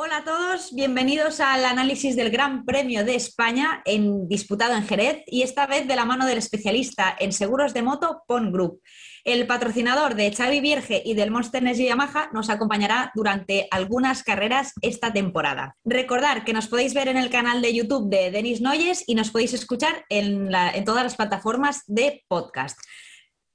Hola 0.00 0.18
a 0.18 0.24
todos, 0.24 0.72
bienvenidos 0.76 1.40
al 1.40 1.64
análisis 1.64 2.14
del 2.14 2.30
Gran 2.30 2.64
Premio 2.64 3.04
de 3.04 3.16
España 3.16 3.82
en, 3.84 4.28
disputado 4.28 4.76
en 4.76 4.86
Jerez 4.86 5.24
y 5.26 5.42
esta 5.42 5.66
vez 5.66 5.88
de 5.88 5.96
la 5.96 6.04
mano 6.04 6.24
del 6.24 6.38
especialista 6.38 7.16
en 7.18 7.32
seguros 7.32 7.74
de 7.74 7.82
moto 7.82 8.22
PON 8.28 8.52
Group. 8.52 8.80
El 9.24 9.44
patrocinador 9.48 10.14
de 10.14 10.32
Xavi 10.32 10.60
Vierge 10.60 11.02
y 11.04 11.14
del 11.14 11.32
Monster 11.32 11.64
Energy 11.64 11.86
Yamaha 11.86 12.30
nos 12.32 12.48
acompañará 12.48 13.10
durante 13.16 13.66
algunas 13.72 14.22
carreras 14.22 14.72
esta 14.82 15.12
temporada. 15.12 15.74
Recordar 15.84 16.44
que 16.44 16.52
nos 16.52 16.68
podéis 16.68 16.94
ver 16.94 17.08
en 17.08 17.16
el 17.16 17.28
canal 17.28 17.60
de 17.60 17.74
YouTube 17.74 18.08
de 18.08 18.30
Denis 18.30 18.60
Noyes 18.60 19.02
y 19.04 19.16
nos 19.16 19.32
podéis 19.32 19.52
escuchar 19.52 20.04
en, 20.10 20.54
en 20.54 20.84
todas 20.84 21.02
las 21.02 21.16
plataformas 21.16 21.82
de 21.88 22.24
podcast. 22.28 22.78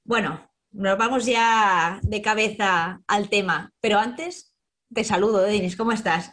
Bueno, 0.04 0.50
nos 0.72 0.98
vamos 0.98 1.24
ya 1.24 2.00
de 2.02 2.20
cabeza 2.20 3.00
al 3.06 3.30
tema, 3.30 3.72
pero 3.80 3.98
antes 3.98 4.53
te 4.94 5.04
saludo, 5.04 5.42
Denis, 5.42 5.76
¿cómo 5.76 5.92
estás? 5.92 6.30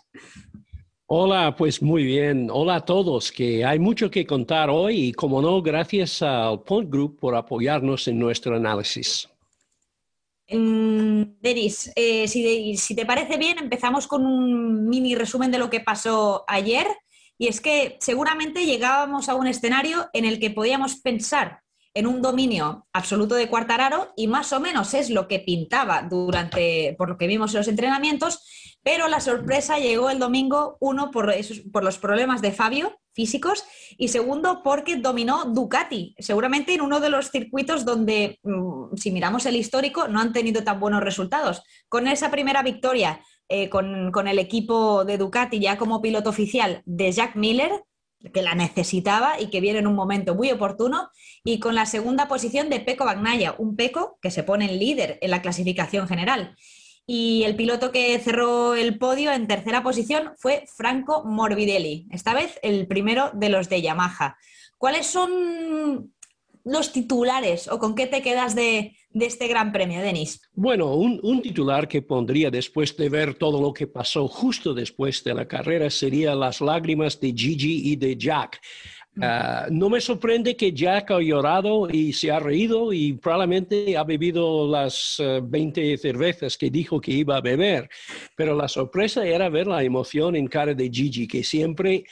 Hola, 1.07 1.55
pues 1.57 1.81
muy 1.81 2.05
bien. 2.05 2.49
Hola 2.49 2.75
a 2.75 2.85
todos, 2.85 3.31
que 3.31 3.65
hay 3.65 3.79
mucho 3.79 4.09
que 4.09 4.25
contar 4.25 4.69
hoy 4.69 5.07
y 5.07 5.11
como 5.11 5.41
no, 5.41 5.61
gracias 5.61 6.21
al 6.21 6.61
Point 6.63 6.89
Group 6.89 7.19
por 7.19 7.35
apoyarnos 7.35 8.07
en 8.07 8.17
nuestro 8.17 8.55
análisis. 8.55 9.27
Mm, 10.49 11.23
Denis, 11.41 11.91
eh, 11.95 12.27
si, 12.27 12.77
si 12.77 12.95
te 12.95 13.05
parece 13.05 13.37
bien, 13.37 13.57
empezamos 13.57 14.07
con 14.07 14.25
un 14.25 14.87
mini 14.87 15.15
resumen 15.15 15.51
de 15.51 15.59
lo 15.59 15.69
que 15.69 15.81
pasó 15.81 16.45
ayer. 16.47 16.87
Y 17.37 17.47
es 17.47 17.59
que 17.59 17.97
seguramente 17.99 18.65
llegábamos 18.65 19.27
a 19.27 19.35
un 19.35 19.47
escenario 19.47 20.09
en 20.13 20.25
el 20.25 20.39
que 20.39 20.51
podíamos 20.51 20.97
pensar 20.97 21.61
en 21.93 22.07
un 22.07 22.21
dominio 22.21 22.87
absoluto 22.93 23.35
de 23.35 23.49
Cuartararo 23.49 24.13
y 24.15 24.27
más 24.27 24.53
o 24.53 24.59
menos 24.59 24.93
es 24.93 25.09
lo 25.09 25.27
que 25.27 25.39
pintaba 25.39 26.03
durante, 26.03 26.95
por 26.97 27.09
lo 27.09 27.17
que 27.17 27.27
vimos 27.27 27.53
en 27.53 27.59
los 27.59 27.67
entrenamientos, 27.67 28.77
pero 28.83 29.07
la 29.07 29.19
sorpresa 29.19 29.77
llegó 29.77 30.09
el 30.09 30.19
domingo, 30.19 30.77
uno, 30.79 31.11
por, 31.11 31.33
los 31.83 31.97
problemas 31.97 32.41
de 32.41 32.51
Fabio 32.51 32.97
físicos 33.13 33.65
y 33.97 34.07
segundo, 34.07 34.61
porque 34.63 34.95
dominó 34.95 35.43
Ducati, 35.45 36.15
seguramente 36.17 36.73
en 36.73 36.81
uno 36.81 37.01
de 37.01 37.09
los 37.09 37.29
circuitos 37.29 37.83
donde, 37.83 38.39
mm, 38.43 38.95
si 38.95 39.11
miramos 39.11 39.45
el 39.45 39.57
histórico, 39.57 40.07
no 40.07 40.21
han 40.21 40.31
tenido 40.31 40.63
tan 40.63 40.79
buenos 40.79 41.03
resultados. 41.03 41.61
Con 41.89 42.07
esa 42.07 42.31
primera 42.31 42.63
victoria 42.63 43.19
eh, 43.49 43.69
con 43.69 44.27
el 44.29 44.39
equipo 44.39 45.03
de 45.03 45.17
Ducati 45.17 45.59
ya 45.59 45.77
como 45.77 46.01
piloto 46.01 46.29
oficial 46.29 46.81
de 46.85 47.11
Jack 47.11 47.35
Miller, 47.35 47.83
que 48.33 48.41
la 48.41 48.55
necesitaba 48.55 49.39
y 49.39 49.49
que 49.49 49.61
viene 49.61 49.79
en 49.79 49.87
un 49.87 49.95
momento 49.95 50.35
muy 50.35 50.51
oportuno, 50.51 51.09
y 51.43 51.59
con 51.59 51.75
la 51.75 51.85
segunda 51.85 52.27
posición 52.27 52.69
de 52.69 52.79
Peco 52.79 53.05
Bagnaya, 53.05 53.55
un 53.57 53.75
Peco 53.75 54.17
que 54.21 54.31
se 54.31 54.43
pone 54.43 54.65
en 54.65 54.79
líder 54.79 55.17
en 55.21 55.31
la 55.31 55.41
clasificación 55.41 56.07
general. 56.07 56.55
Y 57.07 57.43
el 57.43 57.55
piloto 57.55 57.91
que 57.91 58.17
cerró 58.19 58.75
el 58.75 58.97
podio 58.97 59.31
en 59.31 59.47
tercera 59.47 59.83
posición 59.83 60.33
fue 60.37 60.65
Franco 60.73 61.23
Morbidelli, 61.25 62.07
esta 62.11 62.33
vez 62.33 62.59
el 62.61 62.87
primero 62.87 63.31
de 63.33 63.49
los 63.49 63.69
de 63.69 63.81
Yamaha. 63.81 64.37
¿Cuáles 64.77 65.07
son 65.07 66.13
los 66.63 66.91
titulares 66.91 67.67
o 67.67 67.79
con 67.79 67.95
qué 67.95 68.07
te 68.07 68.21
quedas 68.21 68.55
de, 68.55 68.95
este 69.13 69.47
gran 69.47 69.71
premio, 69.71 70.01
Denis? 70.01 70.41
Bueno, 70.53 70.95
un, 70.95 71.41
titular 71.41 71.87
que 71.87 72.01
pondría 72.01 72.49
después 72.49 72.95
de 72.95 73.09
ver 73.09 73.35
todo 73.35 73.61
lo 73.61 73.73
que 73.73 73.87
pasó 73.87 74.27
justo 74.27 74.73
después 74.73 75.23
de 75.23 75.33
la 75.33 75.47
carrera 75.47 75.89
sería 75.89 76.35
las 76.35 76.61
lágrimas 76.61 77.19
de 77.19 77.33
Gigi 77.33 77.91
y 77.91 77.95
de 77.95 78.15
Jack. 78.15 78.61
Mm. 79.13 79.23
Ah, 79.23 79.67
no 79.69 79.89
me 79.89 79.99
sorprende 79.99 80.55
que 80.55 80.71
Jack 80.71 81.11
ha 81.11 81.19
llorado 81.19 81.89
y 81.89 82.13
se 82.13 82.31
ha 82.31 82.39
reído 82.39 82.93
y 82.93 83.13
probablemente 83.13 83.97
ha 83.97 84.05
bebido 84.05 84.69
las 84.69 85.21
20 85.43 85.93
eh, 85.93 85.97
cervezas 85.97 86.57
que 86.57 86.69
dijo 86.69 87.01
que 87.01 87.11
iba 87.11 87.35
a 87.35 87.41
beber, 87.41 87.89
pero 88.37 88.55
la 88.55 88.69
sorpresa 88.69 89.25
era 89.25 89.49
ver 89.49 89.67
la 89.67 89.83
emoción 89.83 90.37
en 90.37 90.47
cara 90.47 90.73
de 90.73 90.89
Gigi, 90.89 91.27
que 91.27 91.43
siempre 91.43 92.05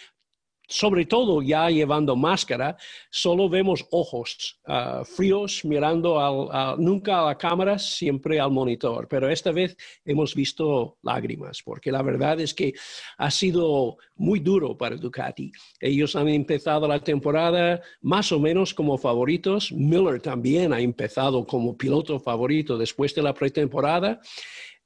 sobre 0.69 1.05
todo 1.05 1.41
ya 1.41 1.69
llevando 1.69 2.15
máscara, 2.15 2.77
solo 3.09 3.49
vemos 3.49 3.85
ojos 3.91 4.59
ah, 4.67 5.03
fríos 5.03 5.65
mirando 5.65 6.49
nunca 6.77 7.21
a 7.21 7.25
la 7.25 7.37
cámara, 7.37 7.79
siempre 7.79 8.39
al 8.39 8.51
monitor. 8.51 9.07
Pero 9.09 9.29
esta 9.29 9.51
vez 9.51 9.75
hemos 10.05 10.35
visto 10.35 10.97
lágrimas, 11.01 11.61
porque 11.63 11.91
la 11.91 12.03
verdad 12.03 12.39
es 12.39 12.53
que 12.53 12.73
ha 13.17 13.31
sido 13.31 13.97
muy 14.15 14.39
duro 14.39 14.77
para 14.77 14.95
Ducati. 14.95 15.51
Ellos 15.79 16.15
han 16.15 16.27
empezado 16.29 16.87
la 16.87 16.99
temporada 16.99 17.81
más 18.01 18.31
o 18.31 18.39
menos 18.39 18.73
como 18.73 18.97
favoritos. 18.97 19.71
Miller 19.71 20.21
también 20.21 20.71
ha 20.71 20.79
empezado 20.79 21.45
como 21.45 21.75
piloto 21.75 22.19
favorito 22.19 22.77
después 22.77 23.15
de 23.15 23.23
la 23.23 23.33
pretemporada. 23.33 24.21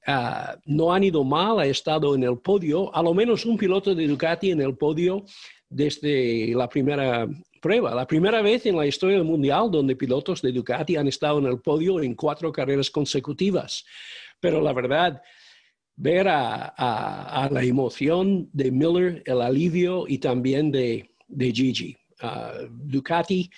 Ah, 0.05 0.57
no 0.65 0.93
han 0.93 1.03
ido 1.03 1.23
mal, 1.23 1.59
ha 1.59 1.65
estado 1.65 2.13
en 2.15 2.23
el 2.23 2.37
podio, 2.37 2.93
a 2.93 3.01
lo 3.01 3.13
menos 3.13 3.45
un 3.45 3.57
piloto 3.57 3.95
de 3.95 4.05
Ducati 4.05 4.51
en 4.51 4.59
el 4.59 4.75
podio 4.75 5.23
desde 5.73 6.53
la 6.55 6.69
primera 6.69 7.27
prueba, 7.61 7.95
la 7.95 8.05
primera 8.05 8.41
vez 8.41 8.65
en 8.65 8.75
la 8.75 8.85
historia 8.85 9.17
del 9.17 9.25
mundial 9.25 9.71
donde 9.71 9.95
pilotos 9.95 10.41
de 10.41 10.51
Ducati 10.51 10.95
han 10.95 11.07
estado 11.07 11.39
en 11.39 11.45
el 11.45 11.59
podio 11.59 12.01
en 12.01 12.13
cuatro 12.13 12.51
carreras 12.51 12.91
consecutivas. 12.91 13.85
Pero 14.39 14.61
la 14.61 14.73
verdad, 14.73 15.21
ver 15.95 16.27
a, 16.27 17.49
la 17.51 17.63
emoción 17.63 18.49
de 18.53 18.71
Miller, 18.71 19.23
el 19.25 19.41
alivio 19.41 20.05
y 20.07 20.17
también 20.19 20.71
de, 20.71 21.09
Gigi. 21.29 21.95
Ah, 22.19 22.53
Ducati 22.69 23.49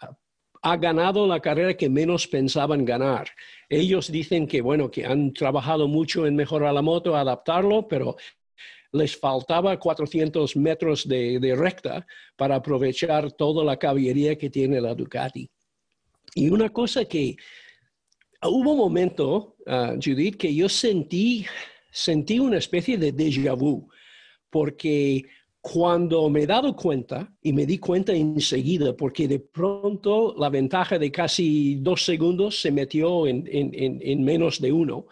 ah, 0.00 0.16
ha 0.62 0.76
ganado 0.76 1.26
la 1.26 1.40
carrera 1.40 1.74
que 1.74 1.88
menos 1.90 2.26
pensaban 2.26 2.84
ganar. 2.84 3.28
Ellos 3.68 4.10
dicen 4.10 4.46
que, 4.46 4.62
bueno, 4.62 4.90
que 4.90 5.04
han 5.04 5.32
trabajado 5.32 5.88
mucho 5.88 6.26
en 6.26 6.36
mejorar 6.36 6.72
la 6.72 6.82
moto, 6.82 7.16
adaptarlo, 7.16 7.86
pero 7.88 8.16
les 8.92 9.16
faltaba 9.16 9.78
400 9.78 10.56
metros 10.56 11.06
de, 11.06 11.54
recta 11.56 12.06
para 12.36 12.56
aprovechar 12.56 13.32
toda 13.32 13.64
la 13.64 13.76
caballería 13.76 14.36
que 14.36 14.50
tiene 14.50 14.80
la 14.80 14.94
Ducati. 14.94 15.48
Y 16.34 16.48
una 16.48 16.70
cosa 16.70 17.04
que 17.04 17.36
hubo 18.42 18.72
un 18.72 18.78
momento, 18.78 19.56
uh, 19.66 19.98
Judith, 20.02 20.36
que 20.36 20.54
yo 20.54 20.68
sentí, 20.68 21.46
sentí 21.90 22.38
una 22.38 22.58
especie 22.58 22.96
de 22.96 23.12
déjà 23.12 23.54
vu, 23.54 23.88
porque 24.50 25.24
cuando 25.60 26.30
me 26.30 26.42
he 26.42 26.46
dado 26.46 26.74
cuenta, 26.74 27.30
y 27.42 27.52
me 27.52 27.66
di 27.66 27.78
cuenta 27.78 28.12
enseguida, 28.12 28.96
porque 28.96 29.28
de 29.28 29.40
pronto 29.40 30.34
la 30.38 30.48
ventaja 30.48 30.98
de 30.98 31.10
casi 31.10 31.76
dos 31.76 32.04
segundos 32.04 32.60
se 32.60 32.70
metió 32.70 33.26
en 33.26 34.24
menos 34.24 34.60
de 34.60 34.72
uno, 34.72 35.06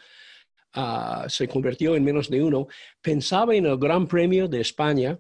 Ah, 0.79 1.25
se 1.27 1.49
convirtió 1.49 1.97
en 1.97 2.05
menos 2.05 2.29
de 2.29 2.43
uno, 2.43 2.69
pensaba 3.01 3.55
en 3.55 3.65
el 3.65 3.79
Gran 3.79 4.07
Premio 4.07 4.47
de 4.47 4.61
España, 4.61 5.19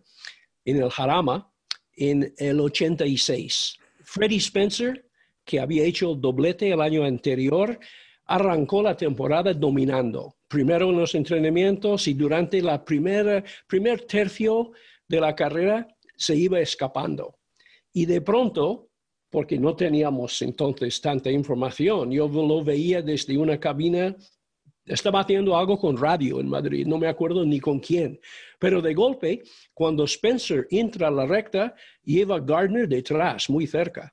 en 0.62 0.83
el 0.83 0.91
Jarama, 0.91 1.50
en 1.94 2.34
el 2.37 2.61
86. 2.61 3.78
Freddie 4.03 4.37
Spencer, 4.37 5.09
que 5.47 5.59
había 5.59 5.84
hecho 5.84 6.12
el 6.12 6.21
doblete 6.21 6.71
el 6.71 6.83
año 6.83 7.05
anterior, 7.05 7.81
arrancó 8.27 8.83
la 8.83 8.99
temporada 8.99 9.55
dominando, 9.55 10.37
primero 10.47 10.91
en 10.91 10.99
los 10.99 11.15
entrenamientos 11.15 12.06
y 12.06 12.12
durante 12.12 12.62
primera, 12.84 13.43
primer 13.67 14.03
tercio 14.03 14.73
de 15.09 15.21
la 15.23 15.34
carrera 15.34 15.88
se 16.17 16.37
iba 16.37 16.61
escapando. 16.61 17.38
Y 17.94 18.05
de 18.05 18.21
pronto, 18.21 18.91
porque 19.31 19.59
no 19.59 19.75
teníamos 19.75 20.43
entonces 20.43 21.00
tanta 21.00 21.31
información, 21.31 22.11
yo 22.11 22.28
lo 22.28 22.62
veía 22.62 23.00
desde 23.00 23.38
una 23.38 23.59
cabina 23.59 24.15
estaba 24.86 25.20
haciendo 25.20 25.56
algo 25.56 25.78
con 25.78 25.97
radio 25.97 26.41
en 26.41 26.48
Madrid, 26.48 26.86
no 26.86 26.98
me 26.98 27.08
acuerdo 27.08 27.44
ni 27.44 27.60
con 27.60 27.80
quién. 27.80 28.20
Pero 28.58 28.80
de 28.80 28.94
golpe, 28.94 29.42
cuando 29.74 30.04
Spencer 30.04 30.66
entra 30.70 31.08
a 31.08 31.10
la 31.10 31.26
recta, 31.26 31.74
lleva 32.04 32.41
Gardner 32.41 32.88
detrás, 32.88 33.50
muy 33.50 33.66
cerca. 33.66 34.12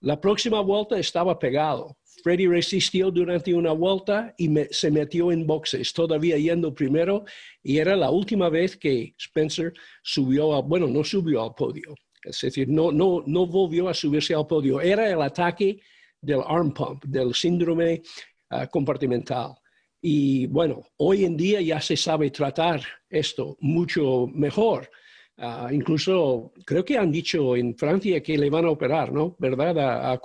La 0.00 0.20
próxima 0.20 0.60
vuelta 0.60 0.98
estaba 0.98 1.38
pegado. 1.38 1.96
Freddy 2.22 2.46
resistió 2.46 3.10
durante 3.10 3.54
una 3.54 3.72
vuelta 3.72 4.34
y 4.36 4.50
se 4.70 4.90
metió 4.90 5.32
en 5.32 5.46
boxes, 5.46 5.92
todavía 5.92 6.36
yendo 6.36 6.74
primero, 6.74 7.24
y 7.62 7.78
era 7.78 7.96
la 7.96 8.10
última 8.10 8.48
vez 8.48 8.76
que 8.76 9.14
Spencer 9.18 9.72
subió, 10.02 10.54
a, 10.54 10.60
bueno, 10.60 10.86
no 10.86 11.02
subió 11.04 11.42
al 11.42 11.54
podio, 11.54 11.94
es 12.22 12.40
decir, 12.40 12.68
no, 12.68 12.92
no, 12.92 13.22
no 13.26 13.46
volvió 13.46 13.88
a 13.88 13.94
subirse 13.94 14.34
al 14.34 14.46
podio. 14.46 14.80
Era 14.80 15.08
el 15.10 15.22
ataque 15.22 15.80
del 16.20 16.40
arm 16.46 16.72
pump, 16.72 17.04
del 17.04 17.34
síndrome 17.34 18.02
ah, 18.50 18.66
compartimental. 18.66 19.54
Y 20.00 20.46
bueno, 20.46 20.86
hoy 20.96 21.24
en 21.24 21.36
día 21.36 21.60
ya 21.60 21.80
se 21.80 21.96
sabe 21.96 22.30
tratar 22.30 22.82
esto 23.08 23.56
mucho 23.60 24.26
mejor. 24.32 24.90
Ah, 25.36 25.68
incluso 25.72 26.52
creo 26.64 26.84
que 26.84 26.98
han 26.98 27.10
dicho 27.10 27.56
en 27.56 27.76
Francia 27.76 28.22
que 28.22 28.36
le 28.36 28.50
van 28.50 28.66
a 28.66 28.70
operar, 28.70 29.12
¿no? 29.12 29.36
¿Verdad? 29.38 29.78
A, 29.78 30.12
a 30.12 30.20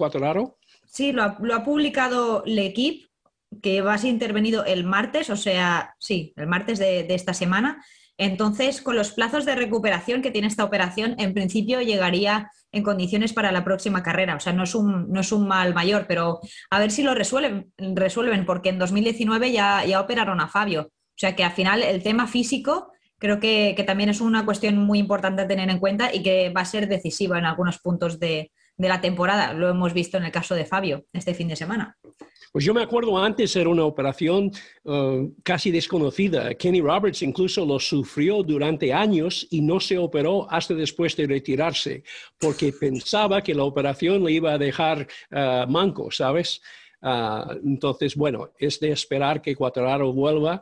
Sí, 0.86 1.12
lo 1.12 1.24
ha, 1.24 1.64
publicado 1.64 2.44
L'Equipe, 2.46 3.08
que 3.62 3.82
va 3.82 3.94
a 3.94 3.98
ser 3.98 4.10
intervenido 4.10 4.66
el 4.66 4.84
martes, 4.84 5.30
o 5.30 5.36
sea, 5.36 5.96
sí, 6.00 6.34
el 6.36 6.48
martes 6.48 6.80
de 6.80 7.06
esta 7.10 7.34
semana. 7.34 7.84
Entonces, 8.18 8.82
con 8.82 8.96
los 8.96 9.12
plazos 9.12 9.46
de 9.46 9.56
recuperación 9.56 10.22
que 10.22 10.32
tiene 10.32 10.48
esta 10.48 10.64
operación, 10.64 11.16
en 11.18 11.34
principio 11.34 11.82
llegaría 11.82 12.50
en 12.72 12.84
condiciones 12.84 13.34
para 13.34 13.52
la 13.52 13.64
próxima 13.64 14.04
carrera. 14.04 14.36
O 14.36 14.40
sea, 14.40 14.54
no 14.54 14.64
es 14.64 14.76
un, 14.76 15.12
no 15.12 15.22
es 15.22 15.32
un 15.32 15.48
mal 15.48 15.74
mayor, 15.74 16.06
pero 16.08 16.40
a 16.70 16.80
ver 16.80 16.92
si 16.92 17.04
lo 17.04 17.14
resuelven, 17.14 17.72
resuelven 17.78 18.46
porque 18.46 18.70
en 18.70 18.80
2019 18.80 19.52
ya, 19.52 19.84
ya 19.86 20.00
operaron 20.00 20.40
a 20.40 20.48
Fabio. 20.48 20.92
O 20.92 21.18
sea 21.18 21.36
que 21.36 21.44
al 21.44 21.52
final 21.52 21.84
el 21.84 22.04
tema 22.04 22.28
físico 22.28 22.92
creo 23.18 23.40
que, 23.40 23.82
también 23.88 24.10
es 24.10 24.22
una 24.22 24.46
cuestión 24.46 24.78
muy 24.78 25.00
importante 25.00 25.42
a 25.42 25.48
tener 25.48 25.70
en 25.70 25.80
cuenta 25.80 26.14
y 26.14 26.22
que 26.24 26.50
va 26.50 26.62
a 26.62 26.66
ser 26.66 26.88
decisiva 26.88 27.38
en 27.38 27.46
algunos 27.46 27.80
puntos 27.80 28.20
de, 28.20 28.52
de 28.78 28.90
la 28.90 29.02
temporada. 29.02 29.54
Lo 29.54 29.70
hemos 29.70 29.94
visto 29.94 30.18
en 30.18 30.26
el 30.26 30.32
caso 30.32 30.56
de 30.56 30.66
Fabio 30.66 31.06
este 31.14 31.34
fin 31.34 31.48
de 31.48 31.56
semana. 31.56 31.98
Pues 32.56 32.64
yo 32.64 32.74
me 32.74 32.84
acuerdo 32.84 33.18
antes 33.18 33.54
era 33.58 33.68
una 33.68 33.84
operación 33.84 34.50
uh, 34.86 35.30
casi 35.44 35.72
desconocida. 35.72 36.54
Kenny 36.54 36.80
Roberts 36.80 37.22
incluso 37.22 37.66
lo 37.66 37.82
sufrió 37.82 38.44
durante 38.44 38.94
años 38.94 39.46
y 39.52 39.60
no 39.60 39.82
se 39.82 39.98
operó 39.98 40.50
hasta 40.50 40.74
después 40.74 41.18
de 41.18 41.28
retirarse, 41.28 42.04
porque 42.40 42.72
pensaba 42.80 43.42
que 43.42 43.54
la 43.54 43.66
operación 43.66 44.24
le 44.24 44.32
iba 44.32 44.54
a 44.54 44.58
dejar 44.58 45.06
uh, 45.32 45.70
manco, 45.70 46.10
¿sabes? 46.12 46.62
Uh, 47.02 47.60
entonces, 47.66 48.16
bueno, 48.16 48.54
es 48.58 48.80
de 48.80 48.94
esperar 48.94 49.42
que 49.42 49.54
Cuatraro 49.54 50.14
vuelva 50.14 50.62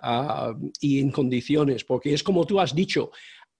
y 0.81 0.99
en 0.99 1.11
condiciones, 1.11 1.83
porque 1.83 2.15
es 2.15 2.23
como 2.23 2.43
tú 2.43 2.59
has 2.59 2.73
dicho, 2.73 3.11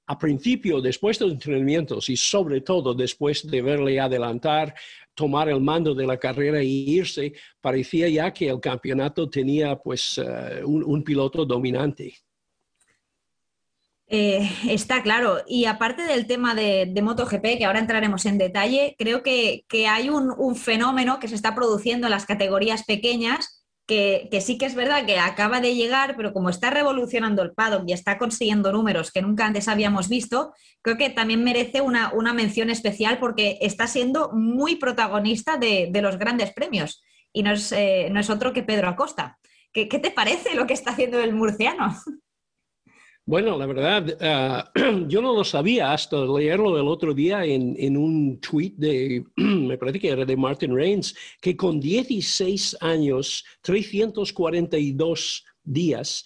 a 0.05 0.17
principio, 0.17 0.81
después 0.81 1.17
de 1.17 1.25
los 1.25 1.35
entrenamientos 1.35 2.09
y 2.09 2.17
sobre 2.17 2.61
todo 2.61 2.93
después 2.93 3.49
de 3.49 3.61
verle 3.61 3.99
adelantar, 3.99 4.75
tomar 5.13 5.49
el 5.49 5.61
mando 5.61 5.93
de 5.93 6.07
la 6.07 6.17
carrera 6.17 6.59
e 6.59 6.65
irse, 6.65 7.33
parecía 7.61 8.09
ya 8.09 8.33
que 8.33 8.49
el 8.49 8.59
campeonato 8.59 9.29
tenía 9.29 9.75
pues 9.75 10.17
eh, 10.17 10.63
un, 10.63 11.03
piloto 11.03 11.45
dominante. 11.45 12.15
Eh, 14.07 14.49
está 14.69 15.01
claro. 15.01 15.37
Y 15.47 15.65
aparte 15.65 16.03
del 16.03 16.27
tema 16.27 16.53
de, 16.55 16.93
MotoGP, 17.01 17.57
que 17.57 17.65
ahora 17.65 17.79
entraremos 17.79 18.25
en 18.25 18.37
detalle, 18.37 18.95
creo 18.97 19.23
que, 19.23 19.65
hay 19.87 20.09
un, 20.09 20.55
fenómeno 20.55 21.19
que 21.19 21.27
se 21.27 21.35
está 21.35 21.55
produciendo 21.55 22.07
en 22.07 22.11
las 22.11 22.25
categorías 22.25 22.83
pequeñas 22.83 23.62
que, 23.85 24.29
sí 24.41 24.57
que 24.57 24.65
es 24.65 24.75
verdad 24.75 25.05
que 25.05 25.19
acaba 25.19 25.59
de 25.59 25.75
llegar, 25.75 26.15
pero 26.15 26.33
como 26.33 26.49
está 26.49 26.69
revolucionando 26.69 27.41
el 27.41 27.51
paddock 27.51 27.83
y 27.87 27.93
está 27.93 28.17
consiguiendo 28.17 28.71
números 28.71 29.11
que 29.11 29.21
nunca 29.21 29.45
antes 29.45 29.67
habíamos 29.67 30.09
visto, 30.09 30.53
creo 30.81 30.97
que 30.97 31.09
también 31.09 31.43
merece 31.43 31.81
una, 31.81 32.11
mención 32.33 32.69
especial 32.69 33.19
porque 33.19 33.57
está 33.61 33.87
siendo 33.87 34.31
muy 34.31 34.77
protagonista 34.77 35.57
de, 35.57 35.91
los 36.01 36.17
grandes 36.17 36.53
premios 36.53 37.03
y 37.31 37.43
no 37.43 37.51
es, 37.51 37.71
eh, 37.71 38.09
no 38.11 38.19
es, 38.19 38.29
otro 38.29 38.53
que 38.53 38.63
Pedro 38.63 38.87
Acosta. 38.87 39.37
¿Qué, 39.71 39.87
¿Qué 39.87 39.99
te 39.99 40.11
parece 40.11 40.55
lo 40.55 40.67
que 40.67 40.73
está 40.73 40.91
haciendo 40.91 41.19
el 41.19 41.33
murciano? 41.33 41.95
Bueno, 43.25 43.57
la 43.57 43.65
verdad, 43.65 44.17
ah, 44.19 44.71
yo 45.07 45.21
no 45.21 45.33
lo 45.33 45.45
sabía 45.45 45.93
hasta 45.93 46.17
leerlo 46.25 46.77
el 46.77 46.87
otro 46.89 47.13
día 47.13 47.45
en, 47.45 47.95
un 47.95 48.41
tweet 48.41 48.73
de, 48.75 49.23
me 49.37 49.77
parece 49.77 49.99
que 49.99 50.09
era 50.09 50.25
de 50.25 50.35
Martin 50.35 50.75
Reigns, 50.75 51.15
que 51.39 51.55
con 51.55 51.79
16 51.79 52.77
años, 52.81 53.45
342 53.61 55.45
días, 55.63 56.25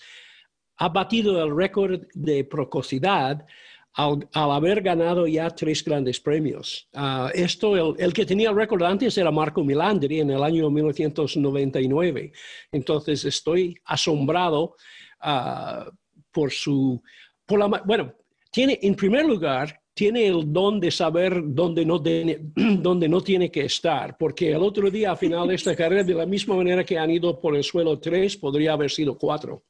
ha 0.78 0.90
batido 0.90 1.44
el 1.44 1.56
récord 1.56 2.02
de 2.16 2.44
precocidad 2.46 3.46
al, 3.94 4.28
haber 4.34 4.82
ganado 4.82 5.28
ya 5.28 5.52
tres 5.52 5.84
grandes 5.84 6.20
premios. 6.20 6.90
Ah, 6.96 7.30
esto, 7.32 7.96
el, 7.96 8.12
que 8.12 8.26
tenía 8.26 8.50
el 8.50 8.56
récord 8.56 8.82
antes 8.82 9.16
era 9.20 9.30
Marco 9.30 9.64
Milandri 9.64 10.22
en 10.22 10.32
el 10.32 10.42
año 10.44 10.72
1999. 10.72 12.32
Entonces, 12.72 13.24
estoy 13.24 13.76
asombrado. 13.86 14.76
Uh, 15.24 15.92
por 16.38 16.52
su, 16.52 17.02
por 17.48 17.58
la, 17.58 17.66
bueno, 17.84 18.14
tiene, 18.52 18.78
en 18.84 18.94
primer 18.94 19.26
lugar, 19.26 19.82
tiene 19.92 20.28
el 20.28 20.54
don 20.54 20.80
de 20.80 20.92
saber 20.92 21.42
dónde 21.44 21.84
no, 21.84 22.00
tiene, 22.00 22.38
dónde 22.56 23.10
no 23.10 23.22
tiene 23.22 23.50
que 23.50 23.66
estar, 23.66 24.16
porque 24.20 24.52
el 24.52 24.62
otro 24.62 24.92
día, 24.92 25.10
al 25.10 25.18
final 25.18 25.48
de 25.48 25.56
esta 25.56 25.76
carrera, 25.82 26.04
de 26.04 26.14
la 26.14 26.28
misma 26.28 26.56
manera 26.56 26.84
que 26.84 27.00
han 27.00 27.10
ido 27.10 27.42
por 27.42 27.56
el 27.56 27.64
suelo 27.64 27.98
tres, 27.98 28.38
podría 28.38 28.74
haber 28.74 28.92
sido 28.92 29.18
cuatro. 29.18 29.64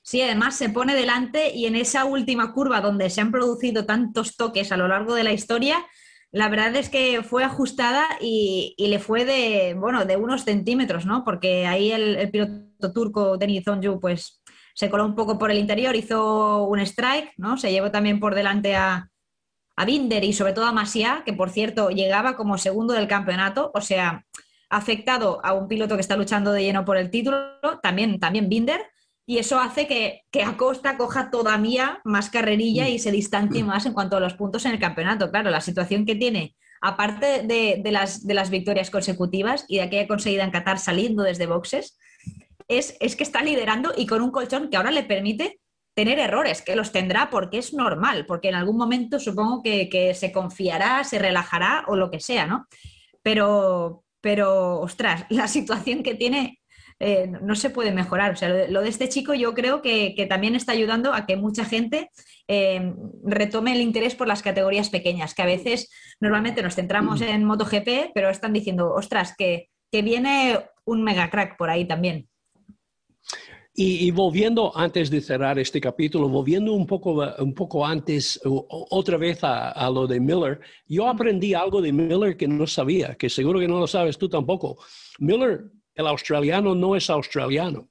Sí, 0.00 0.22
además 0.22 0.56
se 0.56 0.70
pone 0.70 0.94
delante 0.94 1.54
y 1.54 1.66
en 1.66 1.76
esa 1.76 2.06
última 2.06 2.54
curva 2.54 2.80
donde 2.80 3.10
se 3.10 3.20
han 3.20 3.30
producido 3.30 3.84
tantos 3.84 4.38
toques 4.38 4.72
a 4.72 4.78
lo 4.78 4.88
largo 4.88 5.14
de 5.14 5.24
la 5.24 5.34
historia, 5.34 5.84
la 6.32 6.48
verdad 6.48 6.74
es 6.76 6.88
que 6.88 7.22
fue 7.22 7.44
ajustada 7.44 8.06
y, 8.22 8.74
le 8.78 8.98
fue 9.00 9.26
de, 9.26 9.74
bueno, 9.74 10.06
de 10.06 10.16
unos 10.16 10.44
centímetros, 10.44 11.04
¿no? 11.04 11.24
Porque 11.24 11.66
ahí 11.66 11.92
el, 11.92 12.16
el 12.16 12.30
piloto 12.30 12.92
turco 12.94 13.36
Denis 13.36 13.68
Onju, 13.68 14.00
pues 14.00 14.39
se 14.80 14.88
coló 14.88 15.04
un 15.04 15.14
poco 15.14 15.38
por 15.38 15.50
el 15.50 15.58
interior, 15.58 15.94
hizo 15.94 16.64
un 16.64 16.80
strike, 16.80 17.34
¿no? 17.36 17.58
Se 17.58 17.70
llevó 17.70 17.90
también 17.90 18.18
por 18.18 18.34
delante 18.34 18.76
a, 18.76 19.10
a 19.76 19.84
Binder 19.84 20.24
y 20.24 20.32
sobre 20.32 20.54
todo 20.54 20.64
a 20.64 20.72
Masia, 20.72 21.22
que 21.26 21.34
por 21.34 21.50
cierto 21.50 21.90
llegaba 21.90 22.34
como 22.34 22.56
segundo 22.56 22.94
del 22.94 23.06
campeonato, 23.06 23.70
o 23.74 23.82
sea, 23.82 24.24
afectado 24.70 25.38
a 25.44 25.52
un 25.52 25.68
piloto 25.68 25.96
que 25.96 26.00
está 26.00 26.16
luchando 26.16 26.50
de 26.50 26.62
lleno 26.62 26.86
por 26.86 26.96
el 26.96 27.10
título, 27.10 27.60
también, 27.82 28.18
también 28.18 28.48
Binder, 28.48 28.80
y 29.26 29.36
eso 29.36 29.60
hace 29.60 29.86
que, 29.86 30.22
que 30.30 30.44
Acosta 30.44 30.96
coja 30.96 31.30
todavía 31.30 32.00
más 32.04 32.30
carrerilla 32.30 32.88
y 32.88 32.98
se 32.98 33.12
distancie 33.12 33.62
más 33.62 33.84
en 33.84 33.92
cuanto 33.92 34.16
a 34.16 34.20
los 34.20 34.32
puntos 34.32 34.64
en 34.64 34.72
el 34.72 34.78
campeonato. 34.78 35.30
Claro, 35.30 35.50
la 35.50 35.60
situación 35.60 36.06
que 36.06 36.14
tiene, 36.14 36.56
aparte 36.80 37.42
de, 37.42 37.82
de, 37.84 37.92
las, 37.92 38.26
de 38.26 38.32
las 38.32 38.48
victorias 38.48 38.88
consecutivas 38.88 39.66
y 39.68 39.76
de 39.76 39.82
aquella 39.82 40.08
conseguida 40.08 40.42
en 40.42 40.50
Qatar 40.50 40.78
saliendo 40.78 41.22
desde 41.22 41.44
boxes, 41.44 41.98
es, 42.70 43.16
que 43.16 43.24
está 43.24 43.42
liderando 43.42 43.92
y 43.96 44.06
con 44.06 44.22
un 44.22 44.30
colchón 44.30 44.70
que 44.70 44.76
ahora 44.76 44.90
le 44.90 45.02
permite 45.02 45.60
tener 45.94 46.18
errores, 46.18 46.62
que 46.62 46.76
los 46.76 46.92
tendrá 46.92 47.28
porque 47.30 47.58
es 47.58 47.74
normal, 47.74 48.24
porque 48.26 48.48
en 48.48 48.54
algún 48.54 48.76
momento 48.76 49.18
supongo 49.18 49.62
que, 49.62 50.14
se 50.14 50.32
confiará, 50.32 51.04
se 51.04 51.18
relajará 51.18 51.84
o 51.88 51.96
lo 51.96 52.10
que 52.10 52.20
sea, 52.20 52.46
¿no? 52.46 52.66
Pero, 53.22 54.04
pero 54.20 54.80
ostras, 54.80 55.26
la 55.28 55.48
situación 55.48 56.02
que 56.02 56.14
tiene 56.14 56.60
eh, 57.00 57.26
no 57.26 57.54
se 57.54 57.70
puede 57.70 57.92
mejorar. 57.92 58.32
O 58.32 58.36
sea, 58.36 58.68
lo 58.68 58.82
de 58.82 58.88
este 58.88 59.08
chico 59.08 59.34
yo 59.34 59.52
creo 59.52 59.82
que, 59.82 60.26
también 60.28 60.54
está 60.54 60.72
ayudando 60.72 61.12
a 61.12 61.26
que 61.26 61.36
mucha 61.36 61.64
gente 61.64 62.10
eh, 62.46 62.94
retome 63.24 63.72
el 63.72 63.80
interés 63.80 64.14
por 64.14 64.28
las 64.28 64.42
categorías 64.42 64.90
pequeñas, 64.90 65.34
que 65.34 65.42
a 65.42 65.46
veces 65.46 65.90
normalmente 66.20 66.62
nos 66.62 66.76
centramos 66.76 67.20
en 67.20 67.44
MotoGP, 67.44 68.12
pero 68.14 68.30
están 68.30 68.52
diciendo, 68.52 68.92
ostras, 68.92 69.34
que, 69.36 69.70
que 69.90 70.02
viene 70.02 70.60
un 70.84 71.02
mega 71.02 71.30
crack 71.30 71.56
por 71.56 71.68
ahí 71.68 71.84
también. 71.84 72.28
Y, 73.72 74.10
volviendo 74.10 74.76
antes 74.76 75.10
de 75.10 75.20
cerrar 75.20 75.58
este 75.58 75.80
capítulo, 75.80 76.28
volviendo 76.28 76.72
un 76.72 76.86
poco, 76.86 77.24
un 77.38 77.54
poco 77.54 77.86
antes, 77.86 78.38
otra 78.44 79.16
vez 79.16 79.38
a, 79.42 79.88
lo 79.90 80.06
de 80.06 80.18
Miller, 80.18 80.60
yo 80.86 81.06
aprendí 81.08 81.54
algo 81.54 81.80
de 81.80 81.92
Miller 81.92 82.36
que 82.36 82.48
no 82.48 82.66
sabía, 82.66 83.14
que 83.14 83.30
seguro 83.30 83.60
que 83.60 83.68
no 83.68 83.78
lo 83.78 83.86
sabes 83.86 84.18
tú 84.18 84.28
tampoco. 84.28 84.76
Miller, 85.20 85.70
el 85.94 86.06
australiano, 86.06 86.74
no 86.74 86.96
es 86.96 87.08
australiano. 87.08 87.88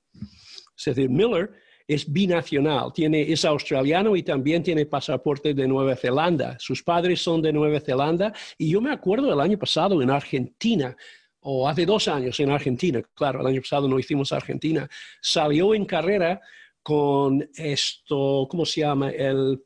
Es 0.77 0.85
decir, 0.85 1.09
Miller 1.09 1.49
es 1.89 2.11
binacional, 2.11 2.93
tiene, 2.93 3.31
es 3.31 3.43
australiano 3.45 4.15
y 4.15 4.21
también 4.21 4.61
tiene 4.61 4.85
pasaporte 4.85 5.55
de 5.55 5.67
Nueva 5.67 5.95
Zelanda. 5.95 6.55
Sus 6.59 6.83
padres 6.83 7.19
son 7.19 7.41
de 7.41 7.51
Nueva 7.51 7.79
Zelanda 7.79 8.31
y 8.59 8.69
yo 8.69 8.79
me 8.79 8.91
acuerdo 8.91 9.33
el 9.33 9.39
año 9.39 9.57
pasado 9.57 9.99
en 10.01 10.11
Argentina, 10.11 10.95
o 11.41 11.67
hace 11.67 11.85
dos 11.85 12.07
años 12.07 12.39
en 12.39 12.51
Argentina, 12.51 13.01
claro, 13.13 13.41
el 13.41 13.47
año 13.47 13.61
pasado 13.61 13.87
no 13.87 13.99
hicimos 13.99 14.31
Argentina, 14.31 14.89
salió 15.21 15.73
en 15.73 15.85
carrera 15.85 16.41
con 16.81 17.47
esto, 17.55 18.47
¿cómo 18.49 18.65
se 18.65 18.81
llama? 18.81 19.11
El, 19.11 19.61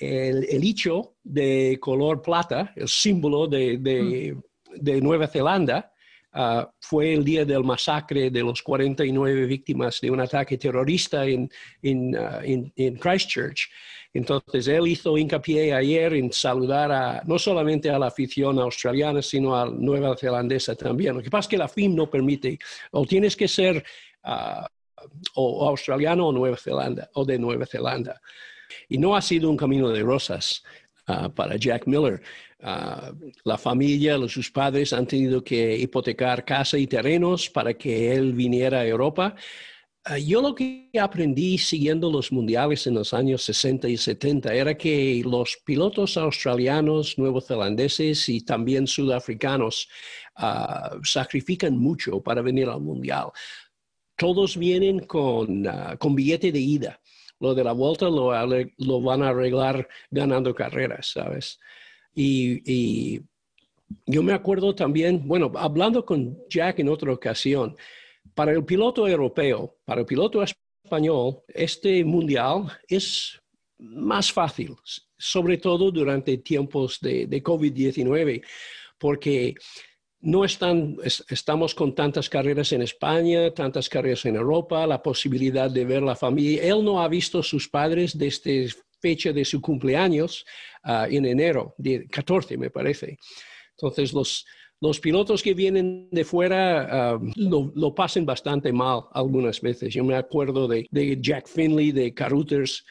el, 0.00 0.64
hecho 0.64 1.16
de 1.22 1.78
color 1.80 2.22
plata, 2.22 2.72
el 2.76 2.88
símbolo 2.88 3.46
de, 3.46 3.78
de, 3.78 5.00
Nueva 5.00 5.26
Zelanda, 5.26 5.92
ah, 6.32 6.70
fue 6.80 7.14
el 7.14 7.24
día 7.24 7.44
del 7.44 7.64
masacre 7.64 8.30
de 8.30 8.42
los 8.42 8.62
49 8.62 9.46
víctimas 9.46 10.00
de 10.00 10.10
un 10.10 10.20
ataque 10.20 10.58
terrorista 10.58 11.24
en, 11.26 11.50
en, 11.82 12.16
ah, 12.16 12.40
en 12.44 12.96
Christchurch. 12.96 13.68
Entonces, 14.12 14.66
él 14.68 14.88
hizo 14.88 15.18
hincapié 15.18 15.72
ayer 15.74 16.14
en 16.14 16.32
saludar 16.32 16.90
a, 16.90 17.22
no 17.26 17.38
solamente 17.38 17.90
a 17.90 17.98
la 17.98 18.06
afición 18.06 18.58
australiana, 18.58 19.20
sino 19.22 19.54
a 19.54 19.66
la 19.66 19.72
nueva 19.72 20.16
zelandesa 20.16 20.74
también. 20.74 21.16
Lo 21.16 21.22
que 21.22 21.30
pasa 21.30 21.46
es 21.46 21.48
que 21.48 21.58
la 21.58 21.68
FIM 21.68 21.94
no 21.94 22.10
permite, 22.10 22.58
o 22.92 23.04
tienes 23.04 23.36
que 23.36 23.46
ser 23.46 23.84
ah, 24.24 24.66
o 25.34 25.68
australiano 25.68 26.28
o 26.28 26.32
Nueva 26.32 26.56
Zelanda, 26.56 27.10
o 27.14 27.24
de 27.24 27.38
Nueva 27.38 27.66
Zelanda. 27.66 28.20
Y 28.88 28.98
no 28.98 29.16
ha 29.16 29.22
sido 29.22 29.50
un 29.50 29.56
camino 29.56 29.88
de 29.90 30.02
rosas 30.02 30.62
ah, 31.06 31.28
para 31.28 31.56
Jack 31.56 31.86
Miller. 31.86 32.20
Ah, 32.60 33.12
la 33.44 33.58
familia, 33.58 34.18
sus 34.28 34.50
padres 34.50 34.92
han 34.92 35.06
tenido 35.06 35.42
que 35.42 35.76
hipotecar 35.76 36.44
casa 36.44 36.78
y 36.78 36.86
terrenos 36.86 37.48
para 37.48 37.74
que 37.74 38.14
él 38.14 38.32
viniera 38.32 38.80
a 38.80 38.86
Europa. 38.86 39.34
Ah, 40.10 40.16
yo 40.16 40.40
lo 40.40 40.54
que 40.54 40.88
aprendí 40.98 41.58
siguiendo 41.58 42.10
los 42.10 42.32
mundiales 42.32 42.86
en 42.86 42.94
los 42.94 43.12
años 43.12 43.42
60 43.42 43.90
y 43.90 43.98
70 43.98 44.54
era 44.54 44.74
que 44.74 45.22
los 45.22 45.58
pilotos 45.66 46.16
australianos, 46.16 47.18
neozelandeses 47.18 48.26
y 48.30 48.40
también 48.40 48.86
sudafricanos 48.86 49.86
ah, 50.36 50.96
sacrifican 51.02 51.76
mucho 51.76 52.22
para 52.22 52.40
venir 52.40 52.70
al 52.70 52.80
mundial. 52.80 53.26
Todos 54.16 54.56
vienen 54.56 55.00
con, 55.00 55.66
ah, 55.66 55.96
con 55.98 56.14
billete 56.14 56.52
de 56.52 56.60
ida. 56.60 57.00
Lo 57.38 57.54
de 57.54 57.64
la 57.64 57.72
vuelta 57.72 58.06
lo, 58.06 58.32
lo 58.78 59.00
van 59.02 59.22
a 59.22 59.28
arreglar 59.28 59.86
ganando 60.10 60.54
carreras, 60.54 61.10
¿sabes? 61.12 61.60
Y 62.14 63.20
yo 64.06 64.22
me 64.22 64.32
acuerdo 64.32 64.74
también, 64.74 65.28
bueno, 65.28 65.52
hablando 65.54 66.04
con 66.06 66.38
Jack 66.48 66.78
en 66.78 66.88
otra 66.88 67.12
ocasión, 67.12 67.76
para 68.38 68.52
el 68.52 68.64
piloto 68.64 69.08
europeo, 69.08 69.78
para 69.84 70.02
el 70.02 70.06
piloto 70.06 70.44
español, 70.44 71.40
este 71.48 72.04
mundial 72.04 72.70
es 72.86 73.36
más 73.78 74.30
fácil, 74.30 74.76
sobre 75.16 75.58
todo 75.58 75.90
durante 75.90 76.38
tiempos 76.38 77.00
de, 77.00 77.26
de 77.26 77.42
COVID-19, 77.42 78.40
porque 78.96 79.56
no 80.20 80.44
están, 80.44 80.98
estamos 81.28 81.74
con 81.74 81.96
tantas 81.96 82.28
carreras 82.28 82.70
en 82.70 82.82
España, 82.82 83.52
tantas 83.52 83.88
carreras 83.88 84.24
en 84.24 84.36
Europa, 84.36 84.86
la 84.86 85.02
posibilidad 85.02 85.68
de 85.68 85.84
ver 85.84 86.02
la 86.04 86.14
familia. 86.14 86.62
Él 86.62 86.84
no 86.84 87.02
ha 87.02 87.08
visto 87.08 87.40
a 87.40 87.42
sus 87.42 87.68
padres 87.68 88.16
desde 88.16 88.68
fecha 89.00 89.32
de 89.32 89.44
su 89.44 89.60
cumpleaños 89.60 90.46
ah, 90.84 91.08
en 91.10 91.26
enero, 91.26 91.74
de 91.76 92.06
14 92.06 92.56
me 92.56 92.70
parece. 92.70 93.18
Entonces 93.72 94.12
los, 94.12 94.46
los 94.80 95.00
pilotos 95.00 95.42
que 95.42 95.54
vienen 95.54 96.08
de 96.10 96.24
fuera 96.24 97.12
ah, 97.14 97.20
lo, 97.36 97.72
lo, 97.74 97.94
pasan 97.94 98.24
bastante 98.24 98.72
mal 98.72 99.02
algunas 99.12 99.60
veces. 99.60 99.92
Yo 99.92 100.04
me 100.04 100.14
acuerdo 100.14 100.68
de, 100.68 100.86
de 100.90 101.18
Jack 101.20 101.48
Finley, 101.48 101.92
de 101.92 102.14
Caruthers, 102.14 102.84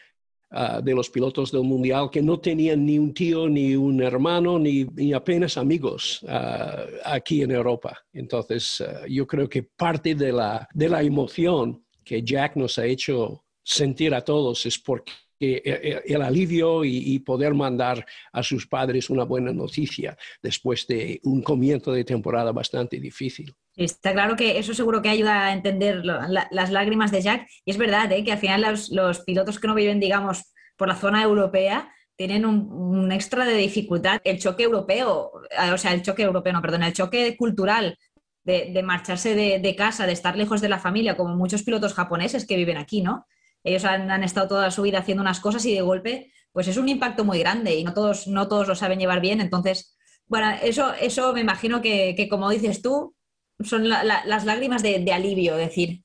Ah, 0.49 0.79
de 0.81 0.93
los 0.93 1.09
pilotos 1.09 1.51
del 1.51 1.63
mundial 1.63 2.09
que 2.09 2.21
no 2.21 2.39
tenían 2.39 2.85
ni 2.85 2.97
un 2.97 3.13
tío, 3.13 3.49
ni 3.49 3.75
un 3.75 4.01
hermano, 4.01 4.57
ni, 4.57 4.87
apenas 5.11 5.57
amigos 5.57 6.25
ah, 6.25 6.85
aquí 7.03 7.41
en 7.41 7.51
Europa. 7.51 8.05
Entonces, 8.13 8.81
yo 9.09 9.27
creo 9.27 9.49
que 9.49 9.63
parte 9.63 10.15
de 10.15 10.31
la, 10.31 10.65
de 10.73 10.87
la 10.87 11.03
emoción 11.03 11.83
que 12.01 12.23
Jack 12.23 12.55
nos 12.55 12.79
ha 12.79 12.85
hecho 12.85 13.43
sentir 13.61 14.13
a 14.15 14.21
todos 14.21 14.65
es 14.65 14.79
porque 14.79 15.11
eh, 15.39 15.61
eh, 15.65 16.01
el 16.05 16.21
alivio 16.23 16.83
y, 16.83 17.19
poder 17.19 17.53
mandar 17.53 18.05
a 18.31 18.41
sus 18.41 18.67
padres 18.67 19.09
una 19.09 19.23
buena 19.23 19.51
noticia 19.53 20.17
después 20.41 20.87
de 20.87 21.19
un 21.23 21.43
comienzo 21.43 21.91
de 21.91 22.03
temporada 22.03 22.51
bastante 22.51 22.99
difícil. 22.99 23.53
Está 23.75 24.13
claro 24.13 24.35
que 24.35 24.57
eso 24.57 24.73
seguro 24.73 25.01
que 25.01 25.09
ayuda 25.09 25.45
a 25.45 25.53
entender 25.53 26.03
las 26.03 26.71
lágrimas 26.71 27.11
de 27.11 27.21
Jack. 27.21 27.47
Y 27.65 27.71
es 27.71 27.77
verdad 27.77 28.11
¿eh? 28.11 28.23
que 28.23 28.31
al 28.31 28.39
final 28.39 28.61
los, 28.91 29.19
pilotos 29.21 29.59
que 29.59 29.67
no 29.67 29.75
viven, 29.75 29.99
digamos, 29.99 30.53
por 30.75 30.87
la 30.87 30.95
zona 30.95 31.21
europea 31.21 31.91
tienen 32.15 32.45
un, 32.45 33.11
extra 33.11 33.45
de 33.45 33.55
dificultad. 33.55 34.21
El 34.23 34.39
choque 34.39 34.63
europeo, 34.63 35.31
o 35.71 35.77
sea, 35.77 35.93
el 35.93 36.01
choque 36.01 36.23
europeo, 36.23 36.53
no, 36.53 36.61
perdón, 36.61 36.83
el 36.83 36.93
choque 36.93 37.35
cultural 37.37 37.97
de, 38.43 38.81
marcharse 38.83 39.35
de, 39.35 39.75
casa, 39.75 40.07
de 40.07 40.13
estar 40.13 40.37
lejos 40.37 40.61
de 40.61 40.69
la 40.69 40.79
familia, 40.79 41.17
como 41.17 41.35
muchos 41.35 41.63
pilotos 41.63 41.93
japoneses 41.93 42.47
que 42.47 42.55
viven 42.55 42.77
aquí, 42.77 43.01
¿no? 43.01 43.27
Ellos 43.63 43.85
han, 43.85 44.23
estado 44.23 44.47
toda 44.47 44.71
su 44.71 44.81
vida 44.81 44.99
haciendo 44.99 45.21
unas 45.21 45.39
cosas 45.39 45.65
y 45.65 45.73
de 45.73 45.81
golpe, 45.81 46.31
pues 46.51 46.67
es 46.67 46.77
un 46.77 46.89
impacto 46.89 47.23
muy 47.23 47.39
grande 47.39 47.75
y 47.75 47.83
no 47.83 47.93
todos, 47.93 48.27
no 48.27 48.47
todos 48.47 48.67
lo 48.67 48.75
saben 48.75 48.99
llevar 48.99 49.21
bien. 49.21 49.41
Entonces, 49.41 49.97
bueno, 50.25 50.51
eso, 50.61 50.93
eso 50.99 51.33
me 51.33 51.41
imagino 51.41 51.81
que, 51.81 52.27
como 52.29 52.49
dices 52.49 52.81
tú, 52.81 53.15
son 53.59 53.89
las 53.89 54.45
lágrimas 54.45 54.83
de, 54.83 55.11
alivio, 55.11 55.55
decir, 55.55 56.03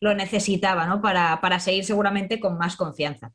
lo 0.00 0.14
necesitaba, 0.14 0.86
¿no? 0.86 1.00
Para, 1.00 1.60
seguir 1.60 1.84
seguramente 1.84 2.40
con 2.40 2.58
más 2.58 2.76
confianza. 2.76 3.32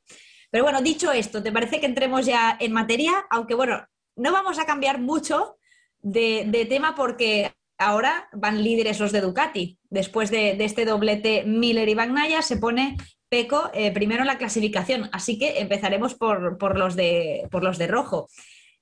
Pero 0.51 0.63
bueno, 0.63 0.81
dicho 0.81 1.11
esto, 1.11 1.43
¿te 1.43 1.51
parece 1.51 1.79
que 1.79 1.85
entremos 1.85 2.25
ya 2.25 2.57
en 2.59 2.71
materia? 2.71 3.25
Aunque 3.29 3.55
bueno, 3.55 3.85
no 4.15 4.31
vamos 4.31 4.57
a 4.59 4.65
cambiar 4.65 4.99
mucho 4.99 5.57
de, 6.01 6.65
tema 6.69 6.95
porque 6.95 7.53
ahora 7.77 8.29
van 8.33 8.63
líderes 8.63 8.99
los 8.99 9.11
de 9.11 9.21
Ducati. 9.21 9.79
Después 9.89 10.31
de, 10.31 10.55
de, 10.55 10.65
este 10.65 10.85
doblete 10.85 11.43
Miller 11.45 11.87
y 11.87 11.95
Bagnaia 11.95 12.41
se 12.41 12.57
pone 12.57 12.97
Peco 13.29 13.69
eh, 13.73 13.91
primero 13.91 14.21
en 14.21 14.27
la 14.27 14.37
clasificación, 14.37 15.09
así 15.13 15.37
que 15.37 15.59
empezaremos 15.59 16.15
por, 16.15 16.77
los 16.77 16.95
de, 16.95 17.47
por 17.51 17.63
los 17.63 17.77
de 17.77 17.87
rojo. 17.87 18.27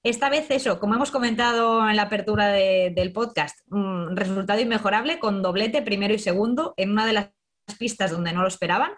Esta 0.03 0.29
vez 0.29 0.49
eso, 0.51 0.79
como 0.79 0.95
hemos 0.95 1.11
comentado 1.11 1.87
en 1.89 1.97
la 1.97 2.03
apertura 2.03 2.47
del 2.47 3.11
podcast, 3.11 3.59
un 3.69 4.15
resultado 4.15 4.61
inmejorable 4.61 5.19
con 5.19 5.41
doblete 5.41 5.81
primero 5.81 6.13
y 6.13 6.19
segundo 6.19 6.73
en 6.77 6.91
una 6.91 7.05
de 7.05 7.13
las 7.13 7.31
pistas 7.77 8.11
donde 8.11 8.31
no 8.31 8.41
lo 8.41 8.47
esperaban. 8.47 8.91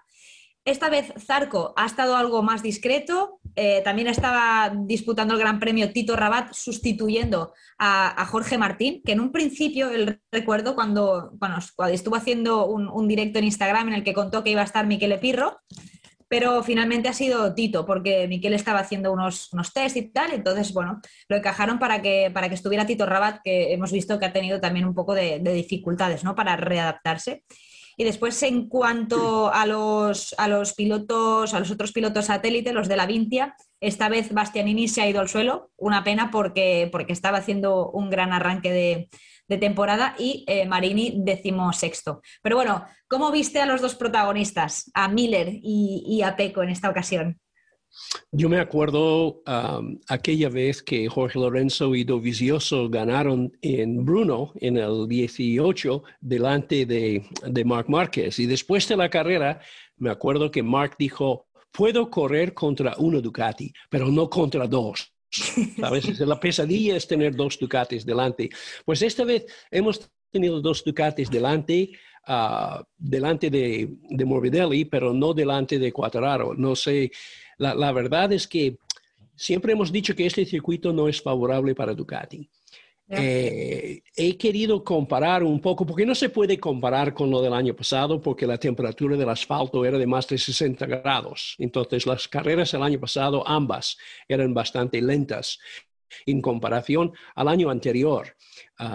Esta 0.65 0.89
vez 0.89 1.13
Zarco 1.17 1.73
ha 1.77 1.85
estado 1.85 2.15
algo 2.15 2.43
más 2.43 2.61
discreto, 2.61 3.39
eh, 3.55 3.81
también 3.83 4.07
estaba 4.07 4.71
disputando 4.85 5.33
el 5.33 5.39
Gran 5.39 5.59
Premio 5.59 5.91
Tito 5.91 6.15
Rabat 6.15 6.53
sustituyendo 6.53 7.53
a, 7.77 8.25
Jorge 8.25 8.57
Martín, 8.57 9.01
que 9.03 9.13
en 9.13 9.19
un 9.19 9.31
principio, 9.31 9.89
el 9.89 10.21
recuerdo 10.31 10.75
cuando, 10.75 11.33
cuando 11.39 11.59
estuvo 11.91 12.15
haciendo 12.15 12.67
un, 12.67 13.07
directo 13.07 13.39
en 13.39 13.45
Instagram 13.45 13.87
en 13.87 13.93
el 13.95 14.03
que 14.03 14.13
contó 14.13 14.43
que 14.43 14.51
iba 14.51 14.61
a 14.61 14.65
estar 14.65 14.85
Miquel 14.85 15.13
Epirro, 15.13 15.59
pero 16.27 16.61
finalmente 16.61 17.09
ha 17.09 17.13
sido 17.13 17.55
Tito, 17.55 17.85
porque 17.85 18.27
Miquel 18.27 18.53
estaba 18.53 18.79
haciendo 18.79 19.11
unos, 19.11 19.51
unos 19.51 19.73
test 19.73 19.97
y 19.97 20.11
tal, 20.11 20.31
entonces, 20.33 20.71
bueno, 20.73 21.01
lo 21.27 21.37
encajaron 21.37 21.79
para 21.79 22.01
que, 22.01 22.29
para 22.31 22.49
que 22.49 22.55
estuviera 22.55 22.85
Tito 22.85 23.07
Rabat, 23.07 23.41
que 23.43 23.73
hemos 23.73 23.91
visto 23.91 24.19
que 24.19 24.25
ha 24.27 24.33
tenido 24.33 24.59
también 24.59 24.85
un 24.85 24.93
poco 24.93 25.15
de, 25.15 25.39
de 25.39 25.53
dificultades, 25.53 26.23
¿no?, 26.23 26.35
para 26.35 26.55
readaptarse. 26.55 27.43
Y 27.99 28.05
después, 28.05 28.41
en 28.43 28.69
cuanto 28.69 29.53
a 29.53 29.65
los, 29.65 30.33
a 30.37 30.47
los 30.47 30.73
pilotos, 30.73 31.53
a 31.53 31.59
los 31.59 31.69
otros 31.69 31.91
pilotos 31.91 32.27
satélite, 32.27 32.71
los 32.71 32.87
de 32.87 32.95
la 32.95 33.05
Vintia, 33.05 33.57
esta 33.81 34.07
vez 34.07 34.31
Bastianini 34.31 34.87
se 34.87 35.01
ha 35.01 35.09
ido 35.09 35.19
al 35.19 35.27
suelo, 35.27 35.71
una 35.75 36.01
pena 36.05 36.31
porque, 36.31 36.87
porque 36.93 37.11
estaba 37.11 37.39
haciendo 37.39 37.91
un 37.91 38.09
gran 38.09 38.31
arranque 38.31 38.71
de, 38.71 39.57
temporada 39.57 40.15
y 40.17 40.45
eh, 40.47 40.65
Marini 40.65 41.23
décimo 41.25 41.73
sexto. 41.73 42.21
Pero 42.41 42.55
bueno, 42.55 42.85
¿cómo 43.09 43.31
viste 43.31 43.59
a 43.59 43.65
los 43.65 43.81
dos 43.81 43.95
protagonistas, 43.95 44.89
a 44.93 45.09
Miller 45.09 45.49
y 45.51 46.21
a 46.21 46.37
Peco 46.37 46.63
en 46.63 46.69
esta 46.69 46.89
ocasión? 46.89 47.37
Yo 48.31 48.49
me 48.49 48.59
acuerdo 48.59 49.41
aquella 50.07 50.49
vez 50.49 50.83
que 50.83 51.07
Jorge 51.07 51.39
Lorenzo 51.39 51.95
y 51.95 52.03
Dovizioso 52.03 52.89
ganaron 52.89 53.51
en 53.61 54.05
Bruno 54.05 54.53
en 54.55 54.77
el 54.77 55.07
18 55.07 56.03
delante 56.21 56.85
de, 56.85 57.25
de 57.45 57.65
Marc 57.65 57.89
Márquez. 57.89 58.39
Y 58.39 58.45
después 58.45 58.87
de 58.87 58.97
la 58.97 59.09
carrera, 59.09 59.59
me 59.97 60.09
acuerdo 60.09 60.51
que 60.51 60.63
Marc 60.63 60.95
dijo, 60.97 61.47
puedo 61.71 62.09
correr 62.09 62.53
contra 62.53 62.95
uno 62.97 63.21
Ducati, 63.21 63.71
pero 63.89 64.07
no 64.07 64.29
contra 64.29 64.67
dos. 64.67 65.13
A 65.81 65.89
veces 65.89 66.19
la 66.19 66.39
pesadilla 66.39 66.95
es 66.95 67.07
tener 67.07 67.35
dos 67.35 67.59
Ducatis 67.59 68.05
delante. 68.05 68.49
Pues 68.85 69.01
esta 69.01 69.23
vez 69.23 69.45
hemos 69.69 70.09
tenido 70.31 70.61
dos 70.61 70.83
Ducatis 70.83 71.29
delante, 71.29 71.91
ah, 72.25 72.83
delante 72.97 73.49
de, 73.49 73.89
de, 74.09 74.25
Morbidelli, 74.25 74.85
pero 74.85 75.13
no 75.13 75.33
delante 75.33 75.77
de 75.77 75.91
Quattararo. 75.91 76.53
No 76.55 76.75
sé, 76.75 77.11
la, 77.59 77.91
verdad 77.91 78.31
es 78.33 78.47
que 78.47 78.77
siempre 79.35 79.73
hemos 79.73 79.91
dicho 79.91 80.15
que 80.15 80.25
este 80.25 80.45
circuito 80.45 80.91
no 80.91 81.07
es 81.07 81.21
favorable 81.21 81.75
para 81.75 81.93
Ducati. 81.93 82.49
Eh, 83.11 84.03
he 84.15 84.37
querido 84.37 84.83
comparar 84.83 85.43
un 85.43 85.59
poco, 85.59 85.83
porque 85.83 86.05
no 86.05 86.13
se 86.13 86.29
puede 86.29 86.59
comparar 86.59 87.13
con 87.13 87.31
lo 87.31 87.41
del 87.41 87.53
año 87.53 87.75
pasado, 87.75 88.21
porque 88.21 88.45
la 88.45 88.59
temperatura 88.59 89.17
del 89.17 89.29
asfalto 89.29 89.83
era 89.83 89.97
de 89.97 90.05
más 90.05 90.27
de 90.27 90.37
60 90.37 90.85
grados. 90.85 91.55
Entonces, 91.57 92.05
las 92.05 92.27
carreras 92.27 92.73
el 92.75 92.83
año 92.83 92.99
pasado, 92.99 93.45
ambas, 93.47 93.97
eran 94.27 94.53
bastante 94.53 95.01
lentas 95.01 95.59
en 96.25 96.41
comparación 96.41 97.11
al 97.35 97.47
año 97.47 97.69
anterior, 97.69 98.35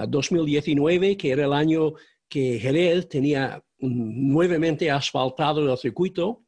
2019, 0.08 1.16
que 1.16 1.30
era 1.30 1.44
el 1.44 1.52
año 1.52 1.94
que 2.28 2.58
Jerez 2.58 3.08
tenía 3.08 3.62
nuevamente 3.78 4.90
asfaltado 4.90 5.70
el 5.70 5.78
circuito 5.78 6.43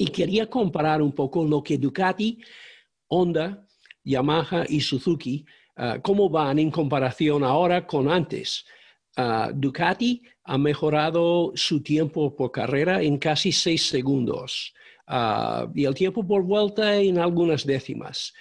y 0.00 0.06
quería 0.06 0.48
comparar 0.48 1.02
un 1.02 1.12
poco 1.12 1.44
lo 1.44 1.62
que 1.62 1.76
Ducati, 1.76 2.38
Honda, 3.08 3.66
Yamaha 4.02 4.64
y 4.66 4.80
Suzuki, 4.80 5.44
ah, 5.76 5.98
cómo 6.02 6.30
van 6.30 6.58
en 6.58 6.70
comparación 6.70 7.44
ahora 7.44 7.86
con 7.86 8.10
antes. 8.10 8.64
Ah, 9.18 9.50
Ducati 9.52 10.22
ha 10.44 10.56
mejorado 10.56 11.52
su 11.54 11.82
tiempo 11.82 12.34
por 12.34 12.50
carrera 12.50 13.02
en 13.02 13.18
casi 13.18 13.52
seis 13.52 13.88
segundos 13.88 14.72
ah, 15.06 15.68
y 15.74 15.84
el 15.84 15.94
tiempo 15.94 16.26
por 16.26 16.44
vuelta 16.44 16.96
en 16.96 17.18
algunas 17.18 17.66
décimas. 17.66 18.32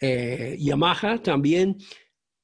Eh, 0.00 0.56
Yamaha 0.58 1.18
también 1.22 1.76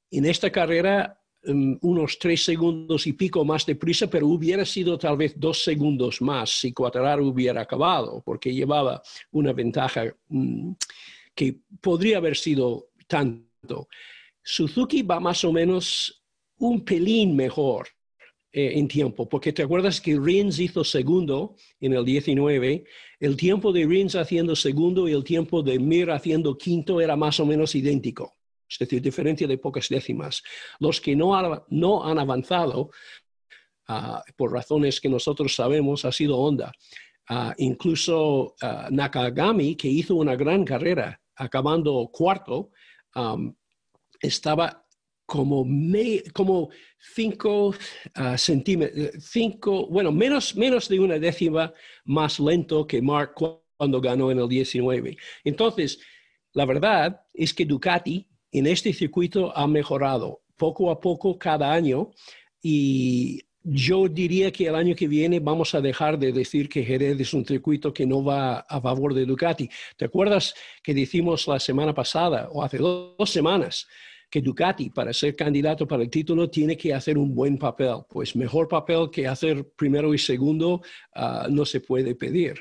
en 0.09 0.25
esta 0.25 0.51
carrera 0.51 1.21
unos 1.45 2.19
tres 2.19 2.45
segundos 2.45 3.07
y 3.07 3.15
pico 3.15 3.45
más 3.45 3.67
de 3.67 3.75
prisa, 3.75 4.09
pero 4.09 4.29
hubiera 4.29 4.65
sido 4.65 4.97
tal 4.97 5.17
vez 5.17 5.35
dos 5.37 5.63
segundos 5.63 6.21
más 6.21 6.51
si 6.51 6.73
Quattararo 6.73 7.27
hubiera 7.27 7.63
acabado, 7.63 8.23
porque 8.25 8.55
llevaba 8.55 9.03
una 9.33 9.53
ventaja 9.53 10.15
mm, 10.29 10.73
que 11.35 11.57
podría 11.81 12.19
haber 12.19 12.37
sido 12.37 12.91
tanto. 13.09 13.89
Suzuki 14.43 15.03
va 15.03 15.19
más 15.19 15.45
o 15.45 15.53
menos 15.53 16.23
un 16.59 16.85
pelín 16.85 17.35
mejor 17.35 17.89
eh, 18.53 18.73
en 18.79 18.87
tiempo, 18.87 19.29
porque 19.29 19.53
te 19.53 19.63
acuerdas 19.63 20.01
que 20.01 20.19
Rins 20.19 20.61
hizo 20.61 20.85
segundo 20.85 21.57
en 21.81 21.95
el 21.95 22.05
19, 22.05 22.85
el 23.19 23.37
tiempo 23.37 23.73
de 23.73 23.85
Rins 23.87 24.15
haciendo 24.15 24.55
segundo 24.55 25.09
y 25.09 25.13
el 25.13 25.25
tiempo 25.25 25.63
de 25.63 25.79
Mir 25.79 26.11
haciendo 26.11 26.57
quinto 26.57 27.01
era 27.01 27.17
más 27.17 27.41
o 27.41 27.47
menos 27.47 27.75
idéntico 27.75 28.37
es 28.73 28.79
decir, 28.79 29.03
diferencia 29.03 29.47
de 29.47 29.59
pocas 29.59 29.89
décimas. 29.89 30.43
Los 30.79 31.01
que 31.01 31.15
no, 31.15 31.35
han 31.35 32.19
avanzado, 32.19 32.91
ah, 33.89 34.23
por 34.37 34.53
razones 34.53 35.01
que 35.01 35.09
nosotros 35.09 35.55
sabemos, 35.55 36.05
ha 36.05 36.13
sido 36.13 36.39
Honda. 36.39 36.73
Ah, 37.29 37.55
incluso 37.59 38.55
ah, 38.63 38.89
Nakagami, 38.91 39.77
que 39.77 39.89
hizo 39.89 40.17
una 40.17 40.37
gran 40.37 40.65
carrera, 40.65 41.21
acabando 41.37 42.09
cuarto, 42.13 42.71
estaba 44.21 44.87
como, 45.27 45.67
como 46.33 46.71
cinco 46.99 47.75
centímetros, 48.37 49.11
cinco, 49.19 49.87
bueno, 49.89 50.13
menos, 50.13 50.57
menos 50.57 50.89
de 50.89 51.01
una 51.01 51.19
décima 51.19 51.73
más 52.05 52.39
lento 52.39 52.87
que 52.87 53.03
Mark 53.03 53.35
cuando 53.77 54.01
ganó 54.01 54.31
en 54.31 54.39
el 54.39 54.49
19. 54.49 55.17
Entonces, 55.45 55.99
la 56.53 56.67
verdad 56.67 57.21
es 57.33 57.55
que 57.55 57.65
Ducati 57.65 58.29
en 58.53 58.67
este 58.67 58.93
circuito 58.93 59.57
ha 59.57 59.67
mejorado 59.67 60.43
poco 60.57 60.91
a 60.91 61.01
poco 61.01 61.39
cada 61.39 61.73
año 61.73 62.11
y 62.63 63.41
yo 63.65 64.09
diría 64.09 64.51
que 64.51 64.67
el 64.67 64.75
año 64.75 64.95
que 64.95 65.09
viene 65.09 65.41
vamos 65.41 65.75
a 65.75 65.81
dejar 65.81 66.19
de 66.19 66.33
decir 66.33 66.69
que 66.69 66.85
Jerez 66.85 67.19
es 67.19 67.33
un 67.33 67.45
circuito 67.47 67.93
que 67.93 68.07
no 68.07 68.23
va 68.23 68.61
a 68.61 68.81
favor 68.81 69.15
de 69.15 69.25
Ducati. 69.25 69.69
¿Te 69.97 70.05
acuerdas 70.05 70.55
que 70.83 70.95
decimos 70.95 71.47
la 71.47 71.61
semana 71.61 71.95
pasada 71.95 72.49
o 72.51 72.63
hace 72.63 72.79
dos 72.79 73.31
semanas 73.31 73.87
que 74.29 74.41
Ducati 74.41 74.91
para 74.91 75.13
ser 75.13 75.37
candidato 75.37 75.87
para 75.87 76.03
el 76.03 76.11
título 76.11 76.51
tiene 76.51 76.77
que 76.77 76.93
hacer 76.93 77.17
un 77.17 77.35
buen 77.35 77.57
papel? 77.57 77.99
Pues 78.09 78.35
mejor 78.35 78.69
papel 78.69 79.09
que 79.11 79.29
hacer 79.29 79.71
primero 79.77 80.13
y 80.13 80.19
segundo 80.19 80.83
ah, 81.15 81.47
no 81.49 81.65
se 81.65 81.81
puede 81.81 82.15
pedir. 82.17 82.61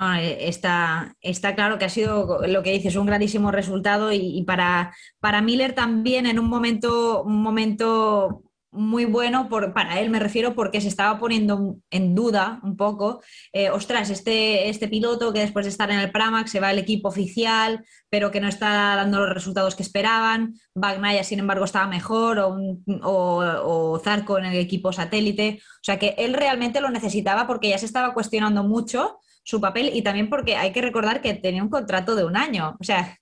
Eh, 0.00 0.48
está, 0.48 1.14
está, 1.20 1.54
claro 1.54 1.78
que 1.78 1.84
ha 1.84 1.88
sido 1.88 2.46
lo 2.46 2.62
que 2.62 2.72
dices, 2.72 2.96
un 2.96 3.06
grandísimo 3.06 3.52
resultado 3.52 4.10
y, 4.12 4.42
para, 4.44 4.94
para 5.20 5.42
Miller 5.42 5.74
también 5.74 6.26
en 6.26 6.38
un 6.38 6.48
momento, 6.48 7.22
un 7.22 7.42
momento 7.42 8.42
muy 8.72 9.04
bueno 9.04 9.50
por, 9.50 9.74
para 9.74 10.00
él, 10.00 10.08
me 10.08 10.18
refiero, 10.18 10.54
porque 10.54 10.80
se 10.80 10.88
estaba 10.88 11.18
poniendo 11.20 11.76
en 11.90 12.14
duda 12.14 12.58
un 12.62 12.76
poco, 12.76 13.20
eh, 13.52 13.68
ostras, 13.68 14.08
este, 14.08 14.70
este 14.70 14.88
piloto 14.88 15.32
que 15.32 15.40
después 15.40 15.66
de 15.66 15.70
estar 15.70 15.90
en 15.90 15.98
el 15.98 16.10
Pramac 16.10 16.46
se 16.46 16.58
va 16.58 16.68
al 16.68 16.78
equipo 16.78 17.08
oficial, 17.08 17.84
pero 18.08 18.30
que 18.30 18.40
no 18.40 18.48
está 18.48 18.96
dando 18.96 19.20
los 19.20 19.34
resultados 19.34 19.76
que 19.76 19.82
esperaban, 19.82 20.54
Bagnaya, 20.74 21.22
sin 21.22 21.38
embargo, 21.38 21.66
estaba 21.66 21.86
mejor, 21.86 22.38
o, 22.38 22.56
o, 23.02 24.00
Zarco 24.02 24.38
en 24.38 24.46
el 24.46 24.56
equipo 24.56 24.90
satélite, 24.90 25.60
o 25.60 25.84
sea 25.84 25.98
que 25.98 26.14
él 26.16 26.32
realmente 26.32 26.80
lo 26.80 26.88
necesitaba 26.88 27.46
porque 27.46 27.68
ya 27.68 27.78
se 27.78 27.86
estaba 27.86 28.14
cuestionando 28.14 28.64
mucho 28.64 29.18
su 29.44 29.60
papel 29.60 29.90
y 29.92 30.02
también 30.02 30.30
porque 30.30 30.56
hay 30.56 30.72
que 30.72 30.82
recordar 30.82 31.20
que 31.20 31.34
tenía 31.34 31.62
un 31.62 31.68
contrato 31.68 32.14
de 32.14 32.24
un 32.24 32.36
año, 32.36 32.76
o 32.80 32.84
sea, 32.84 33.18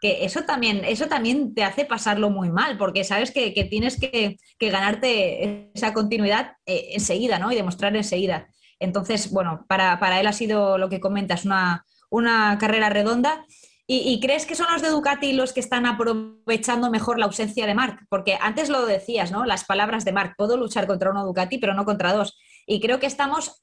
que 0.00 0.24
eso 0.24 0.44
también, 0.44 0.84
eso 0.84 1.06
también 1.06 1.54
te 1.54 1.64
hace 1.64 1.84
pasarlo 1.84 2.30
muy 2.30 2.50
mal, 2.50 2.78
porque 2.78 3.04
sabes 3.04 3.32
que, 3.32 3.50
tienes 3.68 3.98
que, 3.98 4.36
ganarte 4.60 5.70
esa 5.74 5.92
continuidad 5.92 6.52
eh, 6.66 6.90
enseguida, 6.92 7.38
¿no? 7.38 7.50
Y 7.50 7.56
demostrar 7.56 7.96
enseguida. 7.96 8.48
Entonces, 8.78 9.30
bueno, 9.32 9.66
para, 9.68 10.20
él 10.20 10.26
ha 10.26 10.32
sido 10.32 10.78
lo 10.78 10.88
que 10.88 11.00
comentas, 11.00 11.44
una, 11.44 11.84
una 12.10 12.56
carrera 12.58 12.90
redonda. 12.90 13.44
¿Y, 13.90 14.20
crees 14.20 14.44
que 14.44 14.54
son 14.54 14.66
los 14.70 14.82
de 14.82 14.90
Ducati 14.90 15.32
los 15.32 15.54
que 15.54 15.60
están 15.60 15.86
aprovechando 15.86 16.90
mejor 16.90 17.18
la 17.18 17.24
ausencia 17.24 17.66
de 17.66 17.74
Marc? 17.74 18.04
Porque 18.10 18.36
antes 18.38 18.68
lo 18.68 18.84
decías, 18.84 19.32
¿no? 19.32 19.46
Las 19.46 19.64
palabras 19.64 20.04
de 20.04 20.12
Marc, 20.12 20.34
puedo 20.36 20.58
luchar 20.58 20.86
contra 20.86 21.10
uno 21.10 21.24
Ducati, 21.24 21.56
pero 21.56 21.72
no 21.72 21.86
contra 21.86 22.12
dos. 22.12 22.36
Y 22.66 22.80
creo 22.80 23.00
que 23.00 23.06
estamos 23.06 23.62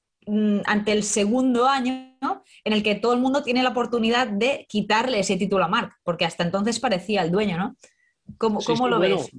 ante 0.65 0.91
el 0.91 1.03
segundo 1.03 1.67
año 1.67 2.15
en 2.63 2.73
el 2.73 2.83
que 2.83 2.95
todo 2.95 3.13
el 3.13 3.19
mundo 3.19 3.43
tiene 3.43 3.63
la 3.63 3.69
oportunidad 3.69 4.27
de 4.27 4.65
quitarle 4.67 5.19
ese 5.19 5.37
título 5.37 5.63
a 5.63 5.67
Mark, 5.67 5.93
porque 6.03 6.25
hasta 6.25 6.43
entonces 6.43 6.79
parecía 6.79 7.21
el 7.21 7.31
dueño, 7.31 7.57
¿no? 7.57 7.75
¿Cómo, 8.37 8.87
lo 8.87 8.99
ves? 8.99 9.29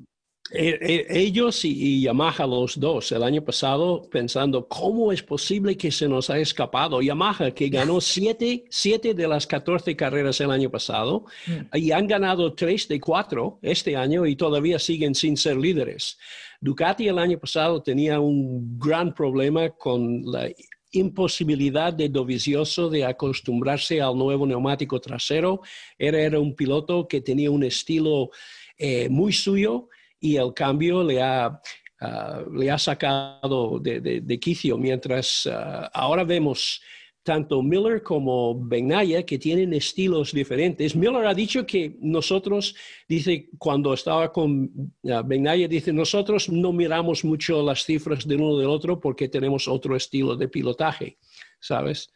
Eh, 0.52 0.78
eh, 0.80 1.06
ellos 1.10 1.64
y, 1.64 2.02
Yamaha, 2.02 2.46
los 2.46 2.78
dos, 2.78 3.10
el 3.10 3.24
año 3.24 3.42
pasado, 3.42 4.08
pensando, 4.08 4.68
¿cómo 4.68 5.10
es 5.10 5.20
posible 5.20 5.76
que 5.76 5.90
se 5.90 6.08
nos 6.08 6.30
ha 6.30 6.38
escapado? 6.38 7.02
Yamaha, 7.02 7.50
que 7.50 7.68
ganó 7.68 8.00
siete, 8.00 8.64
siete 8.70 9.12
de 9.12 9.26
las 9.26 9.44
14 9.44 9.96
carreras 9.96 10.40
el 10.40 10.52
año 10.52 10.70
pasado, 10.70 11.24
mm. 11.48 11.76
y 11.76 11.90
han 11.90 12.06
ganado 12.06 12.54
tres 12.54 12.86
de 12.86 13.00
cuatro 13.00 13.58
este 13.60 13.96
año 13.96 14.24
y 14.24 14.36
todavía 14.36 14.78
siguen 14.78 15.16
sin 15.16 15.36
ser 15.36 15.56
líderes. 15.56 16.16
Ducati 16.60 17.08
el 17.08 17.18
año 17.18 17.38
pasado 17.38 17.82
tenía 17.82 18.20
un 18.20 18.78
gran 18.78 19.12
problema 19.12 19.70
con 19.70 20.22
la 20.24 20.48
imposibilidad 20.96 21.92
de 21.92 22.08
Dovizioso 22.08 22.90
de 22.90 23.04
acostumbrarse 23.04 24.00
al 24.00 24.16
nuevo 24.16 24.46
neumático 24.46 25.00
trasero. 25.00 25.60
Era, 25.98 26.20
era 26.20 26.40
un 26.40 26.54
piloto 26.54 27.06
que 27.06 27.20
tenía 27.20 27.50
un 27.50 27.64
estilo 27.64 28.30
eh, 28.78 29.08
muy 29.08 29.32
suyo 29.32 29.88
y 30.20 30.36
el 30.36 30.52
cambio 30.54 31.02
le 31.02 31.22
ha, 31.22 31.60
ah, 32.00 32.42
le 32.52 32.70
ha 32.70 32.78
sacado 32.78 33.78
de, 33.78 34.38
quicio, 34.40 34.76
mientras 34.76 35.46
ah, 35.46 35.90
ahora 35.94 36.24
vemos 36.24 36.82
tanto 37.26 37.60
Miller 37.60 38.04
como 38.04 38.54
Benaya, 38.54 39.26
que 39.26 39.36
tienen 39.36 39.74
estilos 39.74 40.30
diferentes. 40.32 40.94
Miller 40.94 41.26
ha 41.26 41.34
dicho 41.34 41.66
que 41.66 41.96
nosotros, 42.00 42.76
dice, 43.08 43.50
cuando 43.58 43.92
estaba 43.92 44.32
con 44.32 44.70
uh, 45.02 45.22
Benaya, 45.24 45.66
dice, 45.66 45.92
nosotros 45.92 46.48
no 46.48 46.72
miramos 46.72 47.24
mucho 47.24 47.64
las 47.64 47.84
cifras 47.84 48.28
del 48.28 48.40
uno 48.40 48.58
del 48.58 48.68
otro 48.68 49.00
porque 49.00 49.28
tenemos 49.28 49.66
otro 49.66 49.96
estilo 49.96 50.36
de 50.36 50.46
pilotaje, 50.46 51.18
¿sabes? 51.58 52.12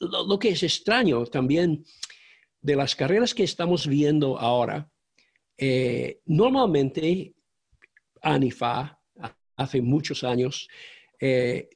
Lo, 0.00 0.38
que 0.40 0.48
es 0.48 0.64
extraño 0.64 1.24
también 1.26 1.84
de 2.60 2.74
las 2.74 2.96
carreras 2.96 3.32
que 3.34 3.44
estamos 3.44 3.86
viendo 3.86 4.36
ahora, 4.36 4.90
eh, 5.56 6.20
normalmente 6.26 7.34
Anifa, 8.20 8.98
hace 9.56 9.80
muchos 9.80 10.24
años, 10.24 10.68
eh, 11.20 11.70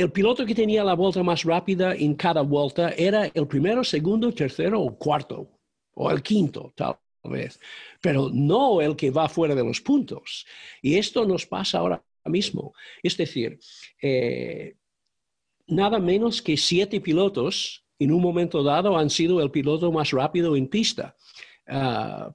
el 0.00 0.12
piloto 0.12 0.46
que 0.46 0.54
tenía 0.54 0.84
la 0.84 0.94
vuelta 0.94 1.24
más 1.24 1.42
rápida 1.42 1.92
en 1.94 2.14
cada 2.14 2.42
vuelta 2.42 2.90
era 2.90 3.26
el 3.26 3.48
primero, 3.48 3.82
segundo, 3.82 4.32
tercero 4.32 4.80
o 4.80 4.96
cuarto, 4.96 5.48
o 5.94 6.08
el 6.10 6.22
quinto, 6.22 6.72
tal 6.76 6.96
vez, 7.24 7.58
pero 8.00 8.30
no 8.32 8.80
el 8.80 8.94
que 8.94 9.10
va 9.10 9.28
fuera 9.28 9.56
de 9.56 9.64
los 9.64 9.80
puntos. 9.80 10.46
Y 10.80 10.96
esto 10.96 11.26
nos 11.26 11.46
pasa 11.46 11.78
ahora 11.78 12.00
mismo. 12.26 12.72
Es 13.02 13.16
decir, 13.16 13.58
eh, 14.00 14.76
nada 15.66 15.98
menos 15.98 16.40
que 16.42 16.56
siete 16.56 17.00
pilotos 17.00 17.84
en 17.98 18.12
un 18.12 18.22
momento 18.22 18.62
dado 18.62 18.96
han 18.96 19.10
sido 19.10 19.42
el 19.42 19.50
piloto 19.50 19.90
más 19.90 20.12
rápido 20.12 20.54
en 20.54 20.68
pista. 20.68 21.16
Uh, 21.66 22.32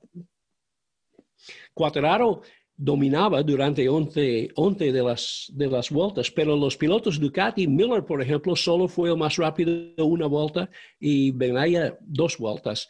dominaba 2.76 3.44
durante 3.44 3.88
11, 3.88 4.50
de, 4.92 5.04
las, 5.04 5.52
de 5.54 5.68
las 5.68 5.90
vueltas, 5.90 6.32
pero 6.32 6.56
los 6.56 6.76
pilotos 6.76 7.20
Ducati, 7.20 7.68
Miller, 7.68 8.04
por 8.04 8.22
ejemplo, 8.22 8.56
solo 8.56 8.88
fue 8.88 9.10
el 9.10 9.18
más 9.18 9.36
rápido 9.38 10.06
una 10.06 10.28
vuelta 10.28 10.70
y 11.00 11.32
Benaya 11.32 11.98
dos 12.02 12.38
vueltas. 12.38 12.88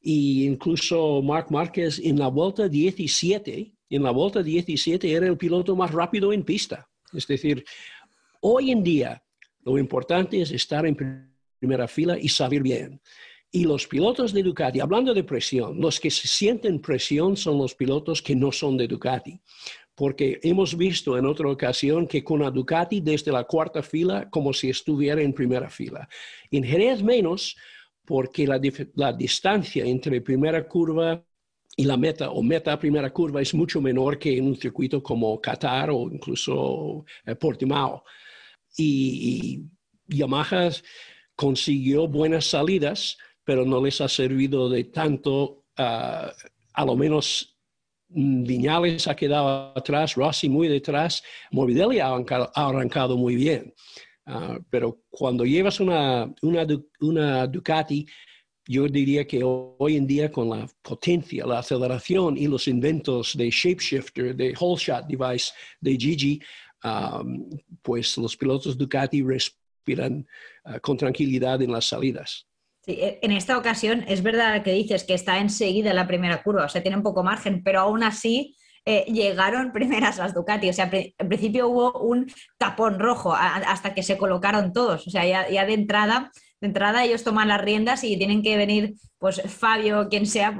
Y 0.00 0.46
incluso 0.46 1.22
Marc 1.22 1.50
Márquez 1.50 2.00
en 2.02 2.18
la 2.18 2.28
vuelta 2.28 2.68
17, 2.68 3.72
en 3.90 4.02
la 4.02 4.10
vuelta 4.10 4.42
17 4.42 5.12
era 5.12 5.26
el 5.26 5.36
piloto 5.36 5.76
más 5.76 5.90
rápido 5.92 6.32
en 6.32 6.44
pista. 6.44 6.88
Es 7.12 7.26
decir, 7.26 7.64
hoy 8.40 8.70
en 8.70 8.82
día 8.82 9.22
lo 9.64 9.78
importante 9.78 10.40
es 10.40 10.50
estar 10.50 10.86
en 10.86 10.96
primera 11.58 11.88
fila 11.88 12.18
y 12.18 12.28
saber 12.28 12.62
bien. 12.62 13.00
Y 13.50 13.64
los 13.64 13.86
pilotos 13.86 14.32
de 14.32 14.42
Ducati, 14.42 14.80
hablando 14.80 15.14
de 15.14 15.24
presión, 15.24 15.80
los 15.80 15.98
que 15.98 16.10
se 16.10 16.28
sienten 16.28 16.80
presión 16.80 17.36
son 17.36 17.58
los 17.58 17.74
pilotos 17.74 18.20
que 18.20 18.36
no 18.36 18.52
son 18.52 18.76
de 18.76 18.86
Ducati, 18.86 19.40
porque 19.94 20.38
hemos 20.42 20.76
visto 20.76 21.16
en 21.16 21.24
otra 21.24 21.48
ocasión 21.48 22.06
que 22.06 22.22
con 22.22 22.40
la 22.40 22.50
Ducati 22.50 23.00
desde 23.00 23.32
la 23.32 23.44
cuarta 23.44 23.82
fila 23.82 24.28
como 24.28 24.52
si 24.52 24.68
estuviera 24.68 25.22
en 25.22 25.32
primera 25.32 25.70
fila. 25.70 26.08
En 26.50 26.62
Jerez 26.62 27.02
menos, 27.02 27.56
porque 28.04 28.46
la, 28.46 28.60
la 28.94 29.12
distancia 29.12 29.84
entre 29.84 30.20
primera 30.20 30.66
curva 30.68 31.24
y 31.76 31.84
la 31.84 31.96
meta 31.96 32.30
o 32.30 32.42
meta 32.42 32.78
primera 32.78 33.10
curva 33.12 33.40
es 33.40 33.54
mucho 33.54 33.80
menor 33.80 34.18
que 34.18 34.36
en 34.36 34.46
un 34.46 34.56
circuito 34.56 35.02
como 35.02 35.40
Qatar 35.40 35.90
o 35.90 36.10
incluso 36.10 37.04
eh, 37.24 37.34
Portimao. 37.36 38.04
Y, 38.76 39.62
y 40.08 40.16
Yamaha 40.18 40.70
consiguió 41.36 42.08
buenas 42.08 42.46
salidas, 42.46 43.16
pero 43.48 43.64
no 43.64 43.82
les 43.82 43.98
ha 44.02 44.08
servido 44.08 44.68
de 44.68 44.84
tanto, 44.84 45.64
ah, 45.78 46.30
a 46.74 46.84
lo 46.84 46.94
menos 46.94 47.56
mm, 48.10 48.42
Viñales 48.44 49.08
ha 49.08 49.16
quedado 49.16 49.72
atrás, 49.74 50.16
Rossi 50.16 50.50
muy 50.50 50.68
detrás, 50.68 51.22
Morbidelli 51.52 51.98
ha 51.98 52.14
arrancado, 52.54 53.16
muy 53.16 53.36
bien. 53.36 53.72
Ah, 54.26 54.58
pero 54.68 55.00
cuando 55.08 55.46
llevas 55.46 55.80
una, 55.80 56.30
Ducati, 57.46 58.06
yo 58.66 58.86
diría 58.86 59.26
que 59.26 59.40
hoy 59.42 59.96
en 59.96 60.06
día 60.06 60.30
con 60.30 60.50
la 60.50 60.68
potencia, 60.82 61.46
la 61.46 61.60
aceleración 61.60 62.36
y 62.36 62.48
los 62.48 62.68
inventos 62.68 63.34
de 63.34 63.48
shapeshifter, 63.48 64.36
de 64.36 64.54
whole 64.60 64.78
shot 64.78 65.06
device 65.06 65.52
de 65.80 65.96
Gigi, 65.96 66.38
ah, 66.82 67.22
pues 67.80 68.18
los 68.18 68.36
pilotos 68.36 68.76
Ducati 68.76 69.22
respiran 69.22 70.26
con 70.82 70.98
tranquilidad 70.98 71.62
en 71.62 71.72
las 71.72 71.86
salidas. 71.86 72.47
E, 72.88 73.18
en 73.22 73.32
esta 73.32 73.58
ocasión 73.58 74.04
es 74.08 74.22
verdad 74.22 74.62
que 74.62 74.72
dices 74.72 75.04
que 75.04 75.14
está 75.14 75.38
enseguida 75.38 75.92
la 75.92 76.06
primera 76.06 76.42
curva, 76.42 76.64
o 76.64 76.68
sea, 76.68 76.82
tiene 76.82 76.96
un 76.96 77.02
poco 77.02 77.22
margen, 77.22 77.62
pero 77.62 77.80
aún 77.80 78.02
así 78.02 78.56
eh, 78.86 79.04
llegaron 79.06 79.72
primeras 79.72 80.16
las 80.16 80.34
Ducati. 80.34 80.70
O 80.70 80.72
sea, 80.72 80.90
en 80.90 81.28
principio 81.28 81.68
hubo 81.68 82.00
un 82.00 82.32
tapón 82.56 82.98
rojo 82.98 83.34
hasta 83.34 83.92
que 83.92 84.02
se 84.02 84.16
colocaron 84.16 84.72
todos. 84.72 85.06
O 85.06 85.10
sea, 85.10 85.26
ya, 85.26 85.66
de 85.66 85.74
entrada, 85.74 86.32
de 86.60 86.66
entrada 86.68 87.04
ellos 87.04 87.22
toman 87.22 87.48
las 87.48 87.60
riendas 87.60 88.02
y 88.04 88.16
tienen 88.16 88.42
que 88.42 88.56
venir, 88.56 88.94
pues 89.18 89.42
Fabio, 89.42 90.08
quien 90.08 90.24
sea, 90.24 90.58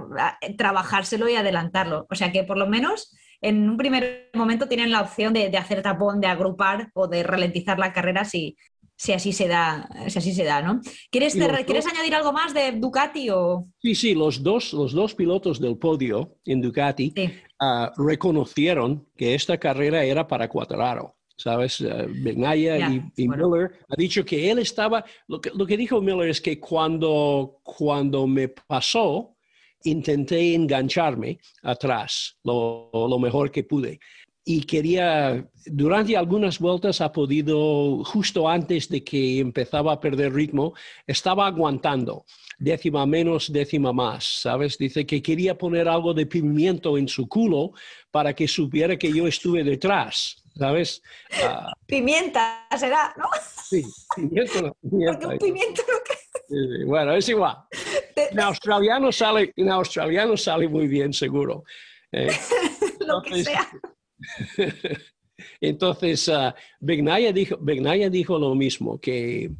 trabajárselo 0.59 1.29
y 1.29 1.37
adelantarlo. 1.37 2.07
O 2.11 2.14
sea 2.14 2.31
que 2.31 2.45
por 2.45 2.59
lo 2.59 2.67
menos 2.69 3.17
en 3.41 3.71
un 3.71 3.79
primer 3.79 4.31
momento 4.35 4.69
tienen 4.69 4.91
la 4.91 5.01
opción 5.01 5.33
de 5.33 5.57
hacer 5.57 5.81
tapón, 5.81 6.21
de 6.21 6.27
agrupar 6.27 6.91
o 6.93 7.07
de 7.09 7.23
ralentizar 7.23 7.79
la 7.79 7.93
carrera 7.93 8.25
si, 8.25 8.57
si 8.99 9.13
así 9.13 9.33
se 9.33 9.47
da, 9.47 9.89
si 10.09 10.19
así 10.19 10.35
se 10.35 10.43
da, 10.43 10.61
¿no? 10.61 10.81
¿Quieres, 11.11 11.35
¿quieres 11.65 11.87
añadir 11.87 12.17
algo 12.17 12.33
más 12.33 12.53
de 12.53 12.73
Ducati 12.73 13.31
o...? 13.31 13.69
Sí, 13.81 13.95
sí, 13.95 14.13
los 14.13 14.43
dos, 14.43 14.73
los 14.73 14.93
dos 14.93 15.15
pilotos 15.15 15.61
del 15.61 15.79
podio 15.79 16.37
en 16.45 16.61
Ducati 16.61 17.15
ah, 17.61 17.93
reconocieron 17.97 19.07
que 19.17 19.37
esta 19.37 19.57
carrera 19.57 20.03
era 20.03 20.27
para 20.27 20.49
Cuadraro. 20.49 21.15
¿Sabes? 21.37 21.81
Uh, 21.81 22.09
y, 23.17 23.29
Miller 23.29 23.71
ha 23.89 23.95
dicho 23.97 24.25
que 24.25 24.51
él 24.51 24.59
estaba, 24.59 25.05
lo 25.29 25.41
que, 25.41 25.53
lo 25.55 25.65
que 25.65 25.77
dijo 25.77 26.01
Miller 26.01 26.31
es 26.31 26.41
que 26.41 26.59
cuando, 26.59 27.61
cuando 27.63 28.27
me 28.27 28.49
pasó, 28.49 29.37
intenté 29.85 30.57
engancharme 30.57 31.39
atrás 31.63 32.37
lo, 32.43 32.91
lo 32.93 33.21
mejor 33.21 33.53
que 33.53 33.63
pude 33.63 34.01
y 34.51 34.63
quería, 34.63 35.45
durante 35.67 36.17
algunas 36.17 36.59
vueltas 36.59 37.03
ha 37.03 37.13
podido, 37.13 38.03
justo 38.03 38.49
antes 38.49 38.89
de 38.89 39.05
que 39.05 39.41
empezaba 39.41 39.93
a 39.93 40.01
perder 40.01 40.33
ritmo, 40.33 40.73
estaba 41.07 41.47
aguantando, 41.47 42.25
décima 42.59 43.05
menos, 43.05 43.53
décima 43.53 43.93
más, 43.93 44.25
¿sabes? 44.25 44.79
Dice 44.79 45.05
que 45.05 45.21
quería 45.21 45.59
poner 45.59 45.87
algo 45.87 46.15
de 46.15 46.25
pimiento 46.25 46.97
en 46.97 47.09
su 47.09 47.29
culo 47.29 47.73
para 48.11 48.33
que 48.33 48.49
supiera 48.49 48.97
que 48.97 49.13
yo 49.13 49.27
estuve 49.27 49.63
detrás, 49.63 50.43
¿sabes? 50.57 51.03
Ah. 51.45 51.71
pimienta 51.85 52.67
será, 52.79 53.15
¿no? 53.19 53.27
Sí, 53.69 53.85
pimiento. 54.17 54.75
Porque 54.81 55.27
un 55.27 55.39
pimiento 55.39 55.83
bueno, 56.87 57.15
es 57.15 57.29
igual. 57.29 57.55
En 58.17 58.41
australiano 58.41 59.13
sale, 59.13 59.53
en 59.55 59.71
australiano 59.71 60.39
sale 60.39 60.69
muy 60.69 60.89
bien, 60.89 61.13
seguro. 61.13 61.65
Eh, 62.11 62.31
Lo 63.07 63.21
que 63.21 63.45
sea. 63.45 63.69
Entonces, 65.61 66.28
uh, 66.28 66.52
dijo, 66.81 67.59
dijo 68.11 68.38
lo 68.38 68.54
mismo, 68.54 69.00
que 69.00 69.50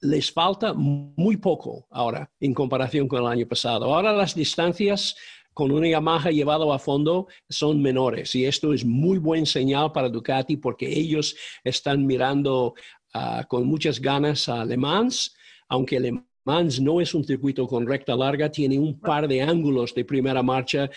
les 0.00 0.32
falta 0.32 0.72
muy 0.74 1.36
poco 1.36 1.86
ahora 1.90 2.30
en 2.40 2.52
comparación 2.54 3.06
con 3.06 3.20
el 3.20 3.28
año 3.28 3.46
pasado. 3.46 3.94
Ahora 3.94 4.12
las 4.12 4.34
distancias 4.34 5.14
con 5.54 5.70
una 5.70 5.88
Yamaha 5.88 6.30
llevado 6.30 6.72
a 6.72 6.78
fondo 6.78 7.28
son 7.48 7.80
menores 7.80 8.34
y 8.34 8.46
esto 8.46 8.72
es 8.72 8.84
muy 8.84 9.18
buen 9.18 9.46
señal 9.46 9.92
para 9.92 10.08
Ducati 10.08 10.56
porque 10.56 10.86
ellos 10.88 11.36
están 11.62 12.06
mirando 12.06 12.74
uh, 13.14 13.46
con 13.48 13.66
muchas 13.66 14.00
ganas 14.00 14.48
a 14.48 14.64
Le 14.64 14.76
Mans, 14.76 15.34
aunque 15.68 16.00
Le 16.00 16.24
Mans 16.44 16.80
no 16.80 17.00
es 17.00 17.14
un 17.14 17.22
circuito 17.24 17.68
con 17.68 17.86
recta 17.86 18.16
larga, 18.16 18.50
tiene 18.50 18.78
un 18.78 18.98
par 18.98 19.28
de 19.28 19.42
ángulos 19.42 19.94
de 19.94 20.04
primera 20.04 20.42
marcha 20.42 20.90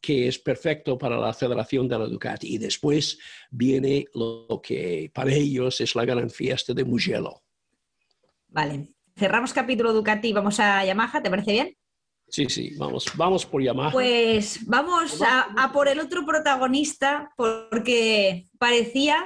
que 0.00 0.28
es 0.28 0.38
perfecto 0.38 0.96
para 0.96 1.18
la 1.18 1.30
aceleración 1.30 1.88
de 1.88 1.98
la 1.98 2.06
Ducati. 2.06 2.54
Y 2.54 2.58
después 2.58 3.18
viene 3.50 4.06
lo 4.14 4.60
que 4.62 5.10
para 5.12 5.32
ellos 5.32 5.80
es 5.80 5.94
la 5.94 6.04
gran 6.04 6.30
fiesta 6.30 6.72
de 6.72 6.84
Mugello. 6.84 7.42
Vale, 8.48 8.88
cerramos 9.16 9.52
capítulo 9.52 9.92
Ducati, 9.92 10.32
vamos 10.32 10.60
a 10.60 10.84
Yamaha, 10.84 11.22
¿te 11.22 11.30
parece 11.30 11.52
bien? 11.52 11.76
Sí, 12.28 12.46
sí, 12.48 12.74
vamos, 12.76 13.06
vamos 13.14 13.46
por 13.46 13.62
Yamaha. 13.62 13.92
Pues 13.92 14.66
vamos 14.66 15.22
a, 15.22 15.70
por 15.72 15.88
el 15.88 16.00
otro 16.00 16.26
protagonista 16.26 17.32
porque 17.36 18.46
parecía 18.58 19.24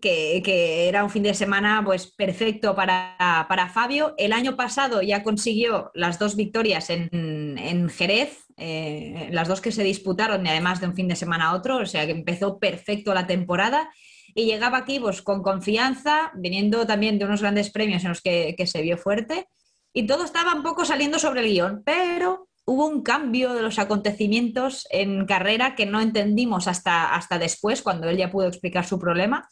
que, 0.00 0.88
era 0.88 1.04
un 1.04 1.10
fin 1.10 1.22
de 1.22 1.34
semana 1.34 1.82
pues 1.84 2.06
perfecto 2.06 2.74
para, 2.74 3.46
para, 3.48 3.68
Fabio. 3.68 4.14
El 4.16 4.32
año 4.32 4.56
pasado 4.56 5.02
ya 5.02 5.22
consiguió 5.22 5.90
las 5.94 6.18
dos 6.18 6.36
victorias 6.36 6.90
en, 6.90 7.58
en 7.58 7.88
Jerez, 7.88 8.44
eh, 8.56 9.28
las 9.32 9.48
dos 9.48 9.60
que 9.60 9.72
se 9.72 9.82
disputaron, 9.82 10.44
y 10.44 10.48
además 10.48 10.80
de 10.80 10.86
un 10.86 10.94
fin 10.94 11.08
de 11.08 11.16
semana 11.16 11.48
a 11.48 11.54
otro, 11.54 11.78
o 11.78 11.86
sea 11.86 12.06
que 12.06 12.12
empezó 12.12 12.58
perfecto 12.58 13.14
la 13.14 13.26
temporada. 13.26 13.90
Y 14.34 14.44
llegaba 14.44 14.78
aquí 14.78 15.00
pues, 15.00 15.22
con 15.22 15.42
confianza, 15.42 16.30
viniendo 16.36 16.86
también 16.86 17.18
de 17.18 17.24
unos 17.24 17.40
grandes 17.40 17.70
premios 17.70 18.04
en 18.04 18.10
los 18.10 18.20
que, 18.20 18.54
se 18.66 18.82
vio 18.82 18.96
fuerte, 18.96 19.46
y 19.92 20.06
todo 20.06 20.24
estaba 20.24 20.54
un 20.54 20.62
poco 20.62 20.84
saliendo 20.84 21.18
sobre 21.18 21.40
el 21.40 21.48
guion, 21.48 21.82
pero 21.84 22.48
hubo 22.64 22.86
un 22.86 23.02
cambio 23.02 23.54
de 23.54 23.62
los 23.62 23.80
acontecimientos 23.80 24.86
en 24.90 25.26
carrera 25.26 25.74
que 25.74 25.86
no 25.86 26.00
entendimos 26.00 26.68
hasta, 26.68 27.12
hasta 27.12 27.38
después, 27.38 27.82
cuando 27.82 28.08
él 28.08 28.16
ya 28.16 28.30
pudo 28.30 28.46
explicar 28.46 28.86
su 28.86 29.00
problema, 29.00 29.48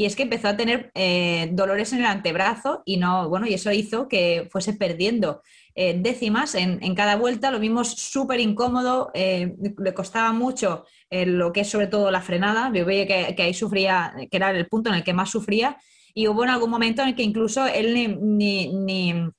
y 0.00 0.06
es 0.06 0.16
que 0.16 0.22
empezó 0.22 0.48
a 0.48 0.56
tener 0.56 0.90
eh, 0.94 1.50
dolores 1.52 1.92
en 1.92 1.98
el 1.98 2.06
antebrazo 2.06 2.82
y 2.86 2.96
no, 2.96 3.28
bueno, 3.28 3.46
y 3.46 3.52
eso 3.52 3.70
hizo 3.70 4.08
que 4.08 4.48
fuese 4.50 4.72
perdiendo 4.72 5.42
eh, 5.74 5.94
décimas 5.94 6.54
en, 6.54 6.94
cada 6.94 7.16
vuelta, 7.16 7.50
lo 7.50 7.60
vimos 7.60 7.90
súper 7.90 8.40
incómodo, 8.40 9.10
eh, 9.12 9.54
le 9.76 9.92
costaba 9.92 10.32
mucho 10.32 10.86
lo 11.10 11.52
que 11.52 11.60
es 11.60 11.68
sobre 11.68 11.86
todo 11.86 12.10
la 12.10 12.22
frenada, 12.22 12.72
yo 12.72 12.86
veía 12.86 13.06
que, 13.06 13.42
ahí 13.42 13.52
sufría, 13.52 14.14
que 14.30 14.36
era 14.38 14.52
el 14.52 14.68
punto 14.68 14.88
en 14.88 14.96
el 14.96 15.04
que 15.04 15.12
más 15.12 15.28
sufría, 15.28 15.76
y 16.14 16.28
hubo 16.28 16.44
en 16.44 16.50
algún 16.50 16.70
momento 16.70 17.02
en 17.02 17.08
el 17.08 17.14
que 17.14 17.22
incluso 17.22 17.66
él 17.66 17.92
ni, 18.32 19.30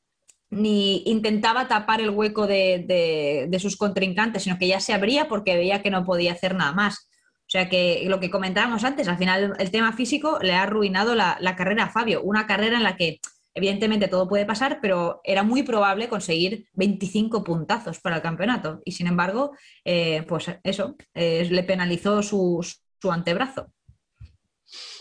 intentaba 1.06 1.68
tapar 1.68 2.02
el 2.02 2.12
hueco 2.12 2.46
de, 2.46 3.58
sus 3.60 3.78
contrincantes, 3.78 4.44
sino 4.44 4.60
que 4.60 4.68
ya 4.68 4.80
se 4.80 4.94
abría 4.94 5.28
porque 5.28 5.56
veía 5.56 5.82
que 5.82 5.90
no 5.90 6.06
podía 6.06 6.34
hacer 6.34 6.54
nada 6.54 6.74
más. 6.74 7.08
O 7.52 7.58
sea 7.58 7.68
que 7.68 8.06
lo 8.08 8.22
que 8.22 8.30
comentábamos 8.30 8.86
antes, 8.86 9.10
al 9.10 9.18
final 9.18 9.56
el 9.60 9.72
tema 9.72 9.92
físico 9.92 10.40
le 10.42 10.54
ha 10.54 10.64
arruinado 10.64 11.16
la, 11.16 11.56
carrera 11.58 11.84
a 11.84 11.90
Fabio, 11.90 12.22
una 12.24 12.48
carrera 12.48 12.78
en 12.78 12.84
la 12.84 12.96
que 12.96 13.20
Evidentemente 13.54 14.08
todo 14.08 14.30
puede 14.30 14.46
pasar, 14.46 14.80
pero 14.82 15.20
era 15.26 15.44
muy 15.44 15.64
probable 15.64 16.08
conseguir 16.08 16.70
25 16.76 17.44
puntazos 17.44 18.00
para 18.00 18.16
el 18.16 18.22
campeonato. 18.22 18.82
Y 18.86 18.94
sin 18.94 19.08
embargo, 19.08 19.52
eh, 19.84 20.24
pues 20.26 20.50
eso, 20.64 20.96
eh, 21.14 21.46
le 21.52 21.64
penalizó 21.64 22.24
su 22.24 22.64
antebrazo. 23.12 23.68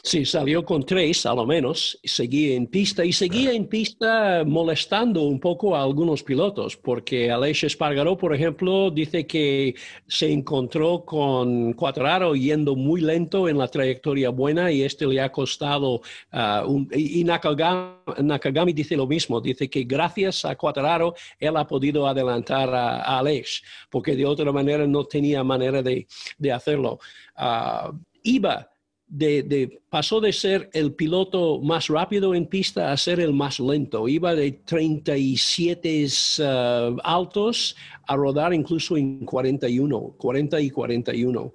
Sí, 0.02 0.24
salió 0.24 0.64
con 0.64 0.82
tres 0.82 1.26
a 1.26 1.34
lo 1.34 1.44
menos, 1.44 1.98
seguía 2.02 2.54
en 2.54 2.66
pista 2.66 3.04
y 3.04 3.12
seguía 3.12 3.52
en 3.52 3.66
pista 3.66 4.44
molestando 4.46 5.22
un 5.22 5.38
poco 5.38 5.76
a 5.76 5.82
algunos 5.82 6.22
pilotos, 6.22 6.76
porque 6.76 7.30
Aleix 7.30 7.64
Espargaró, 7.64 8.16
por 8.16 8.34
ejemplo, 8.34 8.90
dice 8.90 9.26
que 9.26 9.74
se 10.06 10.32
encontró 10.32 11.04
con 11.04 11.74
Cuatraro 11.74 12.34
yendo 12.34 12.76
muy 12.76 13.02
lento 13.02 13.46
en 13.46 13.58
la 13.58 13.68
trayectoria 13.68 14.30
buena 14.30 14.72
y 14.72 14.82
este 14.82 15.06
le 15.06 15.20
ha 15.20 15.30
costado, 15.30 16.00
uh, 16.32 16.66
un, 16.66 16.88
y 16.92 17.22
Nakagami, 17.22 18.72
dice 18.72 18.96
lo 18.96 19.06
mismo, 19.06 19.38
dice 19.40 19.68
que 19.68 19.84
gracias 19.84 20.46
a 20.46 20.56
Cuatraro 20.56 21.14
él 21.38 21.56
ha 21.58 21.66
podido 21.66 22.06
adelantar 22.06 22.74
a, 22.74 23.18
Aleix, 23.18 23.62
porque 23.90 24.16
de 24.16 24.24
otra 24.24 24.50
manera 24.50 24.86
no 24.86 25.04
tenía 25.04 25.44
manera 25.44 25.82
de, 25.82 26.06
de 26.38 26.52
hacerlo. 26.52 26.98
Uh, 27.36 27.94
iba 28.22 28.69
de, 29.10 29.80
pasó 29.90 30.20
de 30.20 30.32
ser 30.32 30.70
el 30.72 30.94
piloto 30.94 31.60
más 31.60 31.88
rápido 31.88 32.34
en 32.34 32.46
pista 32.46 32.92
a 32.92 32.96
ser 32.96 33.20
el 33.20 33.32
más 33.32 33.58
lento. 33.58 34.08
Iba 34.08 34.34
de 34.34 34.52
37 34.52 36.06
uh, 36.38 36.96
altos 37.02 37.76
a 38.06 38.16
rodar 38.16 38.54
incluso 38.54 38.96
en 38.96 39.24
41, 39.24 40.14
40 40.16 40.60
y 40.60 40.70
41. 40.70 41.40
Uh, 41.42 41.54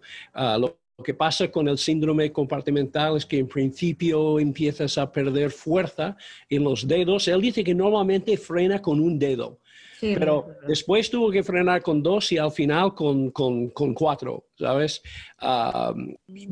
lo 0.59 0.77
que 1.03 1.13
pasa 1.13 1.49
con 1.49 1.67
el 1.67 1.77
síndrome 1.77 2.31
compartimental 2.31 3.17
es 3.17 3.25
que 3.25 3.39
en 3.39 3.47
principio 3.47 4.39
empiezas 4.39 4.97
a 4.97 5.11
perder 5.11 5.51
fuerza 5.51 6.17
en 6.49 6.63
los 6.63 6.87
dedos. 6.87 7.27
Él 7.27 7.41
dice 7.41 7.63
que 7.63 7.73
normalmente 7.73 8.37
frena 8.37 8.81
con 8.81 8.99
un 8.99 9.17
dedo 9.17 9.59
pero 9.99 10.47
después 10.67 11.09
tuvo 11.09 11.31
que 11.31 11.43
frenar 11.43 11.81
con 11.81 12.01
dos 12.01 12.31
y 12.31 12.37
al 12.37 12.51
final 12.51 12.93
con, 12.93 13.31
con, 13.31 13.69
con 13.69 13.93
cuatro, 13.93 14.47
¿sabes? 14.57 15.01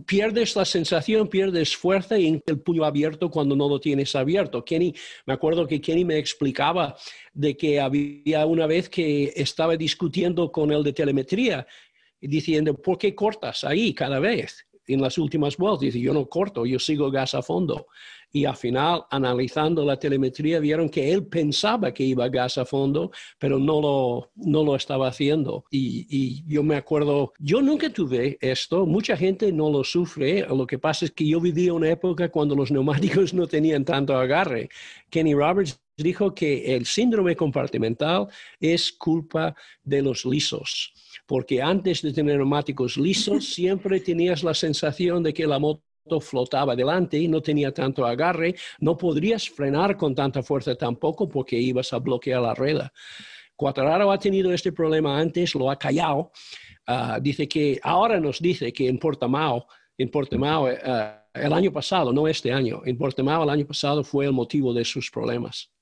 pierdes 0.05 0.55
la 0.55 0.65
sensación, 0.65 1.27
pierdes 1.27 1.75
fuerza 1.75 2.17
y 2.17 2.41
el 2.45 2.59
puño 2.59 2.83
abierto 2.83 3.29
cuando 3.29 3.55
no 3.55 3.67
lo 3.67 3.79
tienes 3.79 4.15
abierto. 4.15 4.63
Kenny, 4.63 4.93
me 5.25 5.33
acuerdo 5.33 5.67
que 5.67 5.81
Kenny 5.81 6.05
me 6.05 6.17
explicaba 6.17 6.95
de 7.33 7.55
que 7.57 7.79
había 7.79 8.45
una 8.45 8.67
vez 8.67 8.89
que 8.89 9.33
estaba 9.35 9.75
discutiendo 9.75 10.51
con 10.51 10.71
él 10.71 10.83
de 10.83 10.93
telemetría 10.93 11.65
diciendo, 12.19 12.73
¿por 12.73 12.97
qué 12.97 13.13
cortas 13.13 13.63
ahí 13.63 13.93
cada 13.93 14.19
vez? 14.19 14.65
En 14.87 15.01
las 15.01 15.17
últimas 15.17 15.57
vueltas, 15.57 15.81
dice, 15.81 15.99
yo 15.99 16.13
no 16.13 16.27
corto, 16.27 16.65
yo 16.65 16.79
sigo 16.79 17.09
gas 17.09 17.33
a 17.33 17.41
fondo 17.41 17.87
y 18.35 18.45
al 18.45 18.55
final, 18.55 19.05
analizando 19.11 19.85
la 19.85 19.97
telemetría, 19.97 20.59
vieron 20.59 20.89
que 20.89 21.13
él 21.13 21.27
pensaba 21.27 21.93
que 21.93 22.03
iba 22.03 22.27
gas 22.29 22.57
a 22.57 22.65
fondo, 22.65 23.11
pero 23.37 23.59
no 23.59 23.79
lo, 23.79 24.31
no 24.35 24.63
lo 24.63 24.75
estaba 24.75 25.07
haciendo. 25.07 25.65
Y, 25.69 26.43
yo 26.47 26.63
me 26.63 26.75
acuerdo, 26.75 27.33
yo 27.37 27.61
nunca 27.61 27.91
tuve 27.91 28.39
esto, 28.41 28.87
mucha 28.87 29.15
gente 29.15 29.51
no 29.51 29.69
lo 29.69 29.83
sufre, 29.83 30.47
lo 30.47 30.65
que 30.65 30.79
pasa 30.79 31.05
es 31.05 31.11
que 31.11 31.27
yo 31.27 31.39
vivía 31.39 31.73
una 31.73 31.91
época 31.91 32.29
cuando 32.29 32.55
los 32.55 32.71
neumáticos 32.71 33.35
no 33.35 33.45
tenían 33.45 33.85
tanto 33.85 34.17
agarre. 34.17 34.69
Kenny 35.11 35.35
Roberts 35.35 35.79
dijo 35.95 36.33
que 36.33 36.75
el 36.75 36.87
síndrome 36.87 37.35
compartimental 37.35 38.27
es 38.59 38.91
culpa 38.91 39.55
de 39.83 40.01
los 40.01 40.25
lisos 40.25 40.92
porque 41.25 41.61
antes 41.61 42.01
de 42.01 42.13
tener 42.13 42.37
neumáticos 42.37 42.97
lisos 42.97 43.45
siempre 43.53 43.99
tenías 43.99 44.43
la 44.43 44.53
sensación 44.53 45.23
de 45.23 45.33
que 45.33 45.47
la 45.47 45.59
moto 45.59 45.81
flotaba 46.19 46.75
delante 46.75 47.17
y 47.17 47.27
no 47.27 47.41
tenía 47.41 47.73
tanto 47.73 48.05
agarre, 48.05 48.55
no 48.79 48.97
podrías 48.97 49.49
frenar 49.49 49.95
con 49.97 50.13
tanta 50.13 50.43
fuerza 50.43 50.75
tampoco 50.75 51.29
porque 51.29 51.57
ibas 51.57 51.93
a 51.93 51.99
bloquear 51.99 52.41
la 52.41 52.53
rueda. 52.53 52.91
Cuatraro 53.55 54.11
ha 54.11 54.17
tenido 54.17 54.51
este 54.51 54.71
problema 54.71 55.19
antes, 55.19 55.55
lo 55.55 55.69
ha 55.69 55.77
callado. 55.77 56.31
Ah, 56.85 57.19
dice 57.21 57.47
que 57.47 57.79
ahora 57.81 58.19
nos 58.19 58.39
dice 58.41 58.73
que 58.73 58.87
en 58.87 58.97
Portimao, 58.97 59.67
en 59.97 60.09
Portimao 60.09 60.69
eh, 60.69 60.79
el 61.33 61.53
año 61.53 61.71
pasado, 61.71 62.11
no 62.11 62.27
este 62.27 62.51
año. 62.51 62.81
En 62.85 62.97
Portimao 62.97 63.43
el 63.43 63.49
año 63.49 63.65
pasado 63.65 64.03
fue 64.03 64.25
el 64.25 64.33
motivo 64.33 64.73
de 64.73 64.83
sus 64.83 65.09
problemas. 65.09 65.72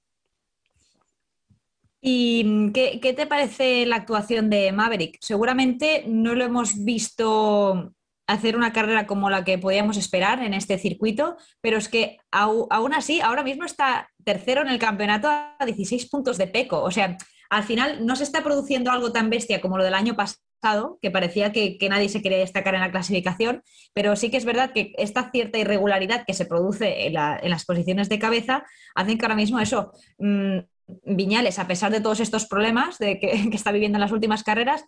¿Y 2.01 2.71
qué, 2.73 2.99
qué, 2.99 3.13
te 3.13 3.27
parece 3.27 3.85
la 3.85 3.97
actuación 3.97 4.49
de 4.49 4.71
Maverick? 4.71 5.17
Seguramente 5.21 6.03
no 6.07 6.33
lo 6.33 6.43
hemos 6.43 6.83
visto 6.83 7.93
hacer 8.31 8.55
una 8.55 8.73
carrera 8.73 9.07
como 9.07 9.29
la 9.29 9.43
que 9.43 9.57
podíamos 9.57 9.97
esperar 9.97 10.41
en 10.41 10.53
este 10.53 10.77
circuito, 10.77 11.37
pero 11.59 11.77
es 11.77 11.89
que 11.89 12.17
aún 12.31 12.93
así, 12.93 13.19
ahora 13.21 13.43
mismo 13.43 13.65
está 13.65 14.09
tercero 14.23 14.61
en 14.61 14.69
el 14.69 14.79
campeonato 14.79 15.27
a 15.29 15.57
16 15.63 16.09
puntos 16.09 16.37
de 16.37 16.47
peco. 16.47 16.81
O 16.81 16.91
sea, 16.91 17.17
al 17.49 17.63
final 17.63 18.05
no 18.05 18.15
se 18.15 18.23
está 18.23 18.43
produciendo 18.43 18.91
algo 18.91 19.11
tan 19.11 19.29
bestia 19.29 19.59
como 19.59 19.77
lo 19.77 19.83
del 19.83 19.93
año 19.93 20.15
pasado, 20.15 20.97
que 21.01 21.11
parecía 21.11 21.51
que, 21.51 21.77
nadie 21.89 22.07
se 22.07 22.21
quería 22.21 22.37
destacar 22.37 22.73
en 22.75 22.81
la 22.81 22.91
clasificación, 22.91 23.63
pero 23.93 24.15
sí 24.15 24.31
que 24.31 24.37
es 24.37 24.45
verdad 24.45 24.71
que 24.71 24.93
esta 24.97 25.29
cierta 25.31 25.57
irregularidad 25.57 26.23
que 26.25 26.33
se 26.33 26.45
produce 26.45 27.07
en, 27.07 27.13
las 27.13 27.65
posiciones 27.65 28.07
de 28.07 28.19
cabeza 28.19 28.63
hacen 28.95 29.17
que 29.17 29.25
ahora 29.25 29.35
mismo 29.35 29.59
eso... 29.59 29.91
Mm, 30.17 30.59
Viñales, 31.03 31.59
a 31.59 31.67
pesar 31.67 31.91
de 31.91 32.01
todos 32.01 32.19
estos 32.19 32.45
problemas 32.45 32.97
de 32.97 33.19
que, 33.19 33.49
está 33.53 33.71
viviendo 33.71 33.97
en 33.97 34.01
las 34.01 34.11
últimas 34.11 34.43
carreras, 34.43 34.85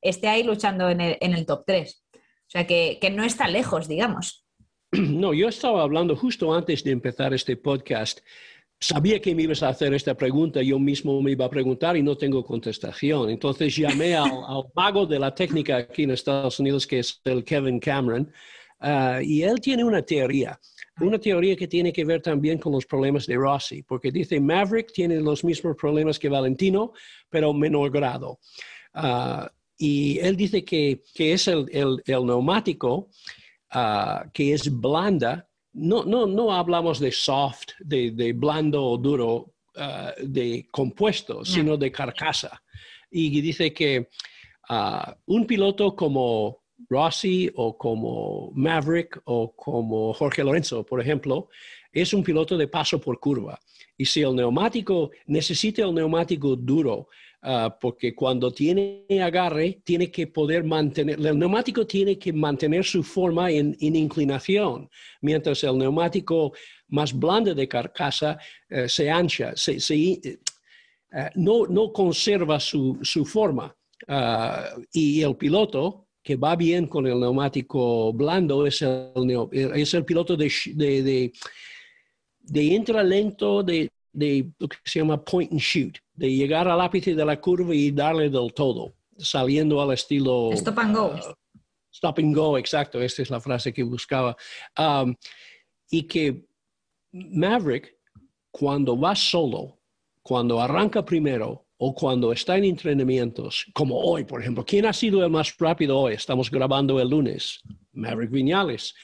esté 0.00 0.28
ahí 0.28 0.42
luchando 0.42 0.88
en 0.88 1.00
el, 1.00 1.16
en 1.20 1.34
el 1.34 1.46
top 1.46 1.64
3. 1.66 2.04
O 2.14 2.18
sea, 2.48 2.66
que, 2.66 2.98
que, 3.00 3.10
no 3.10 3.24
está 3.24 3.48
lejos, 3.48 3.88
digamos. 3.88 4.44
No, 4.92 5.34
yo 5.34 5.48
estaba 5.48 5.82
hablando 5.82 6.14
justo 6.14 6.54
antes 6.54 6.84
de 6.84 6.92
empezar 6.92 7.34
este 7.34 7.56
podcast. 7.56 8.20
Sabía 8.78 9.20
que 9.20 9.34
me 9.34 9.42
ibas 9.42 9.62
a 9.62 9.68
hacer 9.68 9.94
esta 9.94 10.14
pregunta, 10.14 10.62
yo 10.62 10.78
mismo 10.78 11.20
me 11.20 11.32
iba 11.32 11.46
a 11.46 11.50
preguntar 11.50 11.96
y 11.96 12.02
no 12.02 12.16
tengo 12.16 12.44
contestación. 12.44 13.30
Entonces 13.30 13.74
llamé 13.74 14.14
al, 14.14 14.30
al 14.46 14.64
mago 14.74 15.06
de 15.06 15.18
la 15.18 15.34
técnica 15.34 15.76
aquí 15.78 16.04
en 16.04 16.10
Estados 16.10 16.60
Unidos, 16.60 16.86
que 16.86 17.00
es 17.00 17.20
el 17.24 17.42
Kevin 17.42 17.80
Cameron, 17.80 18.30
uh, 18.80 19.20
y 19.22 19.42
él 19.42 19.60
tiene 19.60 19.84
una 19.84 20.02
teoría. 20.02 20.60
Una 21.00 21.18
teoría 21.18 21.56
que 21.56 21.66
tiene 21.66 21.92
que 21.92 22.04
ver 22.04 22.22
también 22.22 22.58
con 22.58 22.72
los 22.72 22.86
problemas 22.86 23.26
de 23.26 23.34
Rossi, 23.34 23.82
porque 23.82 24.12
dice 24.12 24.38
Maverick 24.40 24.92
tiene 24.92 25.20
los 25.20 25.42
mismos 25.42 25.76
problemas 25.76 26.18
que 26.18 26.28
Valentino, 26.28 26.92
pero 27.28 27.52
menor 27.52 27.90
grado. 27.90 28.38
Uh, 28.94 29.46
y 29.76 30.18
él 30.20 30.36
dice 30.36 30.64
que, 30.64 31.02
que 31.12 31.32
es 31.32 31.48
el, 31.48 31.66
el, 31.72 32.00
el 32.06 32.26
neumático 32.26 33.10
uh, 33.74 34.30
que 34.32 34.52
es 34.52 34.70
blanda. 34.70 35.48
No, 35.72 36.04
no, 36.04 36.26
no 36.26 36.52
hablamos 36.52 37.00
de 37.00 37.10
soft, 37.10 37.70
de, 37.80 38.12
de 38.12 38.32
blando 38.32 38.84
o 38.84 38.96
duro, 38.96 39.54
uh, 39.76 40.12
de 40.24 40.68
compuesto, 40.70 41.38
no. 41.38 41.44
sino 41.44 41.76
de 41.76 41.90
carcasa. 41.90 42.62
Y 43.10 43.40
dice 43.40 43.72
que 43.72 44.08
un 45.26 45.46
piloto 45.46 45.94
como 45.94 46.63
Rossi 46.88 47.50
o 47.54 47.76
como 47.76 48.50
Maverick 48.54 49.20
o 49.24 49.54
como 49.54 50.12
Jorge 50.14 50.44
Lorenzo, 50.44 50.84
por 50.84 51.00
ejemplo, 51.00 51.48
es 51.92 52.12
un 52.12 52.22
piloto 52.22 52.56
de 52.58 52.68
paso 52.68 53.00
por 53.00 53.20
curva. 53.20 53.58
Y 53.96 54.04
si 54.04 54.22
el 54.22 54.34
neumático 54.34 55.10
necesita 55.26 55.82
el 55.82 55.94
neumático 55.94 56.56
duro 56.56 57.08
uh, 57.42 57.70
porque 57.80 58.14
cuando 58.14 58.52
tiene 58.52 59.04
agarre, 59.22 59.80
tiene 59.84 60.10
que 60.10 60.26
poder 60.26 60.64
mantener, 60.64 61.24
el 61.24 61.38
neumático 61.38 61.86
tiene 61.86 62.18
que 62.18 62.32
mantener 62.32 62.84
su 62.84 63.04
forma 63.04 63.50
en, 63.50 63.76
inclinación, 63.78 64.90
mientras 65.20 65.62
el 65.62 65.78
neumático 65.78 66.52
más 66.88 67.12
blando 67.16 67.54
de 67.54 67.68
carcasa 67.68 68.38
uh, 68.70 68.88
se 68.88 69.08
ancha, 69.08 69.52
se, 69.54 69.78
uh, 71.12 71.18
no, 71.36 71.92
conserva 71.92 72.58
su, 72.58 72.98
su 73.02 73.24
forma. 73.24 73.74
y 74.92 75.22
el 75.22 75.36
piloto 75.36 76.03
que 76.24 76.36
va 76.36 76.56
bien 76.56 76.86
con 76.86 77.06
el 77.06 77.20
neumático 77.20 78.10
blando 78.14 78.66
es 78.66 78.80
el, 78.80 79.48
es 79.52 79.92
el 79.92 80.04
piloto 80.06 80.36
de, 80.36 80.50
de, 80.74 81.02
de, 81.02 81.32
de 82.40 82.74
entra 82.74 83.02
lento, 83.02 83.62
de, 83.62 83.90
de 84.10 84.50
lo 84.58 84.66
que 84.66 84.78
se 84.84 85.00
llama 85.00 85.22
point 85.22 85.52
and 85.52 85.60
shoot, 85.60 85.98
de 86.14 86.32
llegar 86.34 86.66
al 86.66 86.80
ápice 86.80 87.14
de 87.14 87.24
la 87.26 87.38
curva 87.38 87.74
y 87.74 87.90
darle 87.90 88.30
del 88.30 88.54
todo, 88.54 88.94
saliendo 89.18 89.82
al 89.82 89.92
estilo... 89.92 90.50
Stop 90.54 90.78
and 90.78 90.96
go. 90.96 91.06
Uh, 91.08 91.60
stop 91.92 92.18
and 92.18 92.34
go, 92.34 92.56
exacto, 92.56 93.02
esta 93.02 93.20
es 93.20 93.28
la 93.28 93.38
frase 93.38 93.70
que 93.74 93.82
buscaba. 93.82 94.34
Um, 94.78 95.14
y 95.90 96.04
que 96.04 96.46
Maverick, 97.12 97.98
cuando 98.50 98.98
va 98.98 99.14
solo, 99.14 99.78
cuando 100.22 100.58
arranca 100.58 101.04
primero 101.04 101.63
o 101.76 101.94
cuando 101.94 102.32
está 102.32 102.56
en 102.56 102.64
entrenamientos, 102.64 103.66
como 103.74 103.98
hoy, 103.98 104.24
por 104.24 104.40
ejemplo, 104.40 104.64
¿quién 104.64 104.86
ha 104.86 104.92
sido 104.92 105.24
el 105.24 105.30
más 105.30 105.56
rápido 105.58 105.98
hoy? 105.98 106.14
Estamos 106.14 106.50
grabando 106.50 107.00
el 107.00 107.08
lunes, 107.08 107.60
Maverick 107.92 108.30
Viñales. 108.30 108.94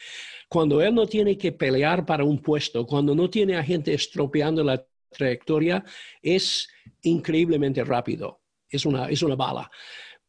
Cuando 0.49 0.81
él 0.81 0.95
no 0.95 1.07
tiene 1.07 1.37
que 1.37 1.53
pelear 1.53 2.05
para 2.05 2.25
un 2.25 2.41
puesto, 2.41 2.87
cuando 2.87 3.15
no 3.15 3.29
tiene 3.29 3.57
a 3.57 3.63
gente 3.63 3.95
estropeando 3.95 4.63
la 4.65 4.85
trayectoria 5.11 5.85
es 6.23 6.69
increíblemente 7.03 7.85
rápido, 7.85 8.41
es 8.69 8.85
una, 8.87 9.09
es 9.09 9.23
una 9.23 9.37
bala. 9.37 9.71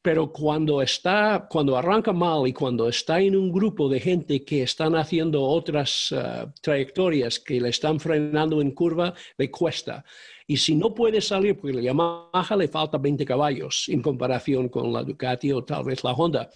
Pero 0.02 0.32
cuando 0.32 0.82
está, 0.82 1.48
cuando 1.48 1.78
arranca 1.78 2.12
mal 2.12 2.48
y 2.48 2.54
cuando 2.54 2.90
está 2.90 3.20
en 3.20 3.36
un 3.36 3.52
grupo 3.52 3.88
de 3.88 4.00
gente 4.00 4.44
que 4.44 4.64
están 4.64 4.96
haciendo 4.96 5.44
otras 5.44 6.12
uh, 6.12 6.52
trayectorias 6.60 7.40
que 7.40 7.62
le 7.62 7.70
están 7.70 8.00
frenando 8.00 8.62
en 8.62 8.72
curva, 8.72 9.14
le 9.38 9.52
cuesta. 9.52 10.04
Y 10.52 10.58
si 10.58 10.76
no 10.76 10.94
puede 10.94 11.22
salir, 11.22 11.58
porque 11.58 11.78
la 11.78 11.82
Yamaha 11.82 12.58
le 12.58 12.68
falta 12.68 12.98
20 12.98 13.24
caballos 13.24 13.88
en 13.88 14.02
comparación 14.02 14.68
con 14.68 14.92
la 14.92 15.02
Ducati 15.02 15.50
o 15.54 15.64
tal 15.64 15.86
vez 15.86 16.04
la 16.04 16.12
Honda, 16.12 16.50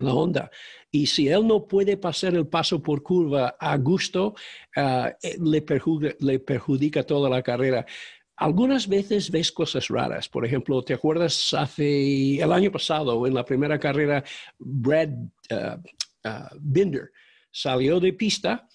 la 0.00 0.12
Honda. 0.12 0.50
Y 0.90 1.06
si 1.06 1.28
él 1.28 1.46
no 1.46 1.68
puede 1.68 1.96
pasar 1.96 2.34
el 2.34 2.48
paso 2.48 2.82
por 2.82 3.04
curva 3.04 3.54
a 3.60 3.76
gusto, 3.76 4.34
uh, 4.76 5.10
le, 5.38 5.62
perjudica, 5.62 6.16
le, 6.18 6.40
perjudica, 6.40 7.04
toda 7.04 7.30
la 7.30 7.40
carrera. 7.40 7.86
Algunas 8.34 8.88
veces 8.88 9.30
ves 9.30 9.52
cosas 9.52 9.86
raras. 9.86 10.28
Por 10.28 10.44
ejemplo, 10.44 10.82
¿te 10.82 10.94
acuerdas 10.94 11.54
hace 11.54 12.42
el 12.42 12.52
año 12.52 12.72
pasado 12.72 13.28
en 13.28 13.34
la 13.34 13.44
primera 13.44 13.78
carrera, 13.78 14.24
Brad 14.58 15.10
uh, 15.52 16.28
uh, 16.28 16.58
Binder 16.58 17.12
salió 17.52 18.00
de 18.00 18.12
pista 18.12 18.68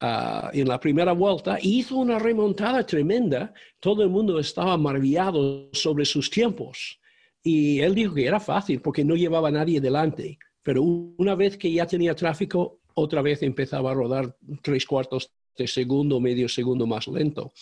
en 0.00 0.68
la 0.68 0.78
primera 0.78 1.12
vuelta 1.12 1.58
hizo 1.60 1.96
una 1.96 2.18
remontada 2.18 2.84
tremenda? 2.84 3.52
Todo 3.80 4.02
el 4.02 4.10
mundo 4.10 4.38
estaba 4.38 4.76
maravillado 4.76 5.68
sobre 5.72 6.04
sus 6.04 6.30
tiempos. 6.30 7.00
Y 7.42 7.80
él 7.80 7.94
dijo 7.94 8.14
que 8.14 8.26
era 8.26 8.40
fácil 8.40 8.80
porque 8.80 9.04
no 9.04 9.16
llevaba 9.16 9.48
a 9.48 9.52
nadie 9.52 9.80
delante 9.80 10.38
pero 10.68 10.82
una 10.82 11.34
vez 11.34 11.56
que 11.56 11.72
ya 11.72 11.86
tenía 11.86 12.14
tráfico, 12.14 12.80
otra 12.92 13.22
vez 13.22 13.42
empezaba 13.42 13.90
a 13.90 13.94
rodar 13.94 14.36
tres 14.60 14.84
cuartos 14.84 15.32
de 15.56 15.66
segundo, 15.66 16.20
medio 16.20 16.46
segundo 16.46 16.86
más 16.86 17.08
lento. 17.08 17.54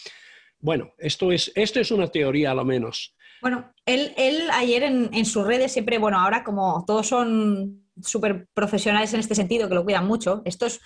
Bueno, 0.58 0.90
esto 0.98 1.30
es, 1.30 1.52
esto 1.54 1.78
es 1.78 1.92
una 1.92 2.08
teoría 2.08 2.50
a 2.50 2.54
lo 2.54 2.64
menos. 2.64 3.14
Bueno, 3.40 3.72
él, 3.84 4.12
él 4.16 4.48
ayer 4.52 4.82
en, 4.82 5.10
en, 5.12 5.24
sus 5.24 5.46
redes 5.46 5.70
siempre, 5.70 5.98
bueno, 5.98 6.18
ahora 6.18 6.42
como 6.42 6.82
todos 6.84 7.06
son 7.06 7.86
súper 8.02 8.48
profesionales 8.52 9.14
en 9.14 9.20
este 9.20 9.36
sentido, 9.36 9.68
que 9.68 9.76
lo 9.76 9.84
cuidan 9.84 10.08
mucho, 10.08 10.42
esto 10.44 10.66
es, 10.66 10.80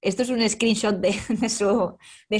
esto 0.00 0.22
es 0.22 0.30
un 0.30 0.48
screenshot 0.48 0.96
de, 0.96 1.12
su 1.48 1.98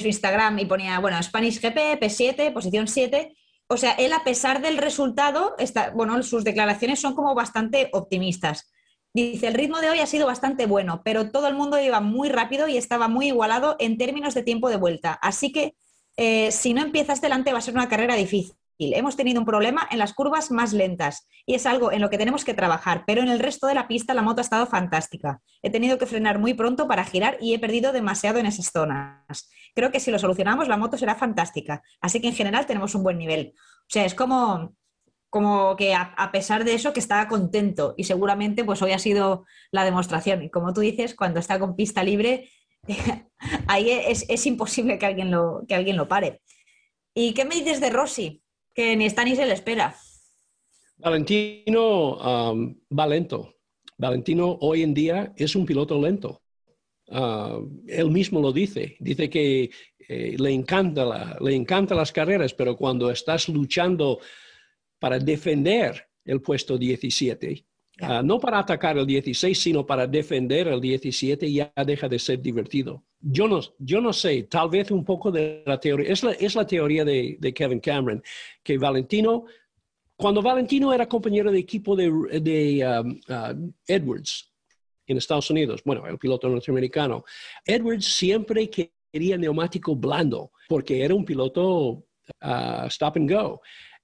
Instagram 0.09 0.59
y 0.59 0.67
ponía, 0.67 0.99
bueno, 0.99 1.23
Spanish 1.23 1.61
GP, 1.61 2.01
P7, 2.01 2.53
posición 2.53 2.89
7, 2.89 3.37
o 3.69 3.77
sea, 3.77 3.93
él 3.93 4.13
a 4.13 4.25
pesar 4.25 4.61
del 4.63 4.79
resultado, 4.79 5.55
está, 5.59 5.91
bueno, 5.91 6.21
sus 6.23 6.43
declaraciones 6.43 7.01
son 7.01 7.15
como 7.15 7.35
bastante 7.35 7.89
optimistas. 7.93 8.73
Dice, 9.13 9.49
el 9.49 9.55
ritmo 9.55 9.81
de 9.81 9.91
hoy 9.91 10.01
ha 10.01 10.07
sido 10.07 10.27
bastante 10.27 10.67
bueno, 10.67 11.03
pero 11.05 11.31
todo 11.31 11.49
el 11.49 11.55
mundo 11.55 11.81
iba 11.81 12.01
muy 12.01 12.29
rápido 12.29 12.69
y 12.69 12.77
estaba 12.77 13.09
muy 13.09 13.29
igualado 13.29 13.77
en 13.79 13.99
términos 13.99 14.35
de 14.35 14.43
tiempo 14.43 14.71
de 14.71 14.77
vuelta. 14.77 15.19
Así 15.23 15.53
que 15.53 15.75
eh, 16.17 16.51
si 16.53 16.75
no 16.75 16.83
empiezas 16.83 17.21
delante 17.21 17.53
va 17.53 17.59
a 17.59 17.63
ser 17.63 17.75
una 17.75 17.89
carrera 17.89 18.15
difícil. 18.15 18.55
Hemos 18.81 19.17
tenido 19.17 19.41
un 19.41 19.47
problema 19.47 19.87
en 19.91 19.99
las 19.99 20.15
curvas 20.15 20.51
más 20.51 20.73
lentas 20.73 21.29
y 21.45 21.55
es 21.55 21.67
algo 21.67 21.93
en 21.93 22.01
lo 22.01 22.09
que 22.09 22.17
tenemos 22.17 22.45
que 22.45 22.55
trabajar, 22.55 23.05
pero 23.07 23.23
en 23.23 23.29
el 23.29 23.39
resto 23.39 23.67
de 23.67 23.75
la 23.75 23.87
pista 23.87 24.15
la 24.15 24.23
moto 24.23 24.41
ha 24.41 24.43
estado 24.43 24.67
fantástica. 24.67 25.41
He 25.63 25.71
tenido 25.71 25.99
que 25.99 26.07
frenar 26.07 26.39
muy 26.39 26.55
pronto 26.55 26.89
para 26.89 27.05
girar 27.05 27.37
y 27.41 27.53
he 27.53 27.59
perdido 27.59 27.93
demasiado 27.93 28.39
en 28.39 28.47
esas 28.47 28.73
zonas. 28.73 29.51
Creo 29.75 29.91
que 29.91 30.01
si 30.01 30.11
lo 30.11 30.19
solucionamos 30.19 30.67
la 30.67 30.79
moto 30.79 30.97
será 30.97 31.15
fantástica, 31.15 31.83
así 32.01 32.21
que 32.21 32.29
en 32.29 32.35
general 32.35 32.67
tenemos 32.67 32.95
un 32.95 33.03
buen 33.03 33.19
nivel. 33.19 33.53
O 33.57 33.89
sea, 33.89 34.05
es 34.05 34.15
como 34.15 34.75
como 35.29 35.77
que 35.77 35.95
a, 35.95 36.31
pesar 36.33 36.65
de 36.65 36.75
eso 36.75 36.93
que 36.93 36.99
estaba 36.99 37.29
contento 37.29 37.95
y 37.97 38.03
seguramente 38.03 38.65
pues 38.65 38.83
hoy 38.83 38.91
ha 38.91 38.99
sido 38.99 39.47
la 39.71 39.85
demostración 39.85 40.43
y 40.43 40.51
como 40.51 40.73
tú 40.73 40.81
dices 40.81 41.15
cuando 41.15 41.39
está 41.39 41.61
con 41.61 41.77
pista 41.77 42.03
libre 42.03 42.51
ahí 43.69 43.91
es, 43.91 44.27
es, 44.29 44.45
imposible 44.47 44.99
que 44.99 45.07
alguien, 45.07 45.31
lo, 45.31 45.63
que 45.69 45.77
alguien 45.77 45.97
lo 45.97 46.09
pare 46.09 46.41
¿y 47.15 47.33
qué 47.35 47.45
me 47.45 47.55
dices 47.55 47.81
de 47.81 47.91
Rossi? 47.91 48.40
Que 48.75 48.97
ni 48.97 49.07
está 49.07 49.25
ni 49.25 49.37
se 49.37 49.47
le 49.47 49.55
espera. 49.55 49.95
Valentino 50.97 52.17
um, 52.17 52.75
va 52.97 53.07
lento. 53.07 53.55
Valentino 53.97 54.59
hoy 54.61 54.83
en 54.83 54.95
día 54.95 55.33
es 55.37 55.55
un 55.57 55.67
piloto 55.67 56.01
lento. 56.01 56.43
Uh, 57.09 57.67
él 57.87 58.11
mismo 58.11 58.41
lo 58.41 58.53
dice. 58.53 58.97
Dice 59.01 59.29
que 59.29 59.71
eh, 59.99 60.37
le 60.39 60.51
encanta 60.51 61.05
la, 61.05 61.39
le 61.41 61.55
encanta 61.55 61.95
las 61.95 62.13
carreras 62.13 62.55
pero 62.55 62.77
cuando 62.77 63.11
estás 63.11 63.49
luchando 63.49 64.19
para 64.99 65.19
defender 65.19 66.09
el 66.25 66.41
puesto 66.41 66.77
17, 66.79 67.65
Ah, 68.01 68.23
no 68.23 68.39
para 68.39 68.59
atacar 68.59 68.97
el 68.97 69.07
16, 69.07 69.59
sino 69.59 69.85
para 69.85 70.07
defender 70.07 70.69
el 70.69 70.81
17, 70.81 71.53
ya 71.53 71.73
deja 71.87 72.09
de 72.09 72.19
ser 72.19 72.41
divertido. 72.41 73.05
Yo 73.23 73.47
no, 73.47 73.61
yo 73.79 74.01
no 74.01 74.13
sé, 74.13 74.45
tal 74.45 74.71
vez 74.71 74.91
un 74.91 75.05
poco 75.05 75.31
de 75.31 75.63
la 75.67 75.79
teoría, 75.79 76.11
es 76.11 76.23
la, 76.23 76.33
es 76.33 76.55
la 76.55 76.67
teoría 76.67 77.05
de, 77.05 77.53
Kevin 77.55 77.81
Cameron, 77.81 78.23
que 78.63 78.79
Valentino, 78.79 79.45
cuando 80.17 80.41
Valentino 80.41 80.93
era 80.93 81.07
compañero 81.07 81.53
de 81.53 81.59
equipo 81.59 81.95
de, 81.95 82.11
de 82.41 82.87
um, 82.87 83.21
uh, 83.29 83.73
Edwards 83.87 84.51
en 85.07 85.19
Estados 85.19 85.51
Unidos, 85.51 85.83
bueno, 85.85 86.07
el 86.07 86.19
piloto 86.19 86.49
norteamericano, 86.49 87.25
Edwards 87.67 88.07
siempre 88.07 88.71
quería 88.71 89.37
neumático 89.37 89.95
blando, 89.95 90.53
porque 90.67 91.05
era 91.05 91.15
un 91.15 91.25
piloto 91.25 92.07
uh, 92.43 92.87
stop 92.87 93.17
and 93.17 93.31
go. 93.31 93.61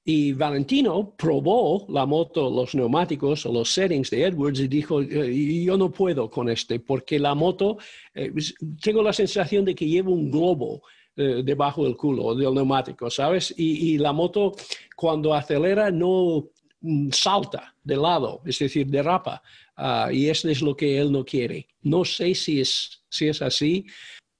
Y 0.08 0.34
Valentino 0.34 1.14
probó 1.16 1.84
la 1.88 2.06
moto, 2.06 2.48
los 2.48 2.76
neumáticos 2.76 3.44
los 3.44 3.68
settings 3.68 4.08
de 4.10 4.22
Edwards 4.26 4.60
y 4.60 4.68
dijo, 4.68 5.02
eh, 5.02 5.64
yo 5.64 5.76
no 5.76 5.90
puedo 5.90 6.30
con 6.30 6.48
este 6.48 6.78
porque 6.78 7.18
la 7.18 7.34
moto, 7.34 7.78
eh, 8.14 8.32
tengo 8.80 9.02
la 9.02 9.12
sensación 9.12 9.64
de 9.64 9.74
que 9.74 9.84
llevo 9.84 10.12
un 10.12 10.30
globo 10.30 10.82
eh, 11.16 11.42
debajo 11.44 11.82
del 11.82 11.96
culo 11.96 12.36
del 12.36 12.54
neumático, 12.54 13.10
¿sabes? 13.10 13.52
Y, 13.56 13.98
la 13.98 14.12
moto 14.12 14.54
cuando 14.94 15.34
acelera 15.34 15.90
no 15.90 16.50
mm, 16.82 17.10
salta 17.10 17.74
de 17.82 17.96
lado, 17.96 18.42
es 18.46 18.60
decir, 18.60 18.86
derrapa. 18.86 19.42
Ah, 19.76 20.10
y 20.12 20.28
eso 20.28 20.48
es 20.48 20.62
lo 20.62 20.76
que 20.76 21.00
él 21.00 21.10
no 21.10 21.24
quiere. 21.24 21.66
No 21.82 22.04
sé 22.04 22.32
si 22.36 22.60
es, 22.60 23.02
si 23.08 23.26
es 23.26 23.42
así 23.42 23.84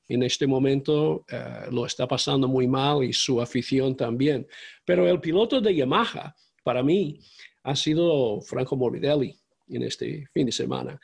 en 0.09 0.23
este 0.23 0.47
momento 0.47 1.25
eh, 1.29 1.67
lo 1.71 1.87
está 1.87 2.07
pasando 2.07 2.49
muy 2.49 2.67
mal 2.67 3.03
y 3.05 3.13
su 3.13 3.41
afición 3.41 3.97
también. 3.97 4.47
Pero 4.85 5.09
el 5.09 5.21
piloto 5.21 5.61
de 5.61 5.75
Yamaha, 5.75 6.35
para 6.63 6.83
mí, 6.83 7.19
ha 7.65 7.75
sido 7.75 8.41
Franco 8.41 8.77
Morbidelli 8.77 9.37
en 9.69 9.83
este 9.83 10.27
fin 10.33 10.47
de 10.47 10.53
semana. 10.53 11.01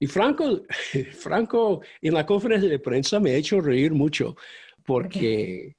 Y 0.00 0.06
Franco, 0.06 0.62
Franco 1.18 1.82
en 2.00 2.14
la 2.14 2.24
conferencia 2.24 2.68
de 2.68 2.78
prensa 2.78 3.20
me 3.20 3.32
ha 3.32 3.36
hecho 3.36 3.60
reír 3.60 3.92
mucho 3.92 4.36
porque 4.84 5.76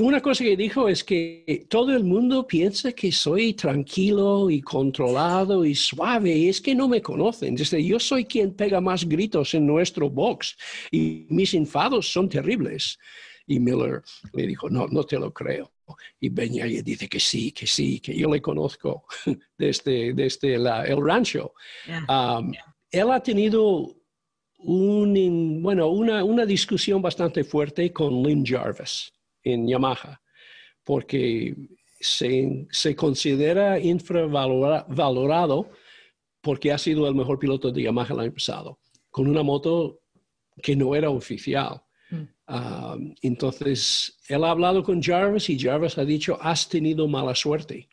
una 0.00 0.20
cosa 0.20 0.44
que 0.44 0.56
dijo 0.56 0.88
es 0.88 1.04
que 1.04 1.66
todo 1.68 1.94
el 1.94 2.04
mundo 2.04 2.46
piensa 2.46 2.92
que 2.92 3.12
soy 3.12 3.54
tranquilo 3.54 4.50
y 4.50 4.60
controlado 4.60 5.64
y 5.64 5.74
suave, 5.74 6.36
y 6.36 6.48
es 6.48 6.60
que 6.60 6.74
no 6.74 6.88
me 6.88 7.02
conocen. 7.02 7.54
Dice, 7.54 7.82
yo 7.82 7.98
soy 7.98 8.24
quien 8.24 8.54
pega 8.54 8.80
más 8.80 9.08
gritos 9.08 9.54
en 9.54 9.66
nuestro 9.66 10.10
box 10.10 10.56
y 10.90 11.26
mis 11.30 11.54
enfados 11.54 12.10
son 12.10 12.28
terribles. 12.28 12.98
Y 13.46 13.60
Miller 13.60 14.02
le 14.32 14.46
dijo, 14.46 14.68
no, 14.68 14.86
no 14.88 15.04
te 15.04 15.18
lo 15.18 15.32
creo. 15.32 15.72
Y 16.18 16.30
Beñaya 16.30 16.82
dice 16.82 17.08
que 17.08 17.20
sí, 17.20 17.52
que 17.52 17.66
sí, 17.66 18.00
que 18.00 18.16
yo 18.16 18.28
le 18.28 18.42
conozco 18.42 19.04
desde, 19.58 20.12
desde 20.14 20.54
el 20.54 21.00
rancho. 21.00 21.54
Um, 22.08 22.52
él 22.90 23.10
ha 23.12 23.20
tenido 23.20 23.94
un, 24.58 25.62
bueno, 25.62 25.88
una, 25.88 26.24
una 26.24 26.44
discusión 26.44 27.00
bastante 27.00 27.44
fuerte 27.44 27.92
con 27.92 28.22
Lynn 28.22 28.44
Jarvis 28.44 29.12
en 29.46 29.66
Yamaha, 29.66 30.20
porque 30.84 31.54
se, 32.00 32.66
se 32.70 32.96
considera 32.96 33.78
infravalorado 33.78 35.70
porque 36.40 36.72
ha 36.72 36.78
sido 36.78 37.08
el 37.08 37.14
mejor 37.14 37.38
piloto 37.38 37.70
de 37.70 37.82
Yamaha 37.82 38.14
el 38.14 38.20
año 38.20 38.32
pasado, 38.32 38.78
con 39.10 39.26
una 39.26 39.42
moto 39.42 40.00
que 40.62 40.76
no 40.76 40.94
era 40.94 41.10
oficial. 41.10 41.82
Ah, 42.48 42.96
entonces, 43.22 44.16
él 44.28 44.44
ha 44.44 44.52
hablado 44.52 44.82
con 44.84 45.02
Jarvis 45.02 45.50
y 45.50 45.58
Jarvis 45.58 45.98
ha 45.98 46.04
dicho, 46.04 46.38
has 46.40 46.68
tenido 46.68 47.08
mala 47.08 47.34
suerte, 47.34 47.88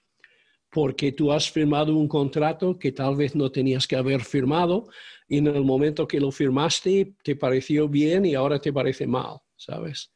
porque 0.70 1.12
tú 1.12 1.32
has 1.32 1.50
firmado 1.50 1.96
un 1.96 2.08
contrato 2.08 2.78
que 2.78 2.92
tal 2.92 3.16
vez 3.16 3.36
no 3.36 3.52
tenías 3.52 3.88
que 3.88 3.96
haber 3.96 4.22
firmado 4.22 4.88
y 5.28 5.40
en 5.40 5.48
el 5.48 5.64
momento 5.64 6.08
que 6.08 6.20
lo 6.20 6.32
firmaste 6.32 7.16
te 7.24 7.36
pareció 7.36 7.90
bien 7.90 8.26
y 8.26 8.36
ahora 8.36 8.60
te 8.60 8.72
parece 8.72 9.08
mal, 9.08 9.40
¿sabes? 9.56 10.14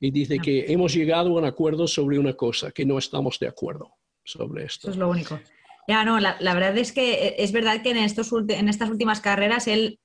Y 0.00 0.10
dice 0.10 0.36
ah. 0.38 0.42
que 0.42 0.72
hemos 0.72 0.94
llegado 0.94 1.30
a 1.30 1.40
un 1.40 1.44
acuerdo 1.44 1.86
sobre 1.86 2.18
una 2.18 2.34
cosa, 2.34 2.70
que 2.70 2.84
no 2.84 2.98
estamos 2.98 3.38
de 3.38 3.48
acuerdo 3.48 3.90
sobre 4.24 4.64
esto. 4.64 4.88
Eso 4.88 4.92
es 4.92 4.96
lo 4.96 5.08
único. 5.08 5.40
Ya, 5.88 6.04
no, 6.04 6.20
la, 6.20 6.36
verdad 6.40 6.76
es 6.76 6.92
que 6.92 7.14
eh, 7.14 7.36
es 7.38 7.52
verdad 7.52 7.82
que 7.82 7.90
en, 7.90 7.96
estos, 7.96 8.30
en 8.48 8.68
estas 8.68 8.90
últimas 8.90 9.20
carreras 9.20 9.66
él, 9.66 9.98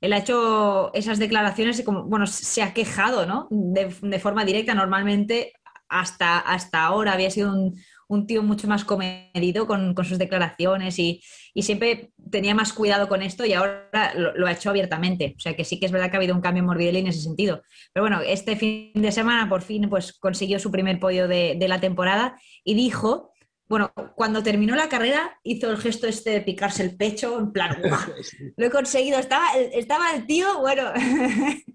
él 0.00 0.12
ha 0.12 0.18
hecho 0.18 0.92
esas 0.94 1.18
declaraciones 1.18 1.78
y 1.80 1.84
como, 1.84 2.04
bueno, 2.04 2.26
se 2.26 2.62
ha 2.62 2.72
quejado, 2.72 3.26
¿no? 3.26 3.48
De, 3.50 3.92
de 4.00 4.18
forma 4.20 4.44
directa. 4.44 4.74
Normalmente 4.74 5.52
hasta, 5.88 6.38
hasta 6.38 6.84
ahora 6.84 7.12
había 7.12 7.30
sido 7.30 7.52
un, 7.52 7.76
un 8.08 8.26
tío 8.26 8.42
mucho 8.42 8.68
más 8.68 8.84
comedido 8.84 9.66
con, 9.66 9.94
sus 10.04 10.18
declaraciones 10.18 10.98
y, 10.98 11.22
siempre 11.56 12.10
tenía 12.30 12.54
más 12.54 12.72
cuidado 12.72 13.08
con 13.08 13.22
esto 13.22 13.44
y 13.44 13.52
ahora 13.52 14.12
lo, 14.16 14.46
ha 14.46 14.52
hecho 14.52 14.70
abiertamente. 14.70 15.34
O 15.36 15.40
sea 15.40 15.54
que 15.54 15.64
sí 15.64 15.78
que 15.78 15.86
es 15.86 15.92
verdad 15.92 16.10
que 16.10 16.16
ha 16.16 16.18
habido 16.18 16.34
un 16.34 16.40
cambio 16.40 16.60
en 16.60 16.66
Morbidelli 16.66 16.98
en 16.98 17.06
ese 17.06 17.20
sentido. 17.20 17.62
Pero 17.92 18.04
bueno, 18.04 18.20
este 18.20 18.56
fin 18.56 18.90
de 18.94 19.12
semana 19.12 19.48
por 19.48 19.62
fin 19.62 19.88
pues, 19.88 20.12
consiguió 20.12 20.58
su 20.58 20.70
primer 20.70 20.98
podio 20.98 21.28
de, 21.28 21.56
la 21.64 21.80
temporada 21.80 22.38
y 22.62 22.74
dijo 22.74 23.30
bueno, 23.66 23.92
cuando 24.14 24.42
terminó 24.42 24.76
la 24.76 24.90
carrera 24.90 25.38
hizo 25.42 25.70
el 25.70 25.78
gesto 25.78 26.06
este 26.06 26.30
de 26.30 26.40
picarse 26.42 26.82
el 26.82 26.96
pecho, 26.96 27.38
en 27.38 27.50
plan, 27.50 27.80
lo 28.56 28.66
he 28.66 28.70
conseguido, 28.70 29.18
estaba, 29.18 29.54
estaba 29.54 30.10
el 30.12 30.26
tío, 30.26 30.60
bueno. 30.60 30.92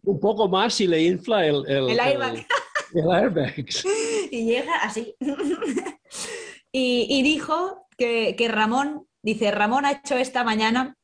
Un 0.03 0.19
poco 0.19 0.47
más 0.47 0.79
y 0.81 0.87
le 0.87 1.01
infla 1.01 1.47
el, 1.47 1.65
el. 1.67 1.89
El, 1.89 2.45
airbag. 2.93 3.65
Y 4.31 4.45
llega 4.45 4.75
así. 4.83 5.15
Y, 6.71 7.23
dijo 7.23 7.87
que, 7.97 8.35
Ramón, 8.47 9.07
dice, 9.23 9.49
Ramón 9.49 9.85
ha 9.85 9.93
hecho 9.93 10.15
esta 10.17 10.43
mañana 10.43 10.95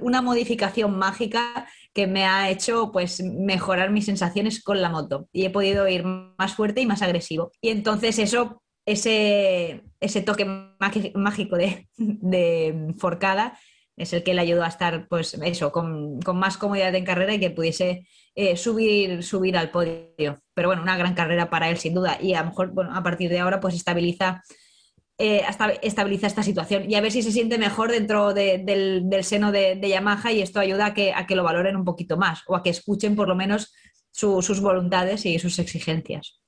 una 0.00 0.22
modificación 0.22 0.96
mágica 0.96 1.66
que 1.92 2.06
me 2.06 2.24
ha 2.24 2.48
hecho 2.48 2.92
pues 2.92 3.20
mejorar 3.20 3.90
mis 3.90 4.06
sensaciones 4.06 4.62
con 4.62 4.80
la 4.80 4.88
moto 4.88 5.28
y 5.32 5.44
he 5.44 5.50
podido 5.50 5.88
ir 5.88 6.04
más 6.04 6.54
fuerte 6.54 6.80
y 6.80 6.86
más 6.86 7.02
agresivo. 7.02 7.50
Y 7.60 7.70
entonces 7.70 8.20
eso, 8.20 8.62
ese, 8.86 9.82
ese 9.98 10.22
toque 10.22 10.46
mágico 11.14 11.56
de, 11.56 11.88
de 11.96 12.94
forcada 12.96 13.58
es 14.00 14.14
el 14.14 14.22
que 14.22 14.32
le 14.32 14.40
ayudó 14.40 14.64
a 14.64 14.68
estar 14.68 15.06
pues 15.08 15.34
eso, 15.34 15.70
con, 15.72 16.20
más 16.34 16.56
comodidad 16.56 16.94
en 16.94 17.04
carrera 17.04 17.34
y 17.34 17.40
que 17.40 17.50
pudiese 17.50 18.06
eh, 18.34 18.56
subir, 18.56 19.22
subir 19.22 19.56
al 19.56 19.70
podio. 19.70 20.40
Pero 20.54 20.68
bueno, 20.68 20.82
una 20.82 20.96
gran 20.96 21.14
carrera 21.14 21.50
para 21.50 21.68
él 21.68 21.78
sin 21.78 21.94
duda 21.94 22.18
y 22.20 22.34
a 22.34 22.40
lo 22.40 22.50
mejor 22.50 22.72
bueno, 22.72 22.94
a 22.94 23.02
partir 23.02 23.30
de 23.30 23.40
ahora 23.40 23.60
pues 23.60 23.74
estabiliza 23.74 24.42
eh, 25.22 25.42
estabiliza 25.82 26.26
esta 26.26 26.42
situación 26.42 26.90
y 26.90 26.94
a 26.94 27.02
ver 27.02 27.12
si 27.12 27.20
se 27.22 27.30
siente 27.30 27.58
mejor 27.58 27.90
dentro 27.90 28.32
del, 28.32 29.06
seno 29.20 29.52
de, 29.52 29.78
Yamaha 29.78 30.32
y 30.32 30.40
esto 30.40 30.60
ayuda 30.60 30.86
a 30.86 30.94
que, 30.94 31.12
a 31.12 31.26
que 31.26 31.36
lo 31.36 31.44
valoren 31.44 31.76
un 31.76 31.84
poquito 31.84 32.16
más 32.16 32.40
o 32.46 32.56
a 32.56 32.62
que 32.62 32.70
escuchen 32.70 33.14
por 33.14 33.28
lo 33.28 33.36
menos 33.36 33.70
sus 34.12 34.60
voluntades 34.62 35.26
y 35.26 35.38
sus 35.38 35.58
exigencias. 35.58 36.40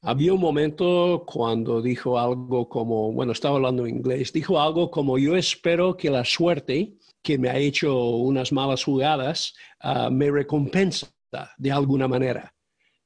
Había 0.00 0.34
un 0.34 0.40
momento 0.40 1.22
cuando 1.24 1.80
dijo 1.80 2.18
algo 2.18 2.68
como, 2.68 3.12
bueno, 3.12 3.30
estaba 3.30 3.54
hablando 3.54 3.86
en 3.86 3.98
inglés, 3.98 4.32
dijo 4.32 4.60
algo 4.60 4.90
como 4.90 5.16
yo 5.16 5.36
espero 5.36 5.96
que 5.96 6.10
la 6.10 6.24
suerte 6.24 6.94
que 7.22 7.38
me 7.38 7.48
ha 7.48 7.56
hecho 7.56 7.94
unas 8.16 8.52
malas 8.52 8.84
jugadas 8.84 9.54
ah, 9.80 10.10
me 10.10 10.30
recompensa 10.30 11.08
de 11.56 11.72
alguna 11.72 12.08
manera. 12.08 12.54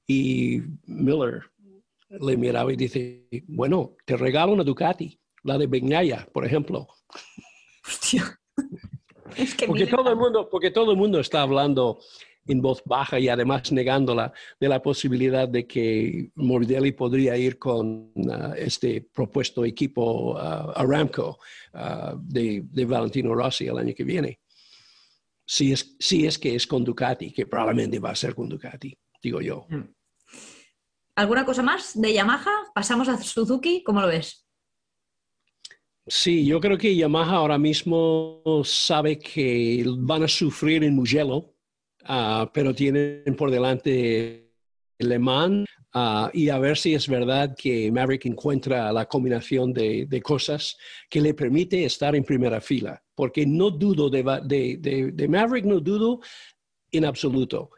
Y 0.07 0.61
Miller 0.87 1.43
le 2.09 2.37
miraba 2.37 2.73
y 2.73 2.77
dice, 2.77 3.27
bueno, 3.49 3.97
te 4.05 4.17
regalo 4.17 4.53
una 4.53 4.65
Ducati, 4.65 5.19
la 5.43 5.59
de 5.59 5.67
Begnaya, 5.67 6.29
por 6.33 6.45
ejemplo. 6.45 6.89
Hostia. 7.87 8.41
porque, 9.67 9.87
todo 9.87 10.11
el 10.11 10.17
mundo, 10.17 10.49
porque 10.51 10.71
todo 10.71 10.93
el 10.93 10.97
mundo 10.97 11.21
está 11.21 11.43
hablando 11.43 12.01
en 12.47 12.61
voz 12.61 12.83
baja 12.85 13.19
y 13.19 13.29
además 13.29 13.73
negándola 13.73 14.33
de 14.61 14.69
la 14.69 14.81
posibilidad 14.83 15.49
de 15.49 15.67
que 15.67 16.31
Morbidelli 16.35 16.93
podría 16.93 17.37
ir 17.37 17.59
con 17.59 18.13
uh, 18.15 18.53
este 18.57 19.09
propuesto 19.13 19.65
equipo 19.65 20.35
uh, 20.35 20.73
Aramco 20.75 21.39
uh, 21.75 22.19
de, 22.21 22.63
de, 22.65 22.85
Valentino 22.85 23.35
Rossi 23.35 23.67
el 23.67 23.79
año 23.79 23.95
que 23.95 24.05
viene. 24.05 24.41
Si 25.45 25.73
es, 25.73 25.97
si 25.99 26.27
es 26.27 26.39
que 26.39 26.55
es 26.55 26.67
con 26.67 26.85
Ducati, 26.85 27.33
que 27.33 27.47
probablemente 27.47 27.99
va 27.99 28.11
a 28.11 28.17
ser 28.17 28.35
con 28.35 28.49
Ducati, 28.49 28.97
digo 29.23 29.41
yo. 29.41 29.67
Mm. 29.69 29.85
¿Alguna 31.17 31.47
cosa 31.47 31.63
más 31.63 31.99
de 31.99 32.13
Yamaha? 32.13 32.53
Pasamos 32.75 33.09
a 33.09 33.17
Suzuki, 33.17 33.83
¿cómo 33.83 34.01
lo 34.01 34.09
ves? 34.09 34.47
Sí, 36.09 36.45
yo 36.47 36.61
creo 36.61 36.79
que 36.79 36.95
Yamaha 36.95 37.37
ahora 37.37 37.59
mismo 37.59 38.43
sabe 38.65 39.19
que 39.19 39.85
van 39.99 40.23
a 40.23 40.29
sufrir 40.29 40.85
en 40.85 40.95
Mugello, 40.95 41.56
ah, 42.09 42.51
pero 42.53 42.75
tienen 42.75 43.35
por 43.37 43.51
delante 43.51 44.53
Le 44.99 45.19
Mans 45.19 45.69
ah, 45.93 46.31
y 46.33 46.49
a 46.49 46.59
ver 46.59 46.77
si 46.77 46.95
es 46.95 47.09
verdad 47.09 47.55
que 47.57 47.91
Maverick 47.93 48.27
encuentra 48.27 48.93
la 48.93 49.07
combinación 49.07 49.73
de, 49.73 50.21
cosas 50.23 50.77
que 51.11 51.21
le 51.21 51.35
permite 51.35 51.85
estar 51.85 52.15
en 52.17 52.25
primera 52.25 52.61
fila, 52.61 53.03
porque 53.15 53.47
no 53.47 53.71
dudo 53.71 54.11
de 54.11 54.23
Maverick, 55.29 55.65
no 55.65 55.81
dudo 55.81 56.21
en 56.91 57.05
absoluto 57.05 57.71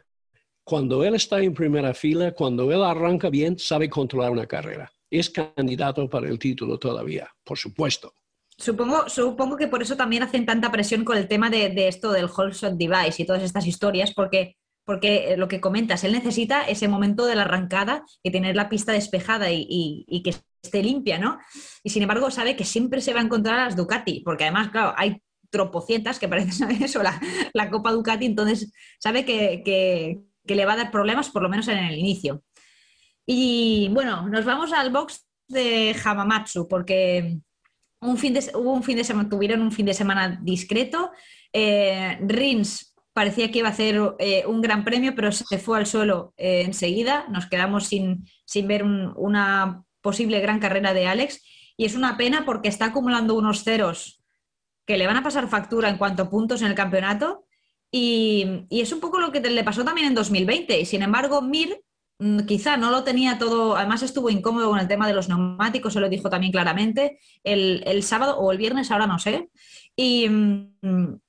cuando 0.69 1.03
él 1.03 1.15
está 1.15 1.41
en 1.41 1.55
primera 1.55 1.95
fila, 1.95 2.31
cuando 2.31 2.71
él 2.71 2.83
arranca 2.83 3.31
bien, 3.31 3.57
sabe 3.57 3.89
controlar 3.89 4.29
una 4.29 4.45
carrera. 4.45 4.91
Es 5.09 5.31
candidato 5.31 6.07
para 6.07 6.29
el 6.29 6.37
título 6.37 6.77
todavía, 6.77 7.27
por 7.43 7.57
supuesto. 7.57 8.13
Supongo, 8.59 9.07
supongo 9.07 9.55
que 9.55 9.69
por 9.69 9.81
eso 9.81 9.95
también 9.95 10.21
hacen 10.21 10.45
tanta 10.45 10.69
presión 10.69 11.05
con 11.05 11.17
el 11.17 11.29
tema 11.29 11.49
de, 11.49 11.87
esto 11.87 12.11
del 12.11 12.25
whole 12.25 12.53
device 12.73 13.21
y 13.21 13.25
todas 13.25 13.41
estas 13.41 13.65
historias, 13.65 14.13
porque, 14.13 14.57
porque 14.83 15.35
lo 15.37 15.47
que 15.47 15.61
comentas, 15.61 16.03
él 16.03 16.11
necesita 16.11 16.63
ese 16.63 16.89
momento 16.89 17.25
de 17.25 17.35
la 17.35 17.43
arrancada 17.43 18.03
y 18.21 18.31
tener 18.31 18.57
la 18.57 18.67
pista 18.67 18.91
despejada 18.91 19.49
y, 19.49 20.21
que 20.25 20.35
esté 20.61 20.83
limpia, 20.83 21.17
¿no? 21.17 21.39
Y 21.83 21.89
sin 21.91 22.01
embargo 22.03 22.29
sabe 22.31 22.57
que 22.57 22.65
siempre 22.65 22.99
se 22.99 23.13
va 23.13 23.21
a 23.21 23.23
encontrar 23.23 23.59
a 23.59 23.65
las 23.65 23.77
Ducati, 23.77 24.23
porque 24.25 24.43
además, 24.43 24.71
claro, 24.71 24.93
hay 24.97 25.21
tropocientas 25.49 26.19
que 26.19 26.27
parecen 26.27 26.69
eso, 26.83 27.01
la, 27.01 27.17
la 27.53 27.69
Copa 27.69 27.93
Ducati, 27.93 28.25
entonces 28.25 28.73
sabe 28.99 29.23
que, 29.23 29.63
que 29.63 30.55
le 30.55 30.65
va 30.65 30.73
a 30.73 30.77
dar 30.77 30.91
problemas, 30.91 31.29
por 31.29 31.43
lo 31.43 31.49
menos 31.49 31.69
en 31.69 31.77
el 31.77 31.97
inicio. 31.97 32.43
Y 33.25 33.87
bueno, 33.93 34.27
nos 34.27 34.43
vamos 34.43 34.73
al 34.73 34.91
box 34.91 35.25
de 35.47 35.95
Hamamatsu, 36.03 36.67
porque 36.67 37.39
un 38.01 38.17
fin 38.17 38.33
de, 38.33 38.39
hubo 38.55 38.73
un 38.73 38.83
fin 38.83 38.97
de 38.97 39.03
semana, 39.03 39.29
tuvieron 39.29 39.61
un 39.61 39.71
fin 39.71 39.85
de 39.85 39.93
semana 39.93 40.39
discreto. 40.41 41.11
Eh, 41.51 42.17
Rins 42.21 42.95
parecía 43.13 43.51
que 43.51 43.59
iba 43.59 43.67
a 43.67 43.71
hacer 43.71 43.99
eh, 44.19 44.45
un 44.47 44.61
gran 44.61 44.83
premio, 44.85 45.13
pero 45.15 45.31
se 45.31 45.57
fue 45.57 45.77
al 45.77 45.85
suelo 45.85 46.33
eh, 46.37 46.63
enseguida. 46.65 47.25
Nos 47.29 47.47
quedamos 47.47 47.87
sin, 47.87 48.25
sin 48.45 48.67
ver 48.67 48.83
una 48.83 49.83
posible 50.01 50.39
gran 50.39 50.59
carrera 50.59 50.93
de 50.93 51.07
Alex. 51.07 51.43
Y 51.75 51.85
es 51.85 51.95
una 51.95 52.17
pena 52.17 52.45
porque 52.45 52.69
está 52.69 52.85
acumulando 52.85 53.35
unos 53.35 53.63
ceros 53.63 54.21
que 54.85 54.97
le 54.97 55.07
van 55.07 55.17
a 55.17 55.23
pasar 55.23 55.47
factura 55.49 55.89
en 55.89 55.97
cuanto 55.97 56.23
a 56.23 56.29
puntos 56.29 56.61
en 56.61 56.67
el 56.67 56.75
campeonato. 56.75 57.45
Y, 57.91 58.65
y 58.69 58.81
es 58.81 58.91
un 58.93 58.99
poco 58.99 59.19
lo 59.19 59.31
que 59.31 59.39
le 59.41 59.63
pasó 59.63 59.83
también 59.83 60.07
en 60.07 60.15
2020. 60.15 60.79
Y 60.79 60.85
sin 60.85 61.03
embargo, 61.03 61.41
Mir 61.41 61.81
quizá 62.47 62.75
no 62.77 62.91
lo 62.91 63.03
tenía 63.03 63.37
todo, 63.37 63.77
además 63.77 64.03
estuvo 64.03 64.29
incómodo 64.29 64.69
con 64.69 64.79
el 64.79 64.87
tema 64.87 65.07
de 65.07 65.13
los 65.13 65.29
neumáticos, 65.29 65.93
se 65.93 65.99
lo 65.99 66.09
dijo 66.09 66.29
también 66.29 66.51
claramente, 66.51 67.19
el, 67.43 68.03
sábado 68.03 68.37
o 68.37 68.51
el 68.51 68.57
viernes, 68.57 68.91
ahora 68.91 69.07
no 69.07 69.19
sé. 69.19 69.49
Y, 69.95 70.27
mm, 70.27 71.19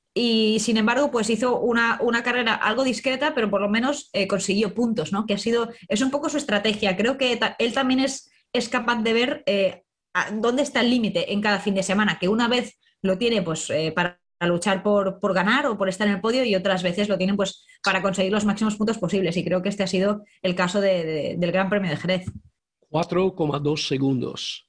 sin 0.59 0.77
embargo, 0.77 1.11
pues 1.11 1.31
hizo 1.31 1.61
una, 1.61 1.99
carrera 2.25 2.55
algo 2.55 2.85
discreta, 2.85 3.35
pero 3.35 3.49
por 3.51 3.61
lo 3.61 3.69
menos 3.69 4.11
eh, 4.13 4.27
consiguió 4.27 4.75
puntos, 4.75 5.13
¿no? 5.13 5.27
Que 5.27 5.35
ha 5.35 5.39
sido, 5.39 5.71
es 5.89 6.01
un 6.03 6.11
poco 6.11 6.29
su 6.29 6.37
estrategia. 6.37 6.97
Creo 6.97 7.17
que 7.17 7.39
él 7.59 7.73
también 7.73 8.01
es, 8.01 8.31
es 8.53 8.69
capaz 8.69 9.03
de 9.03 9.13
ver 9.13 9.43
eh, 9.47 9.85
dónde 10.33 10.63
está 10.63 10.81
el 10.81 10.91
límite 10.91 11.33
en 11.33 11.41
cada 11.41 11.61
fin 11.61 11.75
de 11.75 11.83
semana, 11.83 12.19
que 12.19 12.29
una 12.29 12.49
vez 12.49 12.79
lo 13.03 13.17
tiene 13.17 13.43
pues 13.43 13.71
eh, 13.71 13.93
para 13.93 14.20
a 14.41 14.47
luchar 14.47 14.83
por, 14.83 15.21
por, 15.21 15.35
ganar 15.35 15.67
o 15.67 15.77
por 15.77 15.89
estar 15.89 16.09
en 16.09 16.15
el 16.15 16.21
podio 16.21 16.45
y 16.45 16.57
otras 16.57 16.83
veces 16.83 17.09
lo 17.09 17.19
tienen 17.19 17.37
pues 17.37 17.67
para 17.85 18.03
conseguir 18.03 18.33
los 18.33 18.47
máximos 18.47 18.77
puntos 18.77 18.99
posibles. 18.99 19.37
Y 19.37 19.45
creo 19.45 19.63
que 19.63 19.69
este 19.69 19.83
ha 19.83 19.87
sido 19.87 20.25
el 20.43 20.55
caso 20.55 20.81
del 20.81 21.39
Gran 21.39 21.69
Premio 21.69 21.91
de 21.91 21.97
Jerez. 21.97 22.33
4,2 22.91 23.87
segundos 23.87 24.67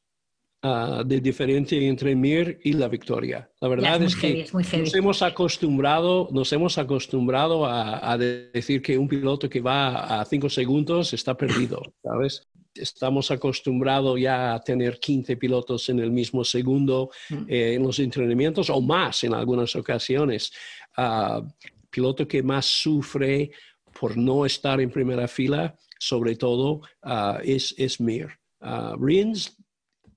ah, 0.61 1.03
de 1.05 1.22
diferencia 1.22 1.80
entre 1.82 2.15
Mir 2.15 2.59
y 2.63 2.74
la 2.74 2.89
victoria. 2.89 3.49
La 3.61 3.69
verdad 3.69 4.03
es, 4.03 4.15
que 4.15 4.45
nos 4.51 4.93
hemos 4.93 5.22
acostumbrado, 5.22 6.28
nos 6.32 6.51
hemos 6.51 6.78
acostumbrado 6.78 7.65
a, 7.65 8.11
a, 8.11 8.17
decir 8.17 8.82
que 8.82 8.97
un 8.97 9.07
piloto 9.07 9.49
que 9.49 9.61
va 9.61 10.19
a 10.19 10.26
5 10.26 10.49
segundos 10.49 11.13
está 11.13 11.36
perdido, 11.36 11.82
¿sabes? 12.03 12.51
Estamos 12.76 13.32
acostumbrados 13.32 14.19
ya 14.19 14.53
a 14.53 14.59
tener 14.61 14.99
15 14.99 15.38
pilotos 15.38 15.89
en 15.89 15.99
el 15.99 16.11
mismo 16.11 16.43
segundo 16.43 17.11
mm. 17.30 17.43
eh, 17.47 17.74
en 17.76 17.84
los 17.84 17.99
entrenamientos 17.99 18.69
o 18.69 18.82
más 18.82 19.24
en 19.24 19.34
algunas 19.34 19.76
ocasiones. 19.76 20.51
Uh, 20.97 21.47
piloto 21.89 22.28
que 22.28 22.41
más 22.41 22.65
sufre 22.65 23.51
por 23.99 24.17
no 24.17 24.45
estar 24.45 24.80
en 24.80 24.89
primera 24.89 25.28
fila, 25.28 25.78
sobre 25.99 26.36
todo, 26.36 26.82
ah, 27.03 27.39
es, 27.43 27.76
es 27.78 27.99
Mir. 27.99 28.30
Uh, 28.61 28.95
Rins 28.97 29.57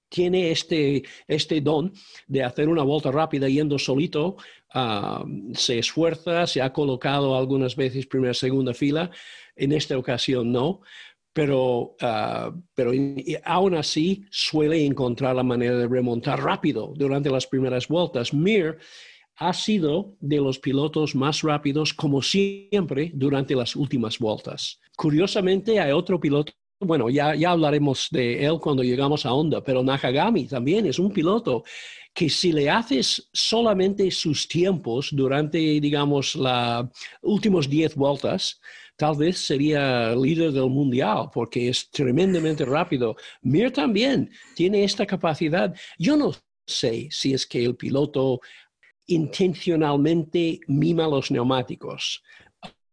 tiene 0.09 0.53
este, 0.53 1.03
este 1.27 1.61
don 1.61 1.93
de 2.29 2.45
hacer 2.45 2.69
una 2.69 2.85
vuelta 2.85 3.11
rápida 3.11 3.49
yendo 3.49 3.79
solito, 3.81 4.37
se 5.55 5.79
esfuerza, 5.79 6.47
se 6.47 6.63
ha 6.63 6.73
colocado 6.73 7.37
algunas 7.37 7.75
veces 7.75 8.07
primera, 8.07 8.35
segunda 8.35 8.75
fila, 8.75 9.11
en 9.57 9.73
esta 9.73 9.99
ocasión 9.99 10.53
no, 10.53 10.83
pero, 11.35 11.97
uh, 12.01 12.63
pero 12.75 12.93
aún 13.45 13.75
así 13.75 14.25
suele 14.31 14.87
encontrar 14.87 15.37
la 15.37 15.43
manera 15.43 15.77
de 15.77 15.89
remontar 15.89 16.41
rápido 16.41 16.95
durante 16.97 17.29
las 17.29 17.47
primeras 17.47 17.89
vueltas. 17.89 18.33
Mir 18.33 18.79
ha 19.37 19.53
sido 19.53 20.17
de 20.21 20.37
los 20.37 20.61
pilotos 20.61 21.15
más 21.17 21.43
rápidos, 21.43 21.93
como 21.93 22.23
siempre, 22.23 23.11
durante 23.13 23.57
las 23.57 23.75
últimas 23.75 24.19
vueltas. 24.19 24.81
Curiosamente, 24.97 25.81
hay 25.81 25.91
otro 25.91 26.21
piloto, 26.21 26.53
bueno, 26.79 27.11
ya, 27.11 27.35
ya 27.35 27.51
hablaremos 27.51 28.09
de 28.13 28.45
él 28.45 28.61
cuando 28.61 28.85
llegamos 28.85 29.27
a 29.27 29.33
Honda, 29.33 29.63
pero 29.63 29.83
Nakagami 29.83 30.47
también 30.47 30.87
es 30.87 31.01
un 31.01 31.13
piloto 31.13 31.65
que 32.15 32.31
si 32.31 32.53
le 32.53 32.71
haces 32.71 33.29
solamente 33.33 34.09
sus 34.13 34.47
tiempos 34.47 35.09
durante, 35.11 35.59
digamos, 35.59 36.37
las 36.37 36.87
últimas 37.23 37.69
10 37.69 37.97
vueltas, 37.97 38.61
tal 38.97 39.17
vez 39.17 39.39
sería 39.39 40.15
líder 40.15 40.53
del 40.53 40.71
mundial 40.71 41.31
porque 41.33 41.69
es 41.69 41.91
tremendamente 41.91 42.65
rápido. 42.65 43.17
Mir 43.43 43.73
también 43.73 44.31
tiene 44.55 44.85
esta 44.85 45.07
capacidad. 45.07 45.75
Yo 45.99 46.17
no 46.17 46.33
sé 46.67 47.09
si 47.11 47.35
es 47.35 47.47
que 47.47 47.65
el 47.65 47.77
piloto 47.77 48.41
intencionalmente 49.07 50.61
mima 50.67 51.07
los 51.07 51.31
neumáticos 51.31 52.23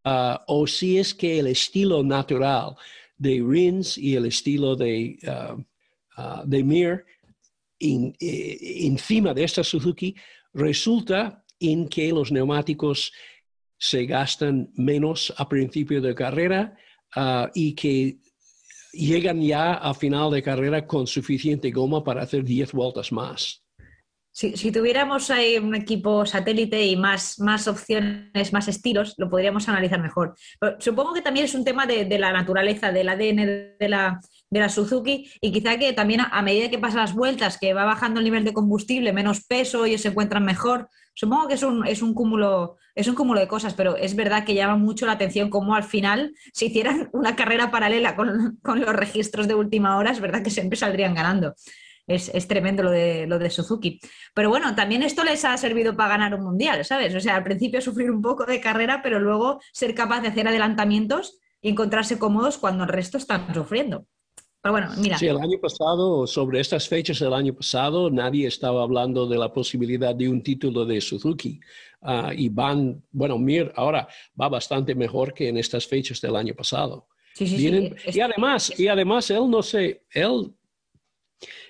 ah, 0.04 0.43
o 0.47 0.68
si 0.68 0.97
es 0.97 1.14
que 1.14 1.39
el 1.39 1.47
estilo 1.47 2.04
natural 2.04 2.76
de 3.18 3.41
Rins 3.47 3.97
y 3.97 4.16
el 4.16 4.26
estilo 4.26 4.76
de, 4.76 5.18
ah, 5.28 5.56
ah, 6.18 6.43
de 6.45 6.64
Mir 6.64 7.06
eh, 7.80 8.86
encima 8.86 9.34
de 9.34 9.43
esta 9.43 9.64
Suzuki 9.64 10.16
resulta 10.54 11.43
en 11.60 11.88
que 11.88 12.12
los 12.12 12.32
neumáticos 12.32 13.14
se 13.82 14.06
gastan 14.06 14.70
menos 14.76 15.34
a 15.38 15.50
principio 15.50 16.02
de 16.02 16.14
carrera 16.14 16.78
ah, 17.16 17.50
y 17.56 17.74
que 17.74 18.20
llegan 18.94 19.42
ya 19.42 19.74
a 19.74 19.96
final 19.96 20.30
de 20.30 20.44
carrera 20.44 20.86
con 20.86 21.08
suficiente 21.08 21.72
goma 21.72 22.04
para 22.04 22.22
hacer 22.22 22.44
10 22.44 22.74
vueltas 22.74 23.12
más. 23.12 23.66
Si, 24.34 24.72
tuviéramos 24.72 25.30
un 25.62 25.76
equipo 25.76 26.26
satélite 26.26 26.86
y 26.86 26.96
más, 26.96 27.38
opciones, 27.68 28.54
más 28.54 28.68
estilos, 28.70 29.16
lo 29.18 29.30
podríamos 29.30 29.68
analizar 29.68 30.00
mejor. 30.00 30.36
supongo 30.80 31.14
que 31.14 31.22
también 31.22 31.48
es 31.48 31.56
un 31.56 31.66
tema 31.66 31.86
de, 31.86 32.18
la 32.18 32.32
naturaleza, 32.32 32.94
del 32.94 33.10
ADN 33.10 33.78
de 33.78 33.90
la, 33.90 34.22
de 34.50 34.60
la 34.60 34.70
Suzuki 34.70 35.30
y 35.42 35.52
quizá 35.52 35.78
que 35.78 35.92
también 35.92 36.22
a, 36.22 36.42
medida 36.44 36.70
que 36.70 36.80
pasan 36.80 37.02
las 37.02 37.14
vueltas, 37.14 37.58
que 37.58 37.74
va 37.74 37.84
bajando 37.84 38.20
el 38.20 38.26
nivel 38.26 38.46
de 38.46 38.54
combustible, 38.54 39.12
menos 39.12 39.44
peso, 39.46 39.86
ellos 39.86 40.02
se 40.02 40.10
encuentran 40.10 40.46
mejor. 40.46 40.88
Supongo 41.14 41.47
que 41.47 41.55
es 41.55 41.64
un, 41.64 41.86
es 41.86 42.01
un, 42.01 42.14
cúmulo, 42.14 42.78
es 42.95 43.07
un 43.07 43.16
cúmulo 43.16 43.39
de 43.39 43.47
cosas, 43.47 43.74
pero 43.74 43.95
es 43.97 44.16
verdad 44.16 44.45
que 44.45 44.53
llama 44.53 44.78
mucho 44.78 45.05
la 45.05 45.14
atención 45.14 45.49
cómo 45.49 45.76
al 45.76 45.84
final, 45.84 46.34
si 46.53 46.68
hicieran 46.68 47.09
una 47.14 47.36
carrera 47.36 47.72
paralela 47.72 48.16
con, 48.16 48.57
con 48.64 48.82
los 48.82 48.93
registros 48.93 49.47
de 49.47 49.55
última 49.55 49.97
hora, 49.97 50.12
es 50.12 50.22
verdad 50.22 50.43
que 50.43 50.49
siempre 50.49 50.78
saldrían 50.78 51.14
ganando 51.14 51.55
es, 52.07 52.47
tremendo 52.47 52.84
lo 52.84 52.91
de, 52.91 53.26
lo 53.28 53.39
de 53.39 53.49
Suzuki. 53.49 53.99
Pero 54.34 54.49
bueno, 54.49 54.76
también 54.76 55.03
esto 55.03 55.24
les 55.24 55.45
ha 55.45 55.55
servido 55.57 55.95
para 55.95 56.09
ganar 56.09 56.36
un 56.36 56.43
mundial, 56.43 56.84
¿sabes? 56.86 57.14
O 57.16 57.20
sea, 57.20 57.36
al 57.36 57.43
principio 57.43 57.82
sufrir 57.82 58.12
un 58.12 58.22
poco 58.22 58.45
de 58.45 58.62
carrera, 58.62 59.01
pero 59.01 59.20
luego 59.20 59.59
ser 59.72 59.93
capaz 59.95 60.22
de 60.22 60.30
hacer 60.30 60.47
adelantamientos 60.47 61.39
y 61.62 61.70
encontrarse 61.70 62.20
cómodos 62.20 62.57
cuando 62.57 62.84
el 62.84 62.89
resto 62.89 63.18
están 63.18 63.53
sufriendo. 63.53 64.05
Pero 64.62 64.74
bueno, 64.74 64.89
mira. 64.97 65.18
Sí, 65.18 65.28
el 65.28 65.38
año 65.38 65.59
pasado, 65.59 66.28
sobre 66.28 66.59
estas 66.59 66.88
fechas 66.88 67.20
del 67.20 67.34
año 67.34 67.53
pasado, 67.53 68.12
nadie 68.12 68.47
estaba 68.47 68.84
hablando 68.84 69.26
de 69.26 69.38
la 69.38 69.51
posibilidad 69.51 70.14
de 70.14 70.30
un 70.30 70.43
título 70.43 70.86
de 70.86 71.01
Suzuki. 71.01 71.59
Ah, 72.01 72.32
y 72.36 72.49
van, 72.49 73.03
bueno, 73.12 73.38
Mir 73.38 73.72
ahora 73.76 74.07
va 74.39 74.49
bastante 74.49 74.93
mejor 74.93 75.34
que 75.34 75.49
en 75.49 75.57
estas 75.57 75.88
fechas 75.88 76.22
del 76.22 76.36
año 76.36 76.53
pasado. 76.53 77.07
Sí, 77.34 77.47
sí, 77.47 77.57
sí. 77.57 77.93
Y 78.14 78.20
además, 78.20 78.80
y 78.80 78.88
además 78.88 79.30
él 79.32 79.49
no 79.49 79.64
sé, 79.64 80.03
él 80.12 80.53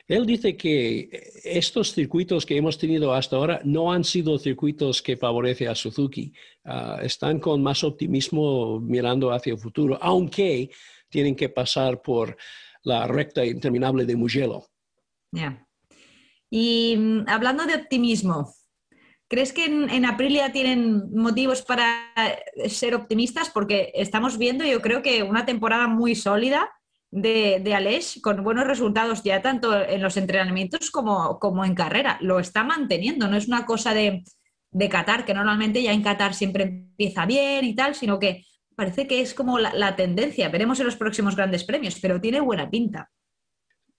él 0.07 0.25
dice 0.25 0.57
que 0.57 1.31
estos 1.45 1.93
circuitos 1.93 2.45
que 2.45 2.57
hemos 2.57 2.77
tenido 2.77 3.13
hasta 3.13 3.37
ahora 3.37 3.61
no 3.63 3.93
han 3.93 4.03
sido 4.03 4.37
circuitos 4.37 5.01
que 5.01 5.15
favorecen 5.15 5.69
a 5.69 5.75
Suzuki. 5.75 6.33
Ah, 6.65 6.99
están 7.01 7.39
con 7.39 7.63
más 7.63 7.81
optimismo 7.85 8.79
mirando 8.81 9.31
hacia 9.31 9.53
el 9.53 9.59
futuro, 9.59 9.97
aunque 10.01 10.69
tienen 11.07 11.35
que 11.35 11.47
pasar 11.47 12.01
por 12.01 12.35
la 12.83 13.07
recta 13.07 13.45
interminable 13.45 14.05
de 14.05 14.15
Mugello. 14.15 14.67
Y 16.49 16.95
mm, 16.97 17.25
hablando 17.27 17.65
de 17.65 17.75
optimismo, 17.75 18.53
¿crees 19.27 19.53
que 19.53 19.65
en, 19.65 19.89
en, 19.89 20.05
Aprilia 20.05 20.51
tienen 20.51 21.13
motivos 21.13 21.61
para 21.61 22.13
ser 22.67 22.95
optimistas? 22.95 23.49
Porque 23.49 23.91
estamos 23.95 24.37
viendo, 24.37 24.65
yo 24.65 24.81
creo 24.81 25.01
que 25.01 25.23
una 25.23 25.45
temporada 25.45 25.87
muy 25.87 26.15
sólida 26.15 26.69
de, 27.11 27.59
de 27.61 28.01
con 28.21 28.43
buenos 28.43 28.65
resultados 28.65 29.21
ya 29.23 29.41
tanto 29.41 29.79
en 29.79 30.01
los 30.01 30.17
entrenamientos 30.17 30.91
como, 30.91 31.39
como 31.39 31.63
en 31.65 31.75
carrera. 31.75 32.17
Lo 32.21 32.39
está 32.39 32.63
manteniendo, 32.63 33.27
no 33.27 33.37
es 33.37 33.47
una 33.47 33.65
cosa 33.65 33.93
de, 33.93 34.23
de 34.71 34.89
Qatar, 34.89 35.25
que 35.25 35.33
normalmente 35.33 35.83
ya 35.83 35.91
en 35.91 36.03
Qatar 36.03 36.33
siempre 36.33 36.63
empieza 36.63 37.25
bien 37.25 37.65
y 37.65 37.75
tal, 37.75 37.95
sino 37.95 38.17
que 38.17 38.45
parece 38.81 39.05
que 39.05 39.21
es 39.21 39.35
como 39.35 39.59
la, 39.59 39.95
tendencia. 39.95 40.49
Veremos 40.49 40.79
en 40.79 40.87
los 40.87 40.95
próximos 40.95 41.35
grandes 41.35 41.63
premios, 41.63 41.99
pero 42.01 42.19
tiene 42.19 42.41
buena 42.41 42.67
pinta. 42.67 43.11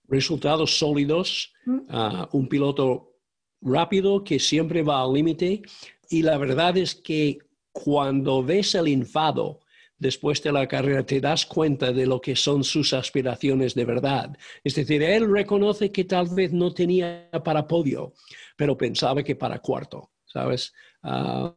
Resultados 0.08 0.76
sólidos, 0.76 1.52
¿Mm? 1.64 1.78
ah, 1.88 2.28
un 2.32 2.48
piloto 2.48 3.12
rápido 3.60 4.24
que 4.24 4.40
siempre 4.40 4.82
va 4.82 5.00
al 5.00 5.12
límite 5.12 5.62
y 6.10 6.22
la 6.22 6.36
verdad 6.36 6.76
es 6.76 6.96
que 6.96 7.38
cuando 7.70 8.42
ves 8.42 8.74
el 8.74 8.88
enfado 8.88 9.60
después 9.96 10.42
de 10.42 10.50
la 10.50 10.66
carrera 10.66 11.06
te 11.06 11.20
das 11.20 11.46
cuenta 11.46 11.92
de 11.92 12.04
lo 12.04 12.20
que 12.20 12.34
son 12.34 12.64
sus 12.64 12.92
aspiraciones 12.92 13.76
de 13.76 13.84
verdad. 13.84 14.36
Es 14.64 14.74
decir, 14.74 15.00
él 15.04 15.32
reconoce 15.32 15.92
que 15.92 16.02
tal 16.02 16.26
vez 16.34 16.52
no 16.52 16.74
tenía 16.74 17.30
para 17.44 17.68
podio, 17.68 18.14
pero 18.56 18.76
pensaba 18.76 19.22
que 19.22 19.36
para 19.36 19.60
cuarto, 19.60 20.10
¿sabes? 20.26 20.72
Ah, 21.04 21.54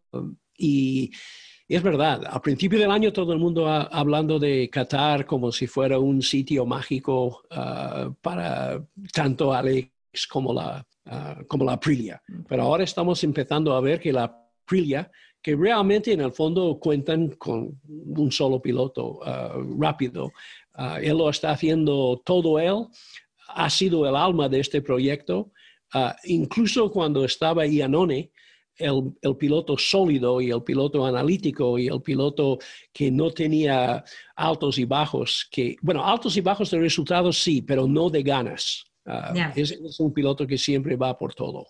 y 0.56 1.10
es 1.68 1.82
verdad, 1.82 2.24
al 2.30 2.42
principio 2.42 2.80
del 2.80 2.92
año 2.92 3.12
todo 3.12 3.34
el 3.34 3.40
mundo 3.40 3.68
hablando 3.68 4.38
de 4.38 4.70
Qatar 4.70 5.26
como 5.26 5.52
si 5.52 5.66
fuera 5.68 5.98
un 5.98 6.22
sitio 6.22 6.66
mágico 6.66 7.44
ah, 7.52 8.12
para 8.22 8.84
tanto 9.12 9.54
Alex 9.54 10.28
como 10.30 10.54
la, 10.54 10.86
ah, 11.06 11.38
como 11.48 11.66
la 11.66 11.74
Aprilia. 11.74 12.22
Pero 12.48 12.64
ahora 12.64 12.84
estamos 12.84 13.24
empezando 13.24 13.74
a 13.74 13.82
ver 13.82 14.00
que 14.00 14.14
la 14.14 14.26
Aprilia 14.26 15.10
que 15.46 15.56
realmente 15.56 16.12
en 16.12 16.22
el 16.22 16.32
fondo 16.32 16.80
cuentan 16.80 17.28
con 17.38 17.80
un 17.88 18.32
solo 18.32 18.60
piloto 18.60 19.20
uh, 19.20 19.80
rápido. 19.80 20.32
Uh, 20.76 20.98
él 21.00 21.20
lo 21.20 21.30
está 21.30 21.52
haciendo 21.52 22.20
todo 22.26 22.58
él, 22.58 22.88
ha 23.50 23.70
sido 23.70 24.10
el 24.10 24.16
alma 24.16 24.50
de 24.50 24.62
este 24.62 24.82
proyecto. 24.82 25.52
Uh, 25.94 26.10
incluso 26.24 26.90
cuando 26.90 27.24
estaba 27.24 27.68
Iannone, 27.68 28.32
el, 28.78 29.14
el, 29.22 29.38
piloto 29.38 29.78
sólido 29.78 30.42
y 30.42 30.52
el 30.52 30.64
piloto 30.64 31.06
analítico 31.06 31.78
y 31.78 31.88
el 31.88 32.02
piloto 32.02 32.60
que 32.92 33.12
no 33.12 33.32
tenía 33.32 34.04
altos 34.36 34.78
y 34.78 34.86
bajos, 34.86 35.48
que, 35.52 35.76
bueno, 35.82 36.06
altos 36.06 36.36
y 36.38 36.42
bajos 36.42 36.72
de 36.72 36.80
resultados 36.80 37.42
sí, 37.42 37.62
pero 37.62 37.88
no 37.88 38.10
de 38.10 38.24
ganas. 38.24 38.86
es 39.56 40.00
un 40.00 40.14
piloto 40.14 40.46
que 40.46 40.58
siempre 40.58 40.96
va 40.96 41.18
por 41.18 41.34
todo. 41.34 41.68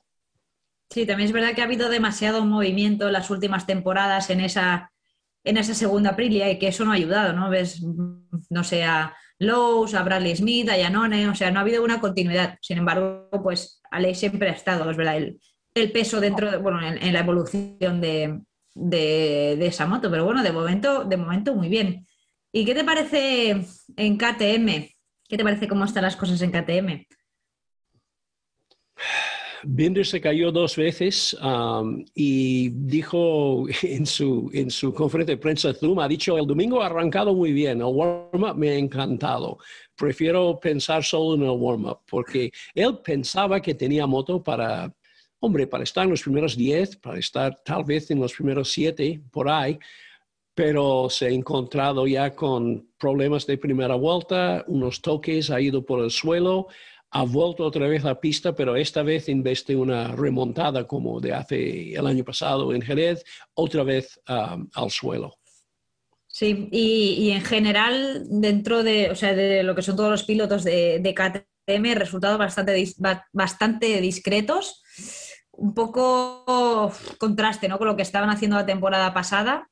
Sí, 0.90 1.06
también 1.06 1.28
es 1.28 1.34
verdad 1.34 1.54
que 1.54 1.62
ha 1.62 1.66
habido 1.66 1.90
demasiado 1.90 2.46
movimiento 2.46 3.08
en 3.08 3.14
las 3.14 3.30
últimas 3.30 3.66
temporadas 3.66 4.30
en 4.30 4.40
esa, 4.40 4.92
en 5.44 5.58
esa 5.58 5.74
segunda 5.74 6.12
Aprilia 6.12 6.50
y 6.52 6.60
que 6.60 6.68
eso 6.68 6.86
no 6.86 6.92
ha 6.92 6.96
ayudado, 6.96 7.34
¿no? 7.34 7.50
Ves, 7.50 7.84
no 8.50 8.64
sé, 8.64 8.84
a 8.84 9.16
Lowe's, 9.40 9.94
a 9.94 10.04
Bradley 10.04 10.36
Smith, 10.36 10.70
a 10.70 10.82
Janone, 10.82 11.28
o 11.28 11.36
sea, 11.36 11.52
no 11.52 11.60
ha 11.60 11.64
habido 11.64 11.84
una 11.84 12.00
continuidad. 12.00 12.58
Sin 12.62 12.78
embargo, 12.78 13.30
pues 13.44 13.82
Alex 13.92 14.20
siempre 14.20 14.50
ha 14.50 14.54
estado, 14.54 14.90
es 14.90 14.98
verdad, 14.98 15.18
el, 15.18 15.40
peso 15.92 16.22
dentro, 16.22 16.50
de, 16.50 16.58
bueno, 16.58 16.80
en, 16.82 17.14
la 17.14 17.20
evolución 17.20 18.00
de, 18.00 18.42
de, 18.74 19.66
esa 19.66 19.86
moto, 19.86 20.10
pero 20.10 20.26
bueno, 20.26 20.42
de 20.42 20.52
momento, 20.52 21.04
de 21.04 21.18
momento 21.18 21.54
muy 21.54 21.68
bien. 21.68 22.08
¿Y 22.52 22.64
qué 22.64 22.74
te 22.74 22.86
parece 22.86 23.66
en 23.98 24.18
KTM? 24.18 24.90
¿Qué 25.28 25.38
te 25.38 25.44
parece 25.44 25.68
cómo 25.68 25.84
están 25.84 26.04
las 26.04 26.16
cosas 26.16 26.42
en 26.42 26.52
KTM? 26.52 27.06
Binder 29.68 30.06
se 30.06 30.22
cayó 30.22 30.52
dos 30.52 30.76
veces 30.76 31.36
um, 31.42 32.06
y 32.14 32.70
dijo 32.70 33.66
en 33.82 34.06
su, 34.06 34.50
en 34.54 34.70
su 34.70 34.94
conferencia 34.94 35.36
de 35.36 35.42
prensa 35.42 35.74
Zoom, 35.74 36.00
ha 36.00 36.08
dicho, 36.08 36.38
el 36.38 36.48
domingo 36.48 36.82
ha 36.82 36.86
arrancado 36.86 37.34
muy 37.34 37.52
bien, 37.52 37.80
el 37.80 37.88
warm-up 37.88 38.56
me 38.56 38.70
ha 38.70 38.76
encantado. 38.76 39.58
Prefiero 39.96 40.58
pensar 40.60 41.04
solo 41.04 41.36
en 41.36 41.50
el 41.50 41.58
warm-up 41.60 42.00
porque 42.10 42.52
él 42.74 43.00
pensaba 43.04 43.60
que 43.60 43.74
tenía 43.74 44.06
moto 44.06 44.42
para, 44.44 44.94
hombre, 45.40 45.68
para 45.68 45.84
estar 45.84 46.04
en 46.04 46.12
los 46.12 46.24
primeros 46.24 46.56
10, 46.56 46.98
para 46.98 47.20
estar 47.20 47.56
tal 47.64 47.84
vez 47.84 48.10
en 48.12 48.20
los 48.20 48.34
primeros 48.34 48.72
7, 48.72 49.22
por 49.32 49.50
ahí, 49.50 49.78
pero 50.54 51.10
se 51.10 51.28
ha 51.28 51.30
encontrado 51.30 52.08
ya 52.08 52.34
con 52.34 52.90
problemas 52.98 53.46
de 53.46 53.58
primera 53.58 53.96
vuelta, 53.96 54.64
unos 54.68 55.02
toques, 55.02 55.50
ha 55.52 55.60
ido 55.60 55.86
por 55.86 56.04
el 56.04 56.12
suelo 56.12 56.68
ha 57.16 57.24
vuelto 57.24 57.64
otra 57.64 57.88
vez 57.88 58.04
a 58.04 58.10
la 58.10 58.20
pista, 58.20 58.54
pero 58.54 58.76
esta 58.76 59.02
vez 59.02 59.30
en 59.30 59.42
vez 59.42 59.66
de 59.66 59.78
una 59.78 60.10
remontada 60.10 60.86
como 60.86 61.22
de 61.22 61.34
hace 61.34 61.94
el 61.94 62.06
año 62.08 62.26
pasado 62.26 62.74
en 62.74 62.82
Jerez, 62.82 63.24
otra 63.54 63.84
vez 63.84 64.20
um, 64.28 64.68
al 64.74 64.92
suelo. 64.92 65.38
Sí, 66.28 66.68
y, 66.74 67.30
en 67.30 67.42
general, 67.42 68.26
dentro 68.30 68.84
de, 68.84 69.10
o 69.10 69.16
sea, 69.16 69.34
de 69.34 69.64
lo 69.64 69.74
que 69.74 69.82
son 69.82 69.96
todos 69.96 70.12
los 70.12 70.24
pilotos 70.24 70.66
de, 70.66 71.00
de 71.00 71.16
KTM, 71.16 71.94
resultados 71.94 72.38
bastante, 72.38 72.86
bastante 73.32 74.02
discretos, 74.02 74.84
un 75.58 75.74
poco 75.74 76.92
contraste 77.18 77.68
¿no? 77.68 77.78
con 77.78 77.88
lo 77.88 77.96
que 77.96 78.02
estaban 78.02 78.30
haciendo 78.30 78.58
la 78.58 78.66
temporada 78.66 79.14
pasada. 79.14 79.70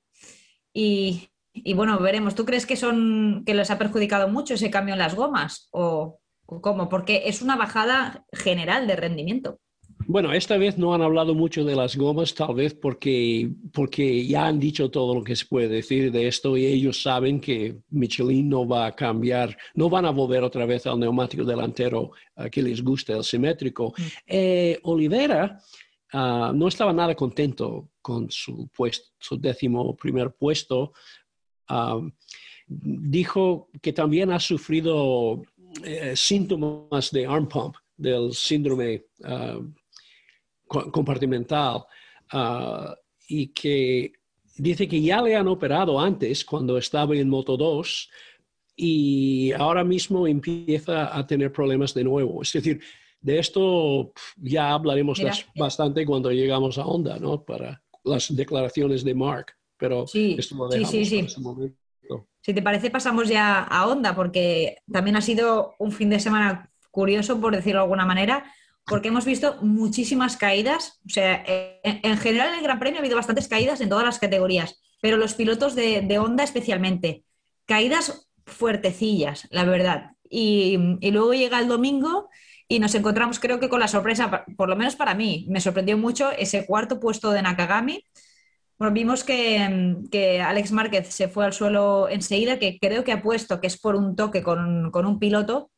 Y, 0.73 1.29
bueno, 1.75 1.99
veremos. 1.99 2.36
¿Tú 2.36 2.45
crees 2.45 2.65
que, 2.65 2.75
son, 2.75 3.43
que 3.45 3.53
les 3.53 3.69
ha 3.69 3.77
perjudicado 3.77 4.27
mucho 4.27 4.55
ese 4.55 4.71
cambio 4.71 4.93
en 4.93 4.99
las 4.99 5.15
gomas? 5.15 5.69
¿O, 5.71 6.19
¿Cómo? 6.45 6.89
Porque 6.89 7.23
es 7.25 7.41
una 7.41 7.55
bajada 7.55 8.25
general 8.34 8.88
de 8.88 8.95
rendimiento. 8.95 9.59
Bueno, 10.07 10.33
esta 10.33 10.57
vez 10.57 10.77
no 10.77 10.93
han 10.93 11.01
hablado 11.01 11.33
mucho 11.33 11.63
de 11.63 11.75
las 11.75 11.95
gomas, 11.95 12.33
tal 12.33 12.55
vez 12.55 12.73
porque, 12.73 13.49
porque 13.71 14.25
ya 14.25 14.47
han 14.47 14.59
dicho 14.59 14.89
todo 14.89 15.15
lo 15.15 15.23
que 15.23 15.35
se 15.35 15.45
puede 15.45 15.67
decir 15.67 16.11
de 16.11 16.27
esto 16.27 16.57
y 16.57 16.65
ellos 16.65 17.01
saben 17.01 17.39
que 17.39 17.77
Michelin 17.89 18.49
no 18.49 18.67
va 18.67 18.87
a 18.87 18.95
cambiar, 18.95 19.57
no 19.75 19.89
van 19.89 20.05
a 20.05 20.11
volver 20.11 20.43
otra 20.43 20.65
vez 20.65 20.85
al 20.87 20.99
neumático 20.99 21.43
delantero 21.43 22.11
uh, 22.37 22.49
que 22.51 22.61
les 22.61 22.83
gusta, 22.83 23.13
el 23.13 23.23
simétrico. 23.23 23.93
Mm. 23.97 24.01
Eh, 24.27 24.79
Olivera 24.83 25.59
uh, 26.13 26.53
no 26.53 26.67
estaba 26.67 26.93
nada 26.93 27.15
contento 27.15 27.89
con 28.01 28.29
su, 28.29 28.67
puesto, 28.75 29.11
su 29.19 29.37
décimo 29.37 29.95
primer 29.95 30.31
puesto. 30.31 30.93
Uh, 31.69 32.09
dijo 32.67 33.69
que 33.81 33.93
también 33.93 34.31
ha 34.31 34.39
sufrido 34.39 35.41
eh, 35.83 36.13
síntomas 36.15 37.11
de 37.11 37.25
arm 37.25 37.47
pump, 37.47 37.75
del 37.95 38.33
síndrome 38.33 39.05
ah, 39.23 39.59
compartimental, 40.91 41.86
ah, 42.32 42.95
y 43.28 43.47
que 43.47 44.13
dice 44.57 44.88
que 44.88 45.01
ya 45.01 45.21
le 45.21 45.36
han 45.36 45.47
operado 45.47 45.99
antes 45.99 46.45
cuando 46.45 46.78
estaba 46.78 47.15
en 47.15 47.30
Moto 47.30 47.57
2 47.57 48.09
y 48.76 49.51
ahora 49.53 49.84
mismo 49.84 50.28
empieza 50.28 51.15
a 51.15 51.26
tener 51.26 51.51
problemas 51.51 51.93
de 51.93 52.03
nuevo. 52.03 52.41
Es 52.41 52.53
decir, 52.53 52.82
de 53.21 53.39
esto 53.39 54.13
ya 54.38 54.71
hablaremos 54.71 55.21
bastante 55.55 56.05
cuando 56.05 56.32
llegamos 56.32 56.78
a 56.78 56.86
Honda, 56.86 57.17
¿no? 57.19 57.43
Para 57.43 57.82
las 58.03 58.36
declaraciones 58.36 59.03
de 59.03 59.15
Mark, 59.15 59.53
pero 59.78 60.05
esto 60.05 60.55
lo 60.55 60.67
dejamos 60.67 60.91
sí, 60.91 61.05
sí, 61.05 61.28
sí. 61.28 61.76
Si 62.41 62.53
te 62.53 62.61
parece, 62.61 62.91
pasamos 62.91 63.30
ya 63.30 63.63
a 63.63 63.88
Honda, 63.88 64.13
porque 64.13 64.80
también 64.91 65.15
ha 65.15 65.21
sido 65.21 65.76
un 65.80 65.93
fin 65.93 66.09
de 66.09 66.19
semana 66.19 66.69
curioso, 66.91 67.39
por 67.39 67.55
decirlo 67.55 67.80
de 67.80 67.84
alguna 67.84 68.05
manera, 68.05 68.43
porque 68.86 69.09
hemos 69.09 69.25
visto 69.25 69.57
muchísimas 69.61 70.38
caídas. 70.38 70.99
O 71.05 71.09
sea, 71.09 71.43
en, 71.45 72.17
general 72.17 72.49
en 72.49 72.55
el 72.55 72.63
Gran 72.63 72.79
Premio 72.79 72.97
ha 72.97 73.01
habido 73.01 73.15
bastantes 73.15 73.47
caídas 73.47 73.81
en 73.81 73.89
todas 73.89 74.05
las 74.05 74.19
categorías, 74.19 74.81
pero 75.01 75.17
los 75.17 75.34
pilotos 75.34 75.75
de, 75.75 76.17
Honda 76.19 76.43
especialmente. 76.43 77.23
Caídas 77.65 78.29
fuertecillas, 78.45 79.47
la 79.51 79.63
verdad. 79.63 80.11
Y, 80.29 80.77
y, 80.99 81.11
luego 81.11 81.34
llega 81.34 81.59
el 81.59 81.67
domingo 81.67 82.29
y 82.67 82.79
nos 82.79 82.95
encontramos, 82.95 83.39
creo 83.39 83.59
que 83.59 83.69
con 83.69 83.79
la 83.79 83.88
sorpresa, 83.88 84.45
por 84.57 84.67
lo 84.67 84.75
menos 84.75 84.95
para 84.95 85.13
mí, 85.13 85.45
me 85.49 85.61
sorprendió 85.61 85.97
mucho 85.97 86.31
ese 86.31 86.65
cuarto 86.65 86.99
puesto 86.99 87.31
de 87.31 87.41
Nakagami 87.41 88.03
vimos 88.91 89.23
que, 89.23 90.41
Alex 90.45 90.71
Márquez 90.71 91.07
se 91.13 91.27
fue 91.27 91.45
al 91.45 91.53
suelo 91.53 92.09
enseguida, 92.09 92.59
que 92.59 92.79
creo 92.79 93.03
que 93.03 93.11
ha 93.11 93.21
puesto 93.21 93.61
que 93.61 93.67
es 93.67 93.79
por 93.79 93.95
un 93.95 94.15
toque 94.15 94.43
con, 94.43 94.91
un 94.93 95.19
piloto. 95.19 95.71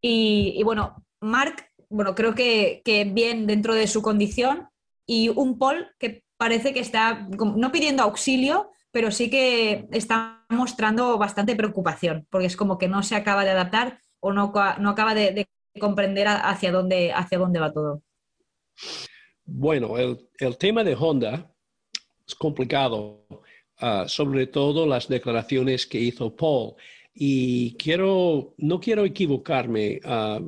Y, 0.00 0.62
bueno, 0.64 1.04
Marc, 1.20 1.69
bueno, 1.90 2.14
creo 2.14 2.34
que, 2.34 2.82
bien 3.12 3.46
dentro 3.46 3.74
de 3.74 3.86
su 3.86 4.00
condición 4.00 4.68
y 5.06 5.28
un 5.28 5.58
Paul 5.58 5.88
que 5.98 6.24
parece 6.36 6.72
que 6.72 6.80
está 6.80 7.28
no 7.38 7.70
pidiendo 7.70 8.02
auxilio, 8.02 8.70
pero 8.90 9.10
sí 9.10 9.28
que 9.28 9.86
está 9.92 10.46
mostrando 10.48 11.18
bastante 11.18 11.54
preocupación, 11.54 12.26
porque 12.30 12.46
es 12.46 12.56
como 12.56 12.78
que 12.78 12.88
no 12.88 13.02
se 13.02 13.14
acaba 13.14 13.44
de 13.44 13.50
adaptar 13.50 14.00
o 14.20 14.32
no, 14.32 14.52
no 14.78 14.90
acaba 14.90 15.14
de, 15.14 15.46
comprender 15.78 16.26
hacia 16.26 16.72
dónde, 16.72 17.12
hacia 17.12 17.38
dónde 17.38 17.60
va 17.60 17.72
todo. 17.72 18.02
Bueno, 19.44 19.98
el, 19.98 20.28
el 20.38 20.58
tema 20.58 20.82
de 20.82 20.96
Honda 20.96 21.50
complicado, 22.34 23.26
ah, 23.78 24.04
sobre 24.08 24.46
todo 24.46 24.86
las 24.86 25.08
declaraciones 25.08 25.86
que 25.86 26.00
hizo 26.00 26.34
Paul. 26.34 26.74
Y 27.14 27.74
quiero, 27.76 28.54
no 28.58 28.80
quiero 28.80 29.04
equivocarme, 29.04 30.00
ah, 30.04 30.40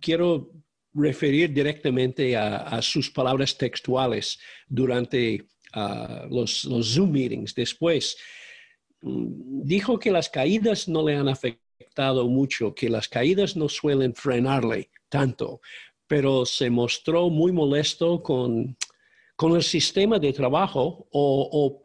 quiero 0.00 0.50
referir 0.92 1.52
directamente 1.52 2.36
a, 2.36 2.80
sus 2.82 3.10
palabras 3.10 3.56
textuales 3.56 4.38
durante 4.68 5.44
ah, 5.72 6.26
los, 6.28 6.64
los, 6.64 6.94
Zoom 6.94 7.12
meetings. 7.12 7.54
Después, 7.54 8.16
mm, 9.02 9.62
dijo 9.64 9.98
que 9.98 10.10
las 10.10 10.28
caídas 10.28 10.88
no 10.88 11.06
le 11.06 11.16
han 11.16 11.28
afectado 11.28 12.28
mucho, 12.28 12.74
que 12.74 12.88
las 12.88 13.08
caídas 13.08 13.56
no 13.56 13.68
suelen 13.68 14.14
frenarle 14.14 14.90
tanto, 15.08 15.60
pero 16.06 16.44
se 16.44 16.70
mostró 16.70 17.30
muy 17.30 17.52
molesto 17.52 18.22
con 18.22 18.76
con 19.40 19.56
el 19.56 19.62
sistema 19.62 20.18
de 20.18 20.34
trabajo 20.34 21.08
o, 21.12 21.80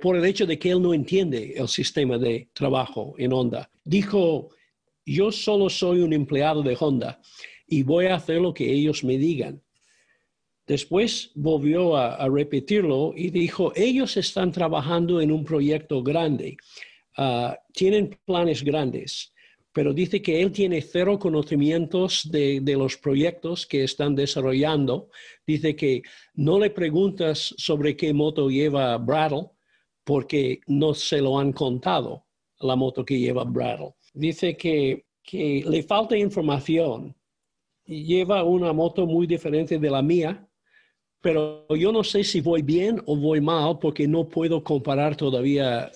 por 0.00 0.16
el 0.16 0.24
hecho 0.24 0.46
de 0.46 0.56
que 0.56 0.70
él 0.70 0.80
no 0.80 0.94
entiende 0.94 1.54
el 1.56 1.66
sistema 1.66 2.16
de 2.16 2.48
trabajo 2.52 3.16
en 3.18 3.32
Honda. 3.32 3.68
Dijo, 3.82 4.50
yo 5.14 5.32
solo 5.32 5.68
soy 5.68 6.00
un 6.00 6.12
empleado 6.12 6.62
de 6.62 6.76
Honda 6.78 7.20
y 7.66 7.82
voy 7.82 8.06
a 8.06 8.16
hacer 8.16 8.40
lo 8.40 8.52
que 8.52 8.70
ellos 8.70 9.04
me 9.04 9.18
digan. 9.18 9.62
Después 10.66 11.32
volvió 11.34 11.96
a, 11.96 12.28
repetirlo 12.28 13.12
y 13.16 13.30
dijo, 13.30 13.72
ellos 13.74 14.16
están 14.16 14.52
trabajando 14.52 15.20
en 15.20 15.32
un 15.32 15.44
proyecto 15.44 16.02
grande, 16.02 16.56
ah, 17.16 17.58
tienen 17.72 18.16
planes 18.24 18.62
grandes, 18.62 19.32
pero 19.72 19.92
dice 19.92 20.22
que 20.22 20.42
él 20.42 20.52
tiene 20.52 20.80
cero 20.80 21.18
conocimientos 21.18 22.28
de, 22.30 22.60
de, 22.60 22.76
los 22.76 22.96
proyectos 22.96 23.66
que 23.66 23.84
están 23.84 24.14
desarrollando. 24.14 25.10
Dice 25.46 25.74
que 25.74 26.02
no 26.34 26.58
le 26.58 26.70
preguntas 26.70 27.54
sobre 27.56 27.96
qué 27.96 28.12
moto 28.12 28.48
lleva 28.48 28.96
Brattle 28.98 29.50
porque 30.04 30.60
no 30.66 30.94
se 30.94 31.20
lo 31.20 31.38
han 31.38 31.52
contado, 31.52 32.26
la 32.60 32.76
moto 32.76 33.04
que 33.04 33.18
lleva 33.18 33.44
Brattle. 33.44 33.94
Dice 34.12 34.56
que, 34.56 35.04
le 35.32 35.82
falta 35.84 36.16
información. 36.16 37.14
Lleva 37.86 38.42
una 38.42 38.72
moto 38.72 39.06
muy 39.06 39.26
diferente 39.26 39.78
de 39.78 39.90
la 39.90 40.02
mía 40.02 40.50
pero 41.22 41.66
yo 41.76 41.92
no 41.92 42.02
sé 42.02 42.24
si 42.24 42.40
voy 42.40 42.62
bien 42.62 43.00
o 43.04 43.14
voy 43.14 43.40
mal 43.40 43.78
porque 43.78 44.08
no 44.08 44.26
puedo 44.26 44.64
comparar 44.64 45.16
todavía 45.16 45.90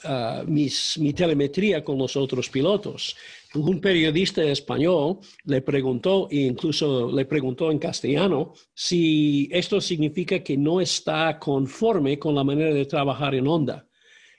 mis, 0.47 0.99
mi 0.99 1.15
telemetría 1.15 1.83
con 1.83 1.97
los 1.97 2.15
otros 2.17 2.51
pilotos. 2.51 3.17
Un 3.55 3.81
periodista 3.81 4.43
español 4.43 5.19
le 5.45 5.63
preguntó, 5.63 6.29
e 6.31 6.41
incluso 6.41 7.11
le 7.11 7.25
preguntó 7.25 7.71
en 7.71 7.79
castellano, 7.79 8.53
si 8.75 9.49
esto 9.51 9.81
significa 9.81 10.41
que 10.41 10.57
no 10.57 10.81
está 10.81 11.39
conforme 11.39 12.19
con 12.19 12.35
la 12.35 12.45
manera 12.45 12.75
de 12.75 12.85
trabajar 12.85 13.35
en 13.35 13.47
Honda. 13.47 13.87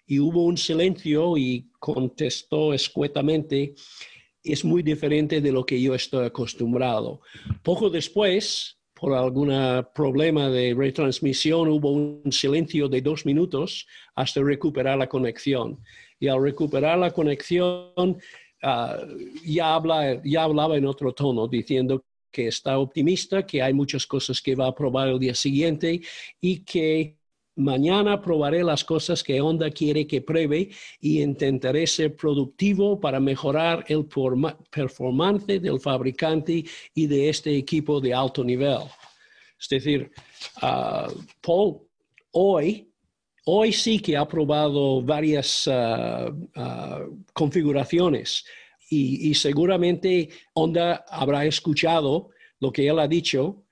Y 0.07 0.19
hubo 0.19 0.45
un 0.45 0.57
silencio 0.57 1.37
y 1.37 1.69
contestó 1.79 2.73
escuetamente, 2.73 3.73
es 4.43 4.63
muy 4.63 4.83
diferente 4.83 5.41
de 5.41 5.51
lo 5.51 5.65
que 5.65 5.81
yo 5.81 5.95
estoy 5.95 6.25
acostumbrado. 6.25 7.21
Poco 7.63 7.89
después, 7.89 8.77
por 8.93 9.13
algún 9.13 9.51
problema 9.93 10.49
de 10.49 10.73
retransmisión 10.73 11.67
hubo 11.67 11.91
un 11.91 12.31
silencio 12.31 12.87
de 12.87 13.01
dos 13.01 13.25
minutos 13.25 13.87
hasta 14.15 14.41
recuperar 14.41 14.97
la 14.97 15.09
conexión. 15.09 15.79
Y 16.19 16.27
al 16.27 16.41
recuperar 16.41 16.97
la 16.97 17.11
conexión, 17.11 18.17
ah, 18.61 18.97
ya, 19.43 19.75
habla, 19.75 20.21
ya 20.23 20.43
hablaba 20.43 20.77
en 20.77 20.85
otro 20.85 21.13
tono, 21.13 21.47
diciendo 21.47 22.05
que 22.31 22.47
está 22.47 22.77
optimista, 22.79 23.45
que 23.45 23.61
hay 23.61 23.73
muchas 23.73 24.05
cosas 24.05 24.41
que 24.41 24.55
va 24.55 24.67
a 24.67 24.75
probar 24.75 25.07
el 25.07 25.19
día 25.19 25.33
siguiente 25.33 26.01
y 26.41 26.59
que 26.59 27.17
Mañana 27.57 28.21
probaré 28.21 28.63
las 28.63 28.83
cosas 28.83 29.23
que 29.23 29.39
Honda 29.39 29.71
quiere 29.71 30.05
que 30.05 30.21
pruebe 30.21 30.69
y 30.99 31.21
intentaré 31.21 31.87
ser 31.87 32.13
productivo 32.13 32.99
para 32.99 33.19
mejorar 33.21 33.85
el 33.87 34.05
performance 34.69 35.47
del 35.47 35.79
fabricante 35.79 36.65
y 36.93 37.07
de 37.07 37.29
este 37.29 37.55
equipo 37.55 38.01
de 38.01 38.13
alto 38.13 38.43
nivel. 38.43 38.79
Es 39.57 39.69
decir, 39.69 40.11
uh, 40.61 41.09
Paul 41.41 41.79
hoy, 42.31 42.91
hoy 43.45 43.71
sí 43.71 43.99
que 43.99 44.17
ha 44.17 44.27
probado 44.27 45.01
varias 45.01 45.65
uh, 45.67 46.29
uh, 46.59 47.23
configuraciones 47.31 48.43
y, 48.89 49.29
y 49.29 49.33
seguramente 49.33 50.27
Honda 50.53 51.05
habrá 51.07 51.45
escuchado 51.45 52.31
lo 52.59 52.73
que 52.73 52.85
él 52.87 52.99
ha 52.99 53.07
dicho 53.07 53.64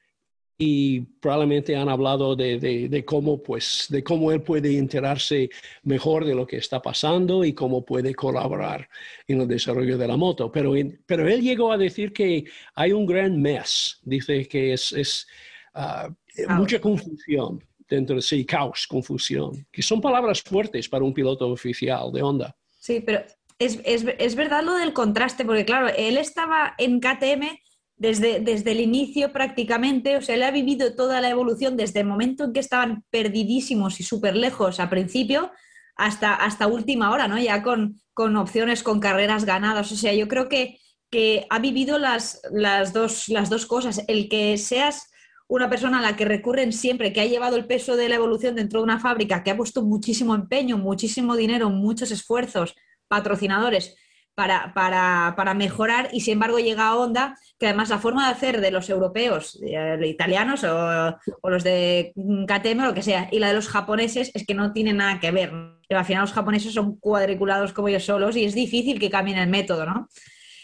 y 0.58 1.02
probablemente 1.02 1.76
han 1.76 1.90
hablado 1.90 2.36
de, 2.36 3.04
cómo, 3.06 3.42
pues, 3.42 3.88
de 3.90 4.04
cómo 4.04 4.32
él 4.32 4.42
puede 4.42 4.78
enterarse 4.78 5.50
mejor 5.84 6.26
de 6.26 6.36
lo 6.36 6.46
que 6.46 6.58
está 6.58 6.82
pasando 6.82 7.44
y 7.44 7.54
cómo 7.54 7.84
puede 7.84 8.14
colaborar 8.14 8.88
en 9.28 9.42
el 9.42 9.48
desarrollo 9.48 9.98
de 9.98 10.08
la 10.08 10.18
moto. 10.18 10.52
Pero, 10.52 10.74
pero 11.06 11.28
él 11.28 11.42
llegó 11.42 11.72
a 11.72 11.78
decir 11.78 12.14
que 12.14 12.46
hay 12.76 12.92
un 12.92 13.06
gran 13.06 13.42
mes, 13.42 14.00
dice 14.04 14.48
que 14.48 14.74
es, 14.74 14.94
es 14.94 15.28
ah, 15.74 16.10
mucha 16.50 16.80
confusión 16.80 17.64
dentro 17.90 18.16
de 18.16 18.22
sí, 18.22 18.46
caos, 18.46 18.88
confusión, 18.88 19.66
que 19.72 19.82
son 19.82 20.02
palabras 20.02 20.42
fuertes 20.42 20.88
para 20.88 21.04
un 21.04 21.14
piloto 21.14 21.50
oficial 21.50 22.12
de 22.12 22.22
Honda. 22.22 22.56
Sí, 22.80 23.02
pero 23.06 23.24
es, 23.60 23.80
es, 23.86 24.06
es 24.18 24.36
verdad 24.36 24.64
lo 24.64 24.76
del 24.76 24.94
contraste, 24.94 25.46
porque 25.46 25.66
claro, 25.66 25.90
él 25.96 26.18
estaba 26.18 26.76
en 26.78 27.00
KTM 27.00 27.63
desde, 28.04 28.42
desde 28.42 28.74
el 28.74 28.82
inicio 28.82 29.32
prácticamente, 29.32 30.18
o 30.18 30.22
sea, 30.22 30.36
él 30.36 30.44
ha 30.44 30.52
vivido 30.52 30.94
toda 30.94 31.22
la 31.22 31.30
evolución 31.30 31.78
desde 31.78 32.02
el 32.02 32.06
momento 32.06 32.44
en 32.44 32.52
que 32.52 32.60
estaban 32.60 33.06
perdidísimos 33.10 34.02
y 34.02 34.04
súper 34.04 34.36
lejos 34.36 34.82
a 34.82 34.90
principio 34.90 35.54
hasta, 35.96 36.36
hasta 36.36 36.68
última 36.68 37.12
hora, 37.12 37.30
¿no? 37.30 37.40
Ya 37.40 37.64
con, 37.64 38.02
con 38.14 38.36
opciones, 38.36 38.84
con 38.84 39.00
carreras 39.00 39.46
ganadas. 39.46 39.90
O 39.94 39.96
sea, 39.96 40.14
yo 40.14 40.28
creo 40.28 40.50
que, 40.50 40.80
que 41.10 41.48
ha 41.50 41.60
vivido 41.60 41.98
las, 41.98 42.42
las, 42.52 42.92
dos, 42.92 43.30
las 43.30 43.50
dos 43.50 43.66
cosas. 43.66 44.04
El 44.10 44.28
que 44.28 44.58
seas 44.58 45.10
una 45.48 45.70
persona 45.70 46.00
a 46.00 46.02
la 46.02 46.18
que 46.18 46.26
recurren 46.26 46.74
siempre, 46.74 47.14
que 47.14 47.22
ha 47.22 47.26
llevado 47.26 47.56
el 47.56 47.68
peso 47.68 47.96
de 47.96 48.10
la 48.10 48.16
evolución 48.16 48.56
dentro 48.56 48.82
de 48.82 48.84
una 48.84 49.00
fábrica, 49.00 49.46
que 49.46 49.52
ha 49.52 49.56
puesto 49.56 49.82
muchísimo 49.82 50.36
empeño, 50.36 50.78
muchísimo 50.78 51.38
dinero, 51.38 51.70
muchos 51.70 52.12
esfuerzos, 52.12 52.76
patrocinadores, 53.08 53.96
para, 54.36 54.74
para, 54.74 55.36
para, 55.38 55.54
mejorar 55.54 56.10
y 56.12 56.22
sin 56.22 56.34
embargo 56.34 56.60
llega 56.60 56.88
a 56.88 56.96
Honda, 56.96 57.38
que 57.64 57.68
además 57.68 57.88
la 57.88 57.98
forma 57.98 58.26
de 58.26 58.34
hacer 58.34 58.60
de 58.60 58.72
los 58.72 58.90
europeos, 58.90 59.58
de, 59.58 60.06
italianos 60.06 60.66
o, 60.66 61.18
o, 61.42 61.50
los 61.50 61.64
de 61.64 62.12
KTM 62.14 62.82
o 62.82 62.86
lo 62.88 62.94
que 62.94 63.02
sea, 63.02 63.30
y 63.32 63.40
la 63.40 63.48
de 63.48 63.54
los 63.54 63.70
japoneses 63.70 64.32
es 64.34 64.46
que 64.46 64.54
no 64.54 64.74
tiene 64.74 64.92
nada 64.92 65.22
que 65.22 65.32
ver. 65.32 65.54
Pero 65.88 66.00
al 66.00 66.06
final 66.06 66.24
los 66.24 66.34
japoneses 66.34 66.74
son 66.74 66.98
cuadriculados 66.98 67.72
como 67.72 67.88
ellos 67.88 68.04
solos 68.04 68.36
y 68.36 68.44
es 68.44 68.54
difícil 68.54 69.00
que 69.00 69.10
cambien 69.10 69.38
el 69.38 69.48
método, 69.50 69.86
¿no? 69.86 70.10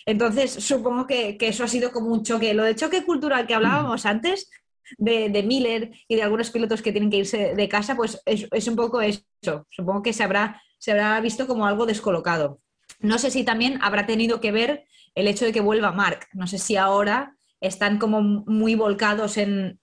Entonces 0.05 0.51
supongo 0.51 1.07
que, 1.07 1.37
que 1.37 1.47
eso 1.47 1.63
ha 1.63 1.69
sido 1.69 1.93
como 1.93 2.07
un 2.07 2.21
choque. 2.21 2.53
Lo 2.53 2.65
de 2.65 2.75
choque 2.75 3.05
cultural 3.05 3.47
que 3.47 3.55
hablábamos 3.55 4.05
antes, 4.05 4.49
de, 4.97 5.29
de, 5.29 5.43
Miller 5.43 5.91
y 6.09 6.17
de 6.17 6.23
algunos 6.23 6.51
pilotos 6.51 6.81
que 6.81 6.91
tienen 6.91 7.09
que 7.09 7.19
irse 7.19 7.55
de 7.55 7.69
casa, 7.69 7.95
pues 7.95 8.21
es, 8.25 8.45
es 8.51 8.67
un 8.67 8.75
poco 8.75 8.99
eso. 8.99 9.23
Supongo 9.69 10.01
que 10.01 10.11
se 10.11 10.23
habrá, 10.23 10.61
se 10.77 10.91
habrá 10.91 11.21
visto 11.21 11.47
como 11.47 11.65
algo 11.65 11.85
descolocado. 11.85 12.59
No 12.99 13.17
sé 13.17 13.31
si 13.31 13.43
también 13.43 13.79
habrá 13.81 14.05
tenido 14.05 14.41
que 14.41 14.51
ver 14.51 14.85
el 15.15 15.27
hecho 15.27 15.45
de 15.45 15.51
que 15.51 15.61
vuelva 15.61 15.91
Mark. 15.91 16.27
No 16.33 16.47
sé 16.47 16.57
si 16.57 16.75
ahora 16.75 17.35
están 17.61 17.97
como 17.97 18.21
muy 18.21 18.75
volcados 18.75 19.37
en, 19.37 19.79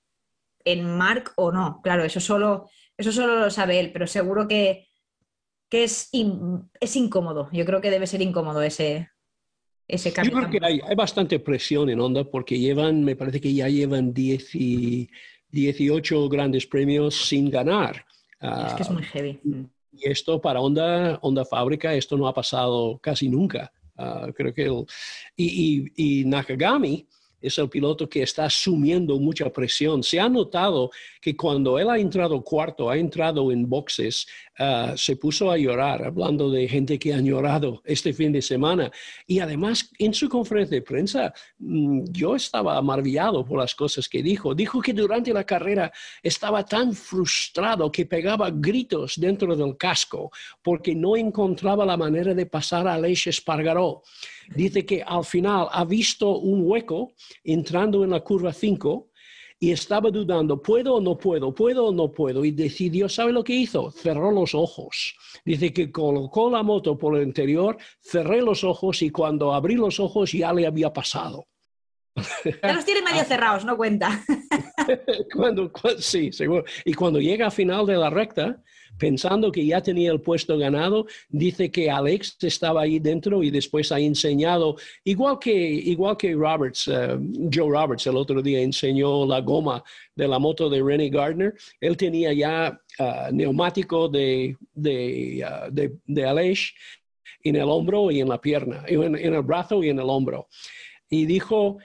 en 0.65 0.97
Mark 0.97 1.33
o 1.37 1.53
no. 1.53 1.81
Claro, 1.83 2.05
eso 2.05 2.21
solo, 2.21 2.69
eso 2.97 3.13
solo 3.13 3.39
lo 3.39 3.51
sabe 3.51 3.81
él, 3.81 3.93
pero 3.93 4.07
seguro 4.07 4.47
que, 4.49 4.87
que 5.69 5.85
es, 5.85 6.11
es 6.81 6.97
incómodo. 6.97 7.49
Yo 7.53 7.65
creo 7.65 7.81
que 7.81 7.91
debe 7.91 8.07
ser 8.07 8.23
incómodo 8.23 8.63
ese, 8.63 9.11
ese 9.89 10.13
cambio. 10.13 10.33
Yo 10.33 10.39
creo 10.39 10.51
que 10.51 10.67
hay, 10.67 10.81
hay, 10.87 10.95
bastante 10.95 11.39
presión 11.39 11.89
en 11.91 12.01
Honda 12.01 12.25
porque 12.25 12.59
llevan, 12.59 13.05
me 13.05 13.17
parece 13.17 13.41
que 13.41 13.53
ya 13.53 13.69
llevan 13.69 14.13
10 14.13 14.55
y 14.55 15.11
18 15.51 16.29
grandes 16.29 16.67
premios 16.67 17.15
sin 17.27 17.51
ganar. 17.51 18.05
Es 18.41 18.75
que 18.75 18.83
es 18.83 18.91
muy 18.91 19.03
heavy. 19.03 19.41
Uh, 19.45 19.65
y 19.99 20.09
esto 20.09 20.41
para 20.41 20.61
Honda, 20.61 21.19
Honda 21.23 21.45
Fábrica, 21.45 21.95
esto 21.95 22.17
no 22.17 22.29
ha 22.29 22.35
pasado 22.35 22.99
casi 22.99 23.29
nunca. 23.29 23.73
Uh, 23.99 24.31
creo 24.33 24.53
que 24.53 24.65
el, 24.65 24.85
y, 25.37 26.21
y 26.21 26.25
Nakagami 26.27 27.07
es 27.41 27.59
el 27.59 27.69
piloto 27.69 28.09
que 28.09 28.23
está 28.23 28.45
asumiendo 28.47 29.19
mucha 29.19 29.51
presión. 29.51 30.03
Se 30.03 30.19
ha 30.19 30.29
notado 30.29 30.91
que 31.21 31.37
cuando 31.37 31.79
él 31.79 31.91
ha 31.91 31.99
entrado 31.99 32.43
cuarto, 32.43 32.91
ha 32.91 32.97
entrado 32.97 33.51
en 33.53 33.69
boxes, 33.69 34.27
uh, 34.59 34.97
se 34.97 35.17
puso 35.17 35.51
a 35.51 35.59
llorar, 35.59 36.05
hablando 36.05 36.51
de 36.51 36.69
gente 36.69 36.99
que 36.99 37.13
ha 37.15 37.21
llorado 37.21 37.83
este 37.85 38.13
fin 38.13 38.33
de 38.33 38.43
semana. 38.43 38.91
Y 39.27 39.41
además, 39.41 39.91
en 39.99 40.15
su 40.15 40.29
conferencia 40.29 40.77
de 40.77 40.83
prensa, 40.83 41.33
mmm, 41.59 42.05
yo 42.11 42.37
estaba 42.37 42.81
maravillado 42.83 43.45
por 43.45 43.59
las 43.59 43.75
cosas 43.75 44.09
que 44.09 44.23
dijo. 44.23 44.55
Dijo 44.55 44.81
que 44.81 44.93
durante 44.93 45.33
la 45.33 45.45
carrera 45.45 45.93
estaba 46.23 46.65
tan 46.65 46.93
frustrado 46.93 47.91
que 47.91 48.07
pegaba 48.07 48.51
gritos 48.51 49.15
dentro 49.17 49.55
del 49.57 49.77
casco 49.77 50.31
porque 50.63 50.95
no 50.95 51.17
encontraba 51.17 51.85
la 51.85 51.97
manera 51.97 52.35
de 52.35 52.47
pasar 52.47 52.87
a 52.87 52.95
Aleix 52.95 53.27
Espargaró. 53.27 54.03
Dice 54.55 54.85
que 54.87 55.03
al 55.03 55.25
final 55.25 55.69
ha 55.71 55.85
visto 55.85 56.39
un 56.39 56.63
hueco 56.65 57.13
entrando 57.45 58.05
en 58.05 58.11
la 58.11 58.21
curva 58.21 58.53
5 58.53 59.11
y 59.59 59.73
estaba 59.73 60.11
dudando, 60.11 60.61
¿puedo 60.61 60.97
o 60.97 61.01
no 61.01 61.17
puedo? 61.17 61.55
¿Puedo 61.55 61.87
o 61.87 61.93
no 61.93 62.13
puedo? 62.13 62.45
Y 62.45 62.51
decidió, 62.51 63.09
¿sabe 63.09 63.33
lo 63.33 63.43
que 63.43 63.55
hizo? 63.55 63.91
Cerró 63.91 64.31
los 64.31 64.55
ojos. 64.55 65.17
Dice 65.45 65.73
que 65.73 65.91
colocó 65.91 66.51
la 66.51 66.63
moto 66.63 66.99
por 66.99 67.17
el 67.17 67.27
interior, 67.27 67.79
cerré 68.01 68.43
los 68.43 68.65
ojos 68.65 69.01
y 69.03 69.11
cuando 69.11 69.55
abrí 69.55 69.75
los 69.75 69.99
ojos 69.99 70.33
ya 70.33 70.53
le 70.53 70.67
había 70.67 70.93
pasado. 70.93 71.47
Ya 72.63 72.73
los 72.73 72.85
tiene 72.85 73.03
medio 73.03 73.25
cerrados, 73.25 73.65
no 73.65 73.77
cuenta. 73.77 74.25
cuando, 75.35 75.71
sí, 75.99 76.33
seguro. 76.33 76.65
Y 76.85 76.95
cuando 76.95 77.21
llega 77.21 77.47
al 77.47 77.53
final 77.53 77.87
de 77.87 77.97
la 77.97 78.11
recta, 78.11 78.63
pensando 78.99 79.53
que 79.53 79.65
ya 79.65 79.81
tenía 79.81 80.11
el 80.13 80.21
puesto 80.21 80.57
ganado, 80.59 81.07
dice 81.29 81.71
que 81.71 81.91
Alex 81.91 82.39
estaba 82.43 82.83
ahí 82.83 82.99
dentro 82.99 83.43
y 83.43 83.51
después 83.51 83.93
ha 83.93 84.01
enseñado, 84.01 84.77
igual 85.05 85.39
que, 85.39 85.53
igual 85.53 86.17
que 86.17 86.35
Roberts, 86.35 86.89
uh, 86.89 87.19
Joe 87.53 87.71
Roberts 87.71 88.07
el 88.07 88.17
otro 88.17 88.43
día 88.43 88.61
enseñó 88.61 89.27
la 89.27 89.41
goma 89.41 89.83
de 90.15 90.29
la 90.29 90.39
moto 90.39 90.69
de 90.71 90.83
Rennie 90.83 91.11
Gardner, 91.11 91.55
él 91.81 91.97
tenía 91.97 92.33
ya 92.33 92.81
uh, 92.99 93.33
neumático 93.33 94.09
de, 94.09 94.57
de, 94.75 95.45
uh, 95.47 95.73
de, 95.73 95.97
de 96.07 96.25
Alex 96.25 96.73
en 97.43 97.57
el 97.57 97.69
hombro 97.69 98.11
y 98.11 98.21
en 98.21 98.29
la 98.29 98.41
pierna, 98.41 98.85
en, 98.87 99.17
en 99.17 99.35
el 99.35 99.43
brazo 99.43 99.83
y 99.83 99.91
en 99.91 99.99
el 99.99 100.09
hombro. 100.09 100.49
Y 101.09 101.27
dijo 101.27 101.79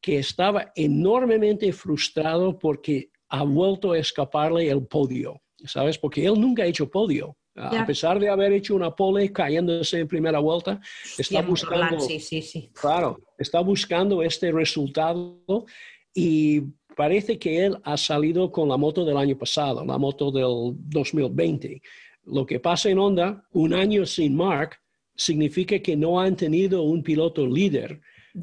que 0.00 0.18
estaba 0.18 0.72
enormemente 0.76 1.72
frustrado 1.72 2.58
porque 2.58 3.10
ha 3.28 3.42
vuelto 3.42 3.92
a 3.92 3.98
escaparle 3.98 4.70
el 4.70 4.86
podio, 4.86 5.40
¿sabes? 5.64 5.98
Porque 5.98 6.24
él 6.24 6.40
nunca 6.40 6.62
ha 6.62 6.66
hecho 6.66 6.90
podio. 6.90 7.36
A 7.54 7.84
pesar 7.84 8.20
de 8.20 8.28
haber 8.28 8.52
hecho 8.52 8.76
una 8.76 8.94
pole 8.94 9.32
cayéndose 9.32 9.98
en 9.98 10.06
primera 10.06 10.38
vuelta, 10.38 10.80
está 11.18 11.42
buscando, 11.42 11.98
sí, 11.98 12.20
sí, 12.20 12.40
sí. 12.40 12.70
claro, 12.72 13.18
está 13.36 13.58
buscando 13.58 14.22
este 14.22 14.52
resultado 14.52 15.66
y 16.14 16.60
parece 16.96 17.36
que 17.36 17.66
él 17.66 17.76
ha 17.82 17.96
salido 17.96 18.52
con 18.52 18.68
la 18.68 18.76
moto 18.76 19.04
del 19.04 19.16
año 19.16 19.36
pasado, 19.36 19.84
la 19.84 19.98
moto 19.98 20.30
del 20.30 20.76
2020. 20.88 21.82
Lo 22.26 22.46
que 22.46 22.60
pasa 22.60 22.90
en 22.90 22.98
Honda, 22.98 23.44
un 23.52 23.74
año 23.74 24.06
sin 24.06 24.36
Mark, 24.36 24.78
significa 25.16 25.80
que 25.80 25.96
no 25.96 26.20
han 26.20 26.36
tenido 26.36 26.82
un 26.82 27.02
piloto 27.02 27.44
líder 27.44 28.00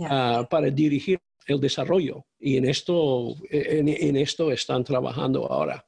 ah, 0.09 0.45
para 0.49 0.70
dirigir 0.70 1.20
el 1.47 1.59
desarrollo 1.59 2.26
y 2.39 2.57
en 2.57 2.66
esto, 2.66 3.36
en, 3.49 4.16
esto 4.18 4.51
están 4.51 4.84
trabajando 4.84 5.45
ahora. 5.45 5.86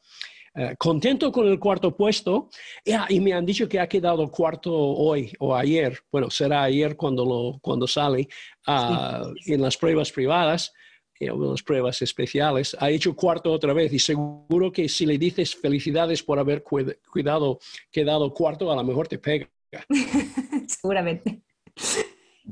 Eh, 0.58 0.76
contento 0.76 1.32
con 1.32 1.47
el 1.47 1.60
cuarto 1.60 1.95
puesto 1.95 2.49
y 2.84 3.20
me 3.20 3.32
han 3.34 3.45
dicho 3.45 3.70
que 3.70 3.80
ha 3.80 3.88
quedado 3.88 4.32
cuarto 4.32 4.74
hoy 4.74 5.32
o 5.38 5.55
ayer, 5.55 5.99
bueno, 6.12 6.32
será 6.32 6.64
ayer 6.64 6.97
cuando, 6.97 7.24
lo, 7.24 7.60
cuando 7.62 7.86
sale 7.86 8.28
ah, 8.66 9.28
en 9.45 9.62
las 9.62 9.78
pruebas 9.78 10.12
privadas, 10.12 10.74
en 11.20 11.30
eh, 11.30 11.36
las 11.38 11.62
pruebas 11.62 12.01
especiales, 12.01 12.76
ha 12.80 12.89
hecho 12.89 13.16
cuarto 13.16 13.51
otra 13.51 13.72
vez 13.74 13.93
y 13.93 13.99
seguro 13.99 14.72
que 14.72 14.89
si 14.89 15.05
le 15.05 15.20
dices 15.20 15.55
felicidades 15.55 16.24
por 16.24 16.39
haber 16.39 16.64
cuidado, 16.64 17.60
quedado 17.91 18.34
cuarto, 18.34 18.72
a 18.72 18.76
lo 18.76 18.84
mejor 18.84 19.08
te 19.08 19.20
pega. 19.20 19.47
Seguramente. 20.68 21.43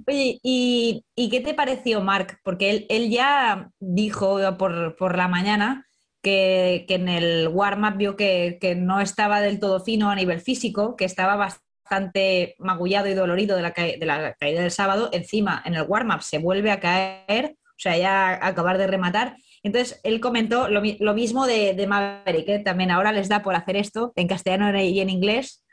Oye, 0.07 0.39
¿y, 0.43 1.03
qué 1.31 1.39
te 1.39 1.55
pareció 1.55 2.01
Mark? 2.01 2.39
Porque 2.43 2.85
él, 2.87 3.09
ya 3.09 3.71
dijo 3.79 4.39
por, 4.57 5.17
la 5.17 5.27
mañana 5.27 5.84
que, 6.25 6.85
en 6.89 7.07
el 7.07 7.49
warm-up 7.49 7.97
vio 7.97 8.15
que, 8.15 8.75
no 8.75 8.99
estaba 8.99 9.41
del 9.41 9.59
todo 9.59 9.79
fino 9.79 10.09
a 10.09 10.15
nivel 10.15 10.41
físico, 10.41 10.95
que 10.95 11.05
estaba 11.05 11.35
bastante 11.35 12.55
magullado 12.57 13.07
y 13.07 13.13
dolorido 13.13 13.55
de 13.55 13.61
la, 13.61 13.69
de 13.71 14.05
la 14.05 14.33
caída 14.33 14.61
del 14.61 14.71
sábado. 14.71 15.09
Encima, 15.13 15.61
en 15.65 15.75
el 15.75 15.83
warm-up 15.83 16.23
se 16.23 16.39
vuelve 16.39 16.71
a 16.71 16.79
caer, 16.79 17.55
o 17.55 17.77
sea, 17.77 17.95
ya 17.95 18.39
acabar 18.43 18.79
de 18.79 18.87
rematar. 18.87 19.37
Entonces, 19.61 19.99
él 20.03 20.19
comentó 20.19 20.67
lo, 20.67 21.13
mismo 21.13 21.45
de, 21.45 21.75
de 21.75 21.87
Maverick, 21.87 22.49
¿eh? 22.49 22.59
también 22.59 22.89
ahora 22.89 23.11
les 23.11 23.29
da 23.29 23.43
por 23.43 23.53
hacer 23.53 23.75
esto 23.77 24.11
en 24.15 24.27
castellano 24.27 24.75
y 24.81 24.99
en 24.99 25.11
inglés, 25.11 25.63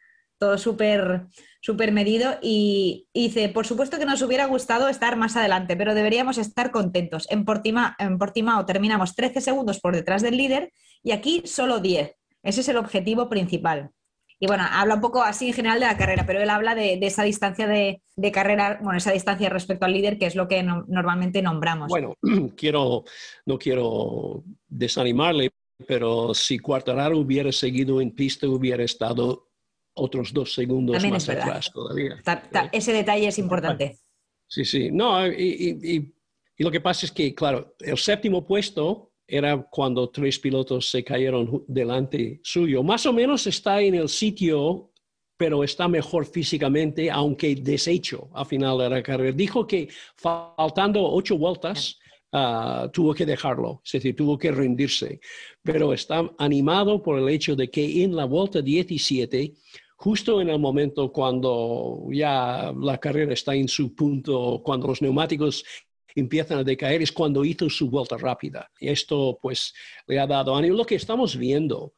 todo 0.42 0.58
súper 0.58 1.28
súper 1.60 1.92
medido 1.92 2.38
y, 2.42 3.06
dice, 3.14 3.48
por 3.48 3.64
supuesto 3.64 3.96
que 3.96 4.04
nos 4.04 4.20
hubiera 4.22 4.46
gustado 4.46 4.88
estar 4.88 5.16
más 5.16 5.36
adelante, 5.36 5.76
pero 5.76 5.94
deberíamos 5.94 6.36
estar 6.36 6.72
contentos. 6.72 7.28
En 7.30 7.44
Portimao 7.44 8.66
terminamos 8.66 9.14
13 9.14 9.40
segundos 9.40 9.78
por 9.78 9.94
detrás 9.94 10.22
del 10.22 10.36
líder 10.36 10.72
y 11.04 11.12
aquí 11.12 11.42
solo 11.44 11.78
10. 11.78 12.16
Ese 12.42 12.60
es 12.62 12.68
el 12.68 12.78
objetivo 12.78 13.28
principal. 13.28 13.90
Y 14.40 14.48
bueno, 14.48 14.64
habla 14.68 14.96
un 14.96 15.00
poco 15.00 15.22
así 15.22 15.46
en 15.46 15.52
general 15.52 15.78
de 15.78 15.86
la 15.86 15.96
carrera, 15.96 16.26
pero 16.26 16.42
él 16.42 16.50
habla 16.50 16.74
de, 16.74 16.98
esa 17.00 17.22
distancia 17.22 17.68
de, 17.68 18.02
carrera, 18.32 18.80
bueno, 18.82 18.98
esa 18.98 19.12
distancia 19.12 19.48
respecto 19.48 19.86
al 19.86 19.92
líder, 19.92 20.18
que 20.18 20.26
es 20.26 20.34
lo 20.34 20.48
que 20.48 20.64
normalmente 20.64 21.42
nombramos. 21.42 21.90
Bueno, 21.90 22.16
quiero, 22.56 23.04
no 23.46 23.56
quiero 23.56 24.42
desanimarle, 24.66 25.50
pero 25.86 26.34
si 26.34 26.58
Cuartararo 26.58 27.18
hubiera 27.18 27.52
seguido 27.52 28.00
en 28.00 28.10
pista, 28.10 28.48
hubiera 28.48 28.82
estado 28.82 29.51
otros 29.94 30.32
dos 30.32 30.54
segundos 30.54 31.02
más 31.04 31.28
atrás 31.28 31.70
todavía. 31.72 32.22
ese 32.72 32.92
detalle 32.92 33.28
es 33.28 33.38
importante. 33.38 33.98
Sí, 34.48 34.64
sí. 34.64 34.90
No, 34.90 35.26
y, 35.26 36.12
lo 36.58 36.70
que 36.70 36.80
pasa 36.80 37.06
es 37.06 37.12
que, 37.12 37.34
claro, 37.34 37.74
el 37.80 37.98
séptimo 37.98 38.46
puesto 38.46 39.12
era 39.26 39.62
cuando 39.70 40.10
tres 40.10 40.38
pilotos 40.38 40.90
se 40.90 41.02
cayeron 41.02 41.64
delante 41.66 42.40
suyo. 42.44 42.82
Más 42.82 43.06
o 43.06 43.12
menos 43.12 43.46
está 43.46 43.80
en 43.80 43.94
el 43.94 44.08
sitio, 44.08 44.92
pero 45.36 45.64
está 45.64 45.88
mejor 45.88 46.26
físicamente, 46.26 47.10
aunque 47.10 47.54
deshecho 47.56 48.28
a 48.34 48.44
final 48.44 48.78
de 48.78 48.90
la 48.90 49.02
carrera. 49.02 49.32
Dijo 49.32 49.66
que 49.66 49.88
faltando 50.16 51.02
ocho 51.02 51.36
vueltas, 51.36 51.98
ah, 52.32 52.90
tuvo 52.92 53.14
que 53.14 53.26
dejarlo, 53.26 53.82
es 53.84 53.92
decir, 53.92 54.16
tuvo 54.16 54.38
que 54.38 54.50
rendirse, 54.50 55.20
pero 55.62 55.92
está 55.92 56.30
animado 56.38 57.02
por 57.02 57.18
el 57.18 57.28
hecho 57.28 57.54
de 57.54 57.70
que 57.70 58.02
en 58.02 58.16
la 58.16 58.24
vuelta 58.24 58.60
17 58.60 59.54
justo 60.02 60.40
en 60.40 60.48
el 60.48 60.58
momento 60.58 61.12
cuando 61.12 62.08
ya 62.10 62.72
la 62.76 62.98
carrera 62.98 63.34
está 63.34 63.54
en 63.54 63.68
su 63.68 63.94
punto, 63.94 64.60
cuando 64.64 64.88
los 64.88 65.00
neumáticos 65.00 65.64
empiezan 66.16 66.58
a 66.58 66.64
decaer, 66.64 67.02
es 67.02 67.12
cuando 67.12 67.44
hizo 67.44 67.70
su 67.70 67.88
vuelta 67.88 68.16
rápida. 68.16 68.68
Y 68.80 68.88
esto 68.88 69.38
pues 69.40 69.72
le 70.08 70.18
ha 70.18 70.26
dado 70.26 70.56
ánimo. 70.56 70.76
Lo 70.76 70.84
que 70.84 70.96
estamos 70.96 71.36
viendo 71.36 71.94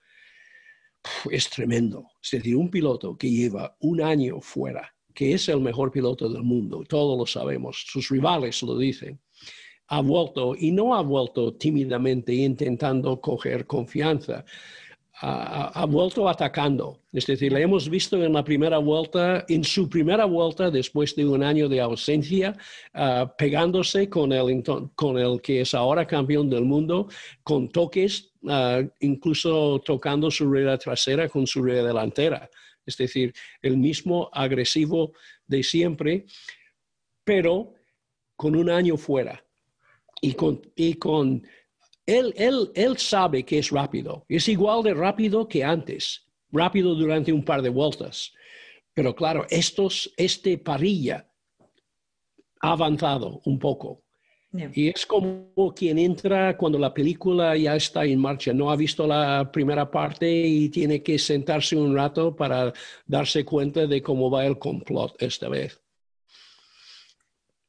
es 1.30 1.48
tremendo. 1.48 2.08
Es 2.22 2.32
decir, 2.32 2.56
un 2.56 2.70
piloto 2.70 3.16
que 3.16 3.30
lleva 3.30 3.74
un 3.80 4.02
año 4.02 4.38
fuera, 4.42 4.94
que 5.14 5.32
es 5.32 5.48
el 5.48 5.60
mejor 5.60 5.90
piloto 5.90 6.28
del 6.28 6.42
mundo, 6.42 6.84
todos 6.86 7.16
lo 7.16 7.26
sabemos, 7.26 7.84
sus 7.86 8.10
rivales 8.10 8.62
lo 8.62 8.76
dicen, 8.76 9.20
ha 9.88 10.00
vuelto 10.00 10.54
y 10.56 10.70
no 10.70 10.94
ha 10.94 11.02
vuelto 11.02 11.54
tímidamente 11.54 12.32
intentando 12.32 13.20
coger 13.20 13.66
confianza 13.66 14.44
ha, 15.20 15.86
vuelto 15.86 16.28
atacando. 16.28 17.00
Es 17.12 17.26
decir, 17.26 17.52
le 17.52 17.62
hemos 17.62 17.88
visto 17.88 18.22
en 18.22 18.32
la 18.32 18.42
primera 18.42 18.78
vuelta, 18.78 19.44
en 19.48 19.62
su 19.62 19.88
primera 19.88 20.24
vuelta, 20.24 20.70
después 20.70 21.14
de 21.14 21.24
un 21.24 21.42
año 21.42 21.68
de 21.68 21.80
ausencia, 21.80 22.56
ah, 22.92 23.32
pegándose 23.38 24.08
con 24.08 24.32
el, 24.32 24.62
con 24.94 25.18
el 25.18 25.40
que 25.40 25.60
es 25.60 25.74
ahora 25.74 26.06
campeón 26.06 26.50
del 26.50 26.64
mundo, 26.64 27.08
con 27.42 27.68
toques, 27.68 28.32
ah, 28.48 28.82
incluso 29.00 29.80
tocando 29.84 30.30
su 30.30 30.46
rueda 30.46 30.76
trasera 30.78 31.28
con 31.28 31.46
su 31.46 31.62
rueda 31.62 31.84
delantera. 31.84 32.50
Es 32.84 32.96
decir, 32.96 33.32
el 33.62 33.76
mismo 33.76 34.28
agresivo 34.32 35.12
de 35.46 35.62
siempre, 35.62 36.26
pero 37.22 37.72
con 38.36 38.56
un 38.56 38.68
año 38.68 38.96
fuera 38.96 39.43
y 40.20 40.34
con, 40.34 40.60
y 40.74 40.94
con 40.94 41.46
él, 42.06 42.34
él, 42.74 42.98
sabe 42.98 43.44
que 43.44 43.58
es 43.58 43.70
rápido, 43.70 44.24
es 44.28 44.48
igual 44.48 44.82
de 44.82 44.94
rápido 44.94 45.48
que 45.48 45.64
antes, 45.64 46.26
rápido 46.52 46.94
durante 46.94 47.32
un 47.32 47.44
par 47.44 47.62
de 47.62 47.70
vueltas. 47.70 48.32
Pero 48.92 49.14
claro, 49.14 49.46
estos, 49.50 50.12
este 50.16 50.58
parilla 50.58 51.28
ha 52.60 52.72
avanzado 52.72 53.40
un 53.44 53.58
poco. 53.58 54.04
Y 54.72 54.88
es 54.88 55.04
como 55.04 55.74
quien 55.74 55.98
entra 55.98 56.56
cuando 56.56 56.78
la 56.78 56.94
película 56.94 57.56
ya 57.56 57.74
está 57.74 58.04
en 58.04 58.20
marcha, 58.20 58.52
no 58.52 58.70
ha 58.70 58.76
visto 58.76 59.04
la 59.04 59.50
primera 59.50 59.90
parte 59.90 60.30
y 60.30 60.68
tiene 60.68 61.02
que 61.02 61.18
sentarse 61.18 61.76
un 61.76 61.92
rato 61.92 62.36
para 62.36 62.72
darse 63.04 63.44
cuenta 63.44 63.88
de 63.88 64.00
cómo 64.00 64.30
va 64.30 64.46
el 64.46 64.56
complot 64.56 65.20
esta 65.20 65.48
vez. 65.48 65.82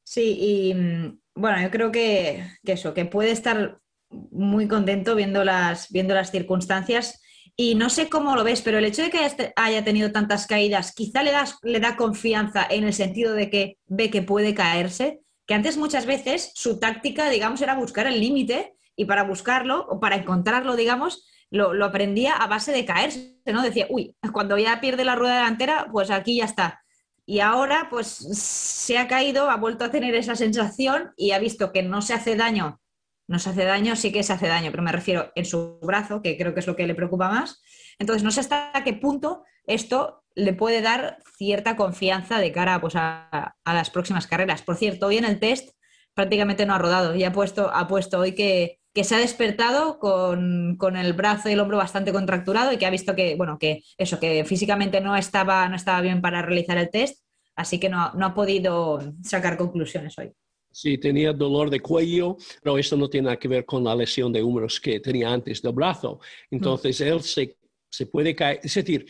Sí, 0.04 0.38
y 0.40 0.74
mm, 0.76 1.20
bueno, 1.36 1.62
yo 1.62 1.70
creo 1.70 1.92
que, 1.92 2.44
que 2.64 2.74
eso, 2.74 2.94
que 2.94 3.06
puede 3.06 3.32
estar 3.32 3.80
muy 4.10 4.68
contento 4.68 5.16
viendo 5.16 5.44
las, 5.44 5.92
viendo 5.92 6.14
las 6.14 6.32
circunstancias. 6.32 7.22
Y 7.58 7.76
no 7.76 7.90
sé 7.90 8.10
cómo 8.10 8.36
lo 8.36 8.44
ves, 8.44 8.62
pero 8.62 8.80
el 8.80 8.86
hecho 8.86 9.02
de 9.02 9.10
que 9.10 9.54
haya 9.56 9.84
tenido 9.84 10.12
tantas 10.12 10.48
caídas, 10.48 10.94
quizá 10.94 11.24
le, 11.24 11.32
das, 11.32 11.58
le 11.64 11.80
da 11.80 11.96
confianza 11.96 12.66
en 12.70 12.84
el 12.84 12.94
sentido 12.94 13.34
de 13.34 13.50
que 13.50 13.78
ve 13.86 14.10
que 14.10 14.22
puede 14.22 14.54
caerse, 14.54 15.22
que 15.46 15.54
antes 15.54 15.78
muchas 15.78 16.06
veces 16.06 16.52
su 16.56 16.80
táctica, 16.80 17.30
digamos, 17.30 17.62
era 17.62 17.76
buscar 17.76 18.08
el 18.08 18.20
límite 18.20 18.76
y 18.96 19.06
para 19.06 19.24
buscarlo 19.24 19.86
o 19.90 20.00
para 20.00 20.16
encontrarlo, 20.16 20.76
digamos, 20.76 21.28
lo, 21.50 21.74
lo, 21.74 21.86
aprendía 21.86 22.34
a 22.34 22.48
base 22.48 22.72
de 22.72 22.84
caerse, 22.84 23.38
¿no? 23.46 23.62
Decía, 23.62 23.88
uy, 23.90 24.16
cuando 24.34 24.58
ya 24.58 24.82
pierde 24.82 25.06
la 25.06 25.16
rueda 25.16 25.38
delantera, 25.38 25.88
pues 25.92 26.10
aquí 26.12 26.38
ya 26.38 26.46
está. 26.46 26.84
Y 27.26 27.40
ahora, 27.40 27.88
pues 27.90 28.08
se 28.08 28.98
ha 28.98 29.08
caído, 29.08 29.50
ha 29.50 29.58
vuelto 29.58 29.86
a 29.86 29.92
tener 29.92 30.14
esa 30.16 30.36
sensación 30.36 31.14
y 31.18 31.32
ha 31.32 31.40
visto 31.40 31.72
que 31.72 31.84
no 31.84 32.02
se 32.02 32.14
hace 32.14 32.36
daño 32.36 32.80
no 33.28 33.40
se 33.40 33.50
hace 33.50 33.66
daño, 33.66 33.96
sí 33.96 34.12
que 34.12 34.24
se 34.24 34.34
hace 34.34 34.48
daño, 34.48 34.72
pero 34.72 34.84
me 34.84 34.92
refiero 34.92 35.32
en 35.36 35.46
su 35.46 35.80
brazo, 35.82 36.22
que 36.22 36.38
creo 36.38 36.54
que 36.54 36.60
es 36.60 36.68
lo 36.68 36.76
que 36.76 36.86
le 36.86 36.96
preocupa 36.96 37.30
más. 37.30 37.62
Entonces, 37.98 38.24
no 38.24 38.32
sé 38.32 38.42
hasta 38.42 38.72
qué 38.84 38.94
punto 38.94 39.44
esto 39.66 40.24
le 40.36 40.54
puede 40.54 40.82
dar 40.82 41.18
cierta 41.38 41.76
confianza 41.76 42.40
de 42.40 42.52
cara 42.52 42.80
pues, 42.82 42.96
a, 42.96 43.56
las 43.66 43.90
próximas 43.90 44.28
carreras. 44.28 44.62
Por 44.62 44.76
cierto, 44.76 45.08
hoy 45.08 45.18
en 45.18 45.26
el 45.26 45.40
test 45.40 45.70
prácticamente 46.14 46.66
no 46.66 46.76
ha 46.76 46.78
rodado 46.78 47.16
y 47.16 47.24
ha 47.24 47.32
puesto, 47.32 47.72
ha 47.74 47.88
puesto 47.88 48.20
hoy 48.20 48.34
que, 48.36 48.80
se 49.04 49.16
ha 49.16 49.20
despertado 49.20 50.00
con, 50.00 50.78
el 50.96 51.14
brazo 51.14 51.50
y 51.50 51.54
el 51.54 51.60
hombro 51.60 51.78
bastante 51.78 52.14
contracturado 52.14 52.72
y 52.72 52.78
que 52.78 52.86
ha 52.86 52.90
visto 52.90 53.16
que, 53.16 53.36
bueno, 53.36 53.58
que 53.60 53.84
eso, 53.98 54.20
que 54.20 54.46
físicamente 54.46 55.02
no 55.02 55.16
estaba, 55.16 55.68
no 55.68 55.76
estaba 55.76 56.02
bien 56.02 56.22
para 56.22 56.42
realizar 56.42 56.78
el 56.78 56.90
test, 56.90 57.24
así 57.56 57.80
que 57.80 57.90
no, 57.90 58.14
no 58.14 58.28
ha 58.28 58.34
podido 58.34 59.00
sacar 59.22 59.58
conclusiones 59.58 60.18
hoy. 60.18 60.32
Sí, 60.72 60.98
tenía 60.98 61.32
dolor 61.32 61.70
de 61.70 61.80
cuello, 61.80 62.36
pero 62.62 62.78
eso 62.78 62.98
no 62.98 63.10
tiene 63.10 63.26
nada 63.26 63.40
que 63.40 63.48
ver 63.48 63.66
con 63.66 63.84
la 63.84 63.96
lesión 63.96 64.34
de 64.34 64.44
húmeros 64.44 64.80
que 64.80 65.00
tenía 65.00 65.32
antes 65.32 65.62
del 65.62 65.72
brazo. 65.72 66.20
Entonces, 66.52 67.00
él 67.00 67.22
se, 67.22 67.58
se 67.90 68.08
puede 68.08 68.36
caer, 68.36 68.60
es 68.62 68.74
decir, 68.74 69.06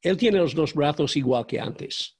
él 0.00 0.16
tiene 0.16 0.38
los 0.38 0.54
dos 0.54 0.72
brazos 0.72 1.16
igual 1.16 1.44
que 1.46 1.60
antes. 1.60 2.15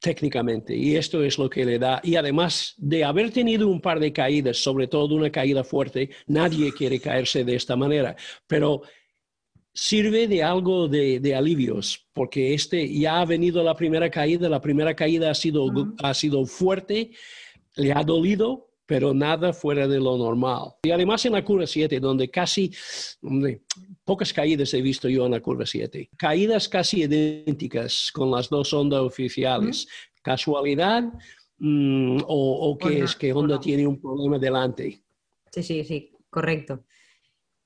Técnicamente. 0.00 0.74
Y 0.74 0.96
esto 0.96 1.22
es 1.22 1.38
lo 1.38 1.48
que 1.48 1.64
le 1.64 1.78
da. 1.78 2.00
Y 2.02 2.16
además 2.16 2.74
de 2.78 3.04
haber 3.04 3.30
tenido 3.30 3.68
un 3.68 3.80
par 3.80 4.00
de 4.00 4.12
caídas, 4.12 4.56
sobre 4.56 4.88
todo 4.88 5.14
una 5.14 5.30
caída 5.30 5.62
fuerte, 5.62 6.10
nadie 6.26 6.72
quiere 6.72 7.00
caerse 7.00 7.44
de 7.44 7.54
esta 7.54 7.76
manera. 7.76 8.16
Pero 8.46 8.82
sirve 9.72 10.26
de 10.26 10.42
algo 10.42 10.88
de, 10.88 11.34
alivios, 11.34 12.08
porque 12.12 12.54
este 12.54 12.92
ya 12.92 13.20
ha 13.20 13.24
venido 13.24 13.62
la 13.62 13.76
primera 13.76 14.10
caída, 14.10 14.48
la 14.48 14.60
primera 14.60 14.94
caída 14.94 15.30
ha 15.30 15.34
sido, 15.34 15.70
ha 16.02 16.14
sido 16.14 16.44
fuerte, 16.46 17.12
le 17.76 17.92
ha 17.92 18.02
dolido, 18.02 18.69
pero 18.90 19.14
nada 19.14 19.52
fuera 19.52 19.86
de 19.86 20.00
lo 20.00 20.18
normal. 20.18 20.72
Y 20.82 20.90
además 20.90 21.24
en 21.24 21.34
la 21.34 21.44
curva 21.44 21.64
7, 21.64 22.00
donde 22.00 22.28
casi, 22.28 22.72
pocas 24.04 24.32
caídas 24.32 24.74
he 24.74 24.82
visto 24.82 25.08
yo 25.08 25.26
en 25.26 25.30
la 25.30 25.38
curva 25.38 25.64
7, 25.64 26.10
caídas 26.16 26.68
casi 26.68 27.02
idénticas 27.02 28.10
con 28.12 28.32
las 28.32 28.48
dos 28.48 28.74
ondas 28.74 28.98
oficiales. 29.02 29.86
¿Casualidad 30.22 31.04
mm, 31.58 32.22
o, 32.26 32.76
qué 32.80 32.98
es 33.04 33.14
que 33.14 33.32
Honda 33.32 33.60
tiene 33.60 33.86
un 33.86 34.00
problema 34.00 34.40
delante? 34.40 35.00
Sí, 35.52 35.62
sí, 35.62 35.84
sí, 35.84 36.10
correcto. 36.28 36.82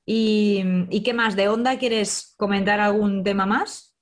¿Y, 0.04 1.00
qué 1.02 1.14
más? 1.14 1.36
¿De 1.36 1.48
Honda 1.48 1.78
quieres 1.78 2.34
comentar 2.36 2.80
algún 2.80 3.24
tema 3.24 3.46
más? 3.46 3.96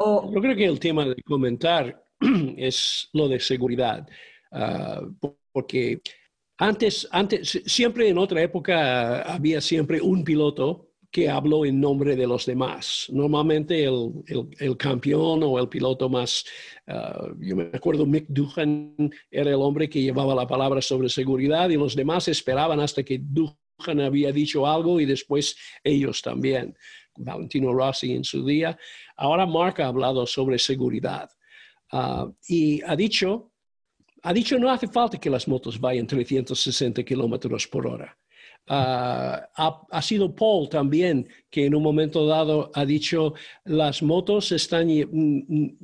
Yo 0.00 0.40
creo 0.40 0.56
que 0.56 0.64
el 0.64 0.80
tema 0.80 1.04
de 1.04 1.22
comentar 1.22 2.02
es 2.56 3.08
lo 3.12 3.28
de 3.28 3.38
seguridad, 3.38 4.04
ah, 4.50 5.02
porque 5.52 6.00
antes, 6.60 7.08
antes, 7.10 7.62
siempre 7.64 8.08
en 8.08 8.18
otra 8.18 8.42
época 8.42 9.22
había 9.22 9.62
siempre 9.62 10.00
un 10.00 10.22
piloto 10.22 10.90
que 11.10 11.28
habló 11.28 11.64
en 11.64 11.80
nombre 11.80 12.14
de 12.14 12.26
los 12.26 12.44
demás. 12.44 13.06
Normalmente 13.10 13.84
el, 13.84 14.12
el, 14.58 14.76
campeón 14.76 15.42
o 15.42 15.58
el 15.58 15.68
piloto 15.70 16.10
más, 16.10 16.44
uh, 16.86 17.34
yo 17.40 17.56
me 17.56 17.70
acuerdo, 17.72 18.04
Mick 18.04 18.26
Duhan 18.28 18.94
era 19.30 19.50
el 19.50 19.56
hombre 19.56 19.88
que 19.88 20.02
llevaba 20.02 20.34
la 20.34 20.46
palabra 20.46 20.82
sobre 20.82 21.08
seguridad 21.08 21.70
y 21.70 21.76
los 21.76 21.96
demás 21.96 22.28
esperaban 22.28 22.78
hasta 22.78 23.02
que 23.02 23.18
Duhan 23.18 24.00
había 24.00 24.30
dicho 24.30 24.66
algo 24.66 25.00
y 25.00 25.06
después 25.06 25.56
ellos 25.82 26.20
también. 26.20 26.76
Valentino 27.16 27.72
Rossi 27.72 28.12
en 28.12 28.24
su 28.24 28.44
día. 28.44 28.78
Ahora 29.16 29.46
Mark 29.46 29.80
ha 29.80 29.86
hablado 29.86 30.26
sobre 30.26 30.58
seguridad 30.58 31.30
uh, 31.92 32.32
y 32.46 32.82
ha 32.82 32.94
dicho 32.96 33.49
ha 34.22 34.32
dicho 34.32 34.58
no 34.58 34.70
hace 34.70 34.86
falta 34.88 35.18
que 35.18 35.30
las 35.30 35.48
motos 35.48 35.80
vayan 35.80 36.06
360 36.06 37.02
kilómetros 37.02 37.66
por 37.66 37.86
hora. 37.86 38.16
Ah, 38.72 39.48
ha, 39.90 40.02
sido 40.02 40.32
Paul 40.32 40.68
también 40.68 41.26
que 41.50 41.66
en 41.66 41.74
un 41.74 41.82
momento 41.82 42.26
dado 42.26 42.70
ha 42.74 42.84
dicho 42.84 43.34
las 43.64 44.00
motos 44.00 44.52
están, 44.52 44.88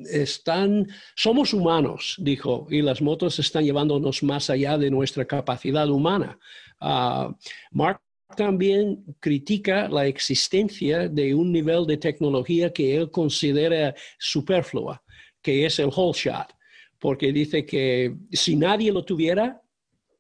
están, 0.05 0.87
somos 1.17 1.53
humanos, 1.53 2.15
dijo, 2.19 2.69
y 2.71 2.83
las 2.83 3.03
motos 3.03 3.41
están 3.41 3.65
llevándonos 3.65 4.23
más 4.23 4.51
allá 4.51 4.79
de 4.79 4.91
nuestra 4.91 5.25
capacidad 5.25 5.89
humana. 5.91 6.39
Uh, 6.81 7.35
Mark 7.73 8.01
también 8.37 9.05
critica 9.19 9.89
la 9.89 10.07
existencia 10.07 11.09
de 11.09 11.35
un 11.35 11.51
nivel 11.51 11.87
de 11.87 11.97
tecnología 11.97 12.73
que 12.73 12.97
él 12.97 13.11
considera 13.11 13.97
superflua, 14.19 15.03
que 15.43 15.67
es 15.67 15.81
el 15.81 15.91
whole 15.93 16.13
shot 16.17 16.56
porque 16.99 17.33
dice 17.33 17.65
que 17.65 18.17
si 18.33 18.57
nadie 18.57 18.93
lo 18.93 19.05
tuviera, 19.05 19.63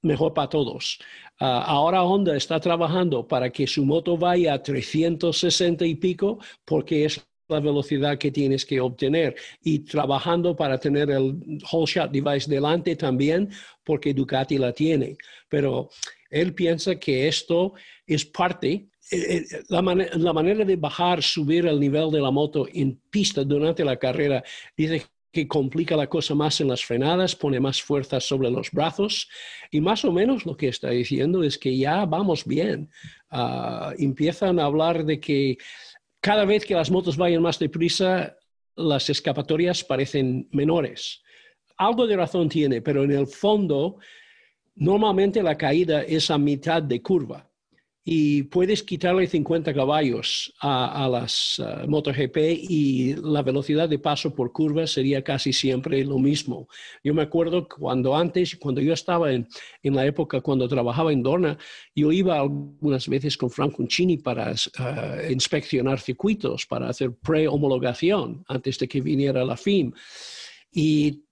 mejor 0.02 0.32
para 0.32 0.48
todos. 0.48 0.98
Ah, 1.38 1.64
ahora 1.66 2.02
Honda 2.02 2.36
está 2.36 2.58
trabajando 2.60 3.26
para 3.26 3.50
que 3.50 3.66
su 3.66 3.84
moto 3.84 4.16
vaya 4.16 4.54
a 4.54 4.62
360 4.62 5.84
y 5.84 5.94
pico 5.96 6.38
porque 6.64 7.04
es 7.04 7.26
la 7.48 7.60
velocidad 7.60 8.18
que 8.18 8.32
tienes 8.32 8.64
que 8.64 8.80
obtener 8.80 9.36
y 9.62 9.80
trabajando 9.80 10.56
para 10.56 10.78
tener 10.78 11.10
el 11.10 11.60
whole 11.70 11.86
shot 11.86 12.10
device 12.10 12.50
delante 12.50 12.96
también 12.96 13.50
porque 13.84 14.14
Ducati 14.14 14.58
la 14.58 14.72
tiene. 14.72 15.16
Pero 15.48 15.90
él 16.30 16.54
piensa 16.54 16.96
que 16.96 17.28
esto 17.28 17.74
es 18.06 18.24
parte 18.24 18.88
eh, 19.12 19.46
eh, 19.52 19.62
la, 19.68 19.80
la, 20.14 20.32
manera 20.32 20.64
de 20.64 20.74
bajar, 20.74 21.22
subir 21.22 21.66
el 21.66 21.78
nivel 21.78 22.10
de 22.10 22.20
la 22.20 22.32
moto 22.32 22.66
en 22.72 23.00
pista 23.08 23.44
durante 23.44 23.84
la 23.84 23.96
carrera, 23.96 24.42
dice 24.76 25.06
que 25.36 25.46
complica 25.46 25.98
la 25.98 26.06
cosa 26.06 26.34
más 26.34 26.62
en 26.62 26.68
las 26.68 26.82
frenadas, 26.82 27.36
pone 27.36 27.60
más 27.60 27.82
fuerza 27.82 28.20
sobre 28.20 28.50
los 28.50 28.70
brazos 28.70 29.28
y 29.70 29.82
más 29.82 30.02
o 30.06 30.10
menos 30.10 30.46
lo 30.46 30.56
que 30.56 30.68
está 30.68 30.88
diciendo 30.88 31.42
es 31.42 31.58
que 31.58 31.76
ya 31.76 32.06
vamos 32.06 32.46
bien. 32.46 32.88
Ah, 33.28 33.92
empiezan 33.98 34.58
a 34.58 34.64
hablar 34.64 35.04
de 35.04 35.20
que 35.20 35.58
cada 36.22 36.46
vez 36.46 36.64
que 36.64 36.74
las 36.74 36.90
motos 36.90 37.18
vayan 37.18 37.42
más 37.42 37.58
deprisa, 37.58 38.34
las 38.76 39.10
escapatorias 39.10 39.84
parecen 39.84 40.48
menores. 40.52 41.22
Algo 41.76 42.06
de 42.06 42.16
razón 42.16 42.48
tiene, 42.48 42.80
pero 42.80 43.04
en 43.04 43.10
el 43.10 43.26
fondo, 43.26 43.98
normalmente 44.74 45.42
la 45.42 45.58
caída 45.58 46.00
es 46.00 46.30
a 46.30 46.38
mitad 46.38 46.82
de 46.82 47.02
curva 47.02 47.46
y 48.08 48.44
puedes 48.44 48.84
quitarle 48.84 49.26
50 49.26 49.74
caballos 49.74 50.54
a, 50.60 51.08
las 51.10 51.58
uh, 51.58 51.88
MotoGP 51.88 52.36
y 52.36 53.16
la 53.16 53.42
velocidad 53.42 53.88
de 53.88 53.98
paso 53.98 54.32
por 54.32 54.52
curva 54.52 54.86
sería 54.86 55.24
casi 55.24 55.52
siempre 55.52 56.04
lo 56.04 56.20
mismo. 56.20 56.68
Yo 57.02 57.14
me 57.14 57.22
acuerdo 57.22 57.66
cuando 57.66 58.16
antes, 58.16 58.54
cuando 58.54 58.80
yo 58.80 58.92
estaba 58.92 59.32
en, 59.32 59.48
en 59.82 59.96
la 59.96 60.06
época 60.06 60.40
cuando 60.40 60.68
trabajaba 60.68 61.12
en 61.12 61.20
Dorna, 61.20 61.58
yo 61.96 62.12
iba 62.12 62.38
algunas 62.38 63.08
veces 63.08 63.36
con 63.36 63.50
Frank 63.50 63.76
Uncini 63.80 64.18
para 64.18 64.52
uh, 64.52 65.32
inspeccionar 65.32 65.98
circuitos, 65.98 66.64
para 66.64 66.88
hacer 66.88 67.10
pre-homologación 67.10 68.44
antes 68.46 68.78
de 68.78 68.86
que 68.86 69.00
viniera 69.00 69.44
la 69.44 69.56
FIM. 69.56 69.90
Y 70.70 71.24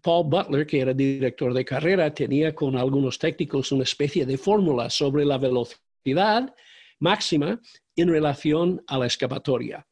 Paul 0.00 0.28
Butler, 0.28 0.68
que 0.68 0.78
era 0.82 0.94
director 0.94 1.52
de 1.52 1.64
carrera, 1.64 2.14
tenía 2.14 2.54
con 2.54 2.76
algunos 2.76 3.18
técnicos 3.18 3.72
una 3.72 3.82
especie 3.82 4.24
de 4.24 4.38
fórmula 4.38 4.88
sobre 4.88 5.24
la 5.24 5.36
velocidad 5.36 5.80
máxima 6.98 7.60
en 7.96 8.08
relación 8.08 8.82
a 8.86 8.98
la 8.98 9.06
escapatoria. 9.06 9.86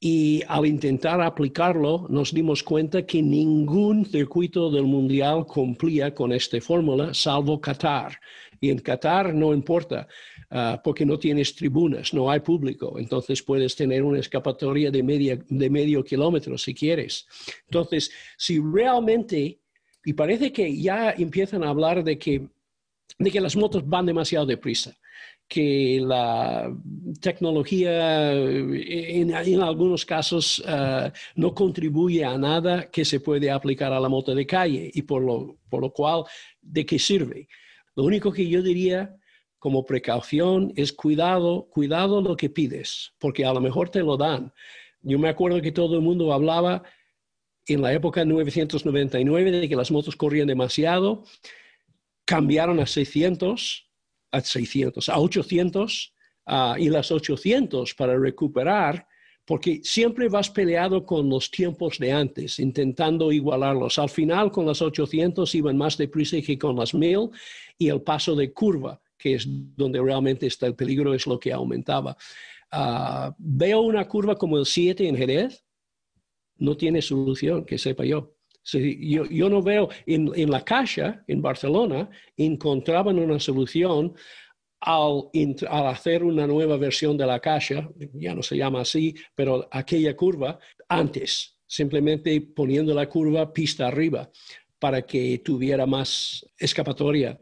Y 0.00 0.42
al 0.48 0.66
intentar 0.66 1.20
aplicarlo, 1.22 2.06
nos 2.10 2.34
dimos 2.34 2.62
cuenta 2.62 3.06
que 3.06 3.22
ningún 3.22 4.04
circuito 4.04 4.70
del 4.70 4.84
mundial 4.84 5.46
cumplía 5.46 6.14
con 6.14 6.30
esta 6.32 6.60
fórmula, 6.60 7.14
salvo 7.14 7.58
Qatar. 7.58 8.18
Y 8.60 8.68
en 8.68 8.80
Qatar 8.80 9.34
no 9.34 9.54
importa, 9.54 10.06
ah, 10.50 10.78
porque 10.84 11.06
no 11.06 11.18
tienes 11.18 11.54
tribunas, 11.54 12.12
no 12.12 12.30
hay 12.30 12.40
público. 12.40 12.98
Entonces 12.98 13.42
puedes 13.42 13.74
tener 13.76 14.02
una 14.02 14.18
escapatoria 14.18 14.90
de, 14.90 15.02
media, 15.02 15.38
de 15.48 15.70
medio 15.70 16.04
kilómetro 16.04 16.58
si 16.58 16.74
quieres. 16.74 17.26
Entonces, 17.66 18.10
si 18.36 18.60
realmente, 18.60 19.58
y 20.04 20.12
parece 20.12 20.52
que 20.52 20.76
ya 20.76 21.12
empiezan 21.12 21.64
a 21.64 21.70
hablar 21.70 22.04
de 22.04 22.18
que, 22.18 22.46
de 23.18 23.30
que 23.30 23.40
las 23.40 23.56
motos 23.56 23.88
van 23.88 24.04
demasiado 24.04 24.44
deprisa 24.44 24.94
que 25.48 26.00
la 26.02 26.74
tecnología 27.20 28.32
en, 28.32 29.34
algunos 29.34 30.04
casos 30.04 30.62
eh, 30.66 31.12
no 31.36 31.54
contribuye 31.54 32.24
a 32.24 32.36
nada 32.38 32.90
que 32.90 33.04
se 33.04 33.20
puede 33.20 33.50
aplicar 33.50 33.92
a 33.92 34.00
la 34.00 34.08
moto 34.08 34.34
de 34.34 34.46
calle 34.46 34.90
y 34.92 35.02
por 35.02 35.22
lo, 35.22 35.58
por 35.68 35.80
lo 35.80 35.92
cual, 35.92 36.24
¿de 36.60 36.86
qué 36.86 36.98
sirve? 36.98 37.48
Lo 37.94 38.04
único 38.04 38.32
que 38.32 38.48
yo 38.48 38.62
diría 38.62 39.14
como 39.58 39.84
precaución 39.84 40.72
es 40.76 40.92
cuidado, 40.92 41.68
cuidado 41.70 42.20
lo 42.20 42.36
que 42.36 42.50
pides, 42.50 43.14
porque 43.18 43.44
a 43.44 43.52
lo 43.52 43.60
mejor 43.60 43.88
te 43.90 44.00
lo 44.00 44.16
dan. 44.16 44.52
Yo 45.02 45.18
me 45.18 45.28
acuerdo 45.28 45.60
que 45.62 45.72
todo 45.72 45.96
el 45.96 46.02
mundo 46.02 46.32
hablaba 46.32 46.82
en 47.66 47.80
la 47.80 47.92
época 47.92 48.20
de 48.20 48.26
1999 48.26 49.50
de 49.50 49.68
que 49.68 49.76
las 49.76 49.90
motos 49.90 50.16
corrían 50.16 50.48
demasiado, 50.48 51.24
cambiaron 52.24 52.80
a 52.80 52.86
600 52.86 53.83
a 54.34 54.40
600, 54.40 55.08
a 55.08 55.18
800 55.20 56.14
ah, 56.46 56.76
y 56.78 56.88
las 56.88 57.10
800 57.10 57.94
para 57.94 58.18
recuperar, 58.18 59.06
porque 59.44 59.80
siempre 59.84 60.28
vas 60.28 60.50
peleado 60.50 61.04
con 61.04 61.28
los 61.28 61.50
tiempos 61.50 61.98
de 61.98 62.12
antes, 62.12 62.58
intentando 62.58 63.30
igualarlos. 63.30 63.98
Al 63.98 64.08
final, 64.08 64.50
con 64.50 64.66
las 64.66 64.80
800 64.82 65.54
iban 65.54 65.76
más 65.76 65.96
deprisa 65.96 66.40
que 66.40 66.58
con 66.58 66.76
las 66.76 66.94
1000 66.94 67.30
y 67.78 67.88
el 67.88 68.02
paso 68.02 68.34
de 68.34 68.52
curva, 68.52 69.00
que 69.18 69.34
es 69.34 69.46
donde 69.46 70.00
realmente 70.00 70.46
está 70.46 70.66
el 70.66 70.74
peligro, 70.74 71.14
es 71.14 71.26
lo 71.26 71.38
que 71.38 71.52
aumentaba. 71.52 72.16
Ah, 72.70 73.34
veo 73.38 73.82
una 73.82 74.08
curva 74.08 74.34
como 74.34 74.58
el 74.58 74.66
7 74.66 75.06
en 75.06 75.16
Jerez, 75.16 75.64
no 76.56 76.76
tiene 76.76 77.02
solución, 77.02 77.64
que 77.64 77.78
sepa 77.78 78.04
yo 78.04 78.34
yo, 78.64 79.48
no 79.50 79.62
veo, 79.62 79.88
en, 80.06 80.30
en, 80.34 80.50
la 80.50 80.64
Caixa, 80.64 81.22
en 81.26 81.42
Barcelona, 81.42 82.08
encontraban 82.36 83.18
una 83.18 83.38
solución 83.38 84.14
al, 84.80 85.30
al, 85.68 85.86
hacer 85.86 86.24
una 86.24 86.46
nueva 86.46 86.76
versión 86.76 87.16
de 87.16 87.26
la 87.26 87.40
Caixa, 87.40 87.88
ya 88.14 88.34
no 88.34 88.42
se 88.42 88.56
llama 88.56 88.80
así, 88.80 89.14
pero 89.34 89.68
aquella 89.70 90.16
curva, 90.16 90.58
antes, 90.88 91.58
simplemente 91.66 92.40
poniendo 92.40 92.94
la 92.94 93.08
curva 93.08 93.52
pista 93.52 93.86
arriba 93.86 94.30
para 94.78 95.02
que 95.02 95.38
tuviera 95.38 95.86
más 95.86 96.46
escapatoria. 96.58 97.40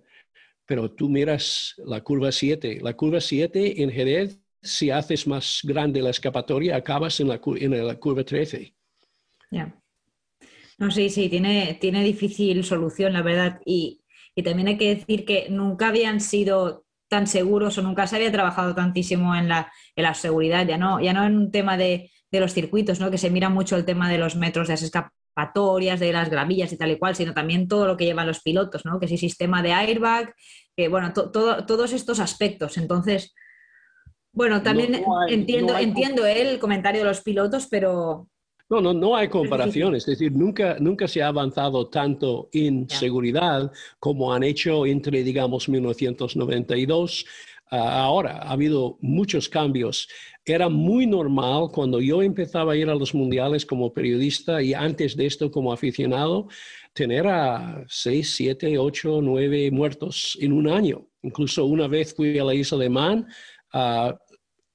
Pero 0.65 0.93
tú 0.93 1.09
miras 1.09 1.75
la 1.85 2.01
curva 2.01 2.31
7, 2.31 2.79
la 2.81 2.95
curva 2.95 3.21
7 3.21 3.83
en 3.83 3.91
Jerez, 3.91 4.39
si 4.63 4.91
haces 4.91 5.27
más 5.27 5.61
grande 5.65 6.01
la 6.01 6.11
escapatoria, 6.11 6.77
acabas 6.77 7.19
en 7.19 7.29
la, 7.29 7.41
en 7.57 7.87
la 7.87 7.97
curva 7.97 8.25
13. 8.25 8.75
Ya. 9.51 9.82
No, 10.79 10.91
sí, 10.91 11.11
sí, 11.11 11.29
tiene, 11.29 11.79
tiene 11.81 12.03
difícil 12.03 12.65
solución, 12.65 13.13
la 13.13 13.23
verdad. 13.23 13.61
Y, 13.65 14.01
también 14.45 14.69
hay 14.69 14.79
que 14.79 14.95
decir 14.95 15.27
que 15.27 15.49
nunca 15.51 15.89
habían 15.89 16.21
sido 16.21 16.85
tan 17.09 17.27
seguros 17.27 17.77
o 17.77 17.83
nunca 17.83 18.07
se 18.07 18.17
había 18.17 18.33
trabajado 18.33 18.75
tantísimo 18.75 19.37
en 19.37 19.49
la, 19.49 19.71
en 19.95 20.05
la 20.05 20.15
seguridad, 20.15 20.67
ya 20.67 20.79
no, 20.79 21.01
ya 21.01 21.13
no 21.13 21.27
en 21.27 21.37
un 21.37 21.51
tema 21.51 21.77
de, 21.77 22.11
de, 22.31 22.41
los 22.41 22.55
circuitos, 22.55 22.99
¿no? 22.99 23.11
que 23.11 23.19
se 23.19 23.29
mira 23.29 23.51
mucho 23.51 23.77
el 23.77 23.85
tema 23.85 24.11
de 24.11 24.17
los 24.17 24.35
metros 24.35 24.69
de 24.69 24.73
las 24.73 24.83
escapatorias, 24.83 26.01
de 26.01 26.15
las 26.15 26.31
gravillas 26.31 26.73
y 26.73 26.79
tal 26.79 26.93
y 26.93 26.99
cual, 26.99 27.15
sino 27.15 27.35
también 27.35 27.69
todo 27.69 27.87
lo 27.87 27.99
que 27.99 28.07
llevan 28.07 28.27
los 28.27 28.41
pilotos, 28.41 28.87
¿no? 28.87 28.99
que 28.99 29.09
si 29.09 29.19
sistema 29.19 29.63
de 29.63 29.73
airbag, 29.75 30.35
que 30.75 30.89
bueno, 30.89 31.13
todos 31.13 31.93
estos 31.93 32.19
aspectos. 32.19 32.79
Entonces, 32.79 33.35
bueno, 34.33 34.63
también 34.63 35.05
entiendo, 35.29 35.77
entiendo 35.77 36.27
el 36.27 36.59
comentario 36.59 37.03
de 37.03 37.07
los 37.07 37.21
pilotos, 37.21 37.69
pero, 37.71 38.29
no, 38.73 38.81
no, 38.81 38.95
no 38.95 39.15
hay 39.15 39.29
comparación. 39.29 39.95
Es 39.95 40.07
decir, 40.07 40.33
nunca, 40.33 40.77
nunca 40.81 41.07
se 41.07 41.23
ha 41.23 41.29
avanzado 41.29 41.89
tanto 41.89 42.49
en 42.53 42.89
seguridad 42.89 43.71
como 43.99 44.33
han 44.33 44.43
hecho 44.43 44.87
entre, 44.87 45.23
digamos, 45.23 45.69
1992 45.69 47.27
ahora. 47.71 48.39
Ha 48.39 48.53
habido 48.53 48.97
muchos 49.03 49.49
cambios. 49.49 50.09
Era 50.45 50.71
muy 50.71 51.07
normal 51.07 51.69
cuando 51.71 52.01
yo 52.01 52.23
empezaba 52.23 52.73
a 52.73 52.77
ir 52.77 52.89
a 52.89 52.95
los 52.95 53.15
mundiales 53.15 53.67
como 53.67 53.93
periodista 53.93 54.63
y 54.63 54.73
antes 54.73 55.17
de 55.17 55.27
esto 55.27 55.51
como 55.51 55.73
aficionado, 55.73 56.49
tener 56.95 57.27
a 57.27 57.85
6, 57.89 58.35
7, 58.35 58.79
8, 58.79 59.21
9 59.23 59.71
muertos 59.71 60.39
en 60.41 60.53
un 60.53 60.69
año. 60.69 61.07
Incluso 61.23 61.67
una 61.67 61.89
vez 61.89 62.15
fui 62.15 62.39
a 62.39 62.45
la 62.45 62.55
isla 62.55 62.79
de 62.79 62.89
Man 62.89 63.27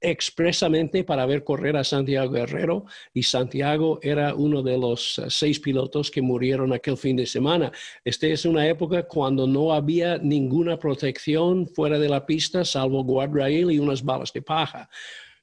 expresamente 0.00 1.04
para 1.04 1.26
ver 1.26 1.44
correr 1.44 1.76
a 1.76 1.84
Santiago 1.84 2.30
Guerrero 2.30 2.84
y 3.12 3.22
Santiago 3.22 3.98
era 4.02 4.34
uno 4.34 4.62
de 4.62 4.78
los 4.78 5.18
eh, 5.18 5.26
seis 5.28 5.58
pilotos 5.58 6.10
que 6.10 6.22
murieron 6.22 6.72
aquel 6.72 6.96
fin 6.96 7.16
de 7.16 7.26
semana. 7.26 7.72
Esta 8.04 8.26
es 8.26 8.44
una 8.44 8.66
época 8.66 9.04
cuando 9.04 9.46
no 9.46 9.72
había 9.72 10.18
ninguna 10.18 10.78
protección 10.78 11.66
fuera 11.66 11.98
de 11.98 12.08
la 12.08 12.24
pista 12.24 12.64
salvo 12.64 13.02
guardrail 13.02 13.70
y 13.70 13.78
unas 13.78 14.04
balas 14.04 14.32
de 14.32 14.42
paja. 14.42 14.88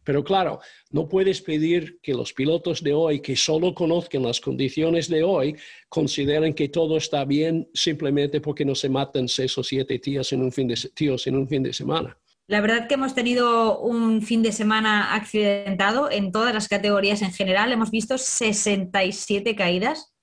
Pero 0.06 0.24
claro, 0.24 0.60
no 0.92 1.10
puedes 1.10 1.42
pedir 1.42 2.00
que 2.02 2.14
los 2.14 2.32
pilotos 2.32 2.84
de 2.84 2.94
hoy, 2.94 3.22
que 3.22 3.36
solo 3.36 3.74
conozcan 3.74 4.22
las 4.22 4.40
condiciones 4.40 5.10
de 5.10 5.24
hoy, 5.24 5.56
consideren 5.90 6.54
que 6.54 6.70
todo 6.70 6.96
está 6.98 7.26
bien 7.26 7.68
simplemente 7.74 8.40
porque 8.40 8.64
no 8.64 8.76
se 8.76 8.88
matan 8.88 9.28
seis 9.28 9.58
o 9.58 9.64
siete 9.64 9.98
tíos 9.98 10.32
en 10.32 10.44
un 10.44 10.52
fin 10.52 10.68
de, 10.68 10.76
tíos 10.94 11.26
en 11.26 11.36
un 11.36 11.48
fin 11.48 11.64
de 11.64 11.74
semana. 11.74 12.16
La 12.48 12.62
verdad 12.62 12.88
que 12.88 12.94
hemos 12.94 13.16
tenido 13.16 13.80
un 13.80 14.22
fin 14.22 14.44
de 14.44 14.52
semana 14.52 15.16
accidentado 15.16 16.12
en 16.12 16.32
todas 16.32 16.54
las 16.54 16.68
categorías 16.68 17.24
en 17.24 17.34
general. 17.34 17.72
Hemos 17.72 17.90
visto 17.90 18.20
67 18.20 19.56
caídas, 19.56 20.14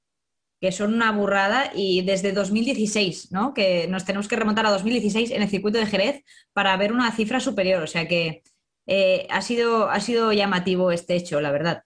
que 0.60 0.70
son 0.70 0.94
una 0.94 1.10
burrada, 1.10 1.72
y 1.74 2.02
desde 2.02 2.30
2016, 2.30 3.32
¿no? 3.32 3.52
que 3.52 3.88
nos 3.88 4.04
tenemos 4.04 4.28
que 4.28 4.36
remontar 4.36 4.66
a 4.66 4.70
2016 4.70 5.32
en 5.32 5.42
el 5.42 5.48
circuito 5.48 5.78
de 5.78 5.86
Jerez 5.86 6.22
para 6.52 6.76
ver 6.76 6.92
una 6.92 7.10
cifra 7.10 7.40
superior. 7.40 7.82
O 7.82 7.88
sea 7.88 8.06
que 8.06 8.44
eh, 8.86 9.26
ha, 9.28 9.42
sido, 9.42 9.90
ha 9.90 9.98
sido 9.98 10.32
llamativo 10.32 10.92
este 10.92 11.16
hecho, 11.16 11.40
la 11.40 11.50
verdad. 11.50 11.82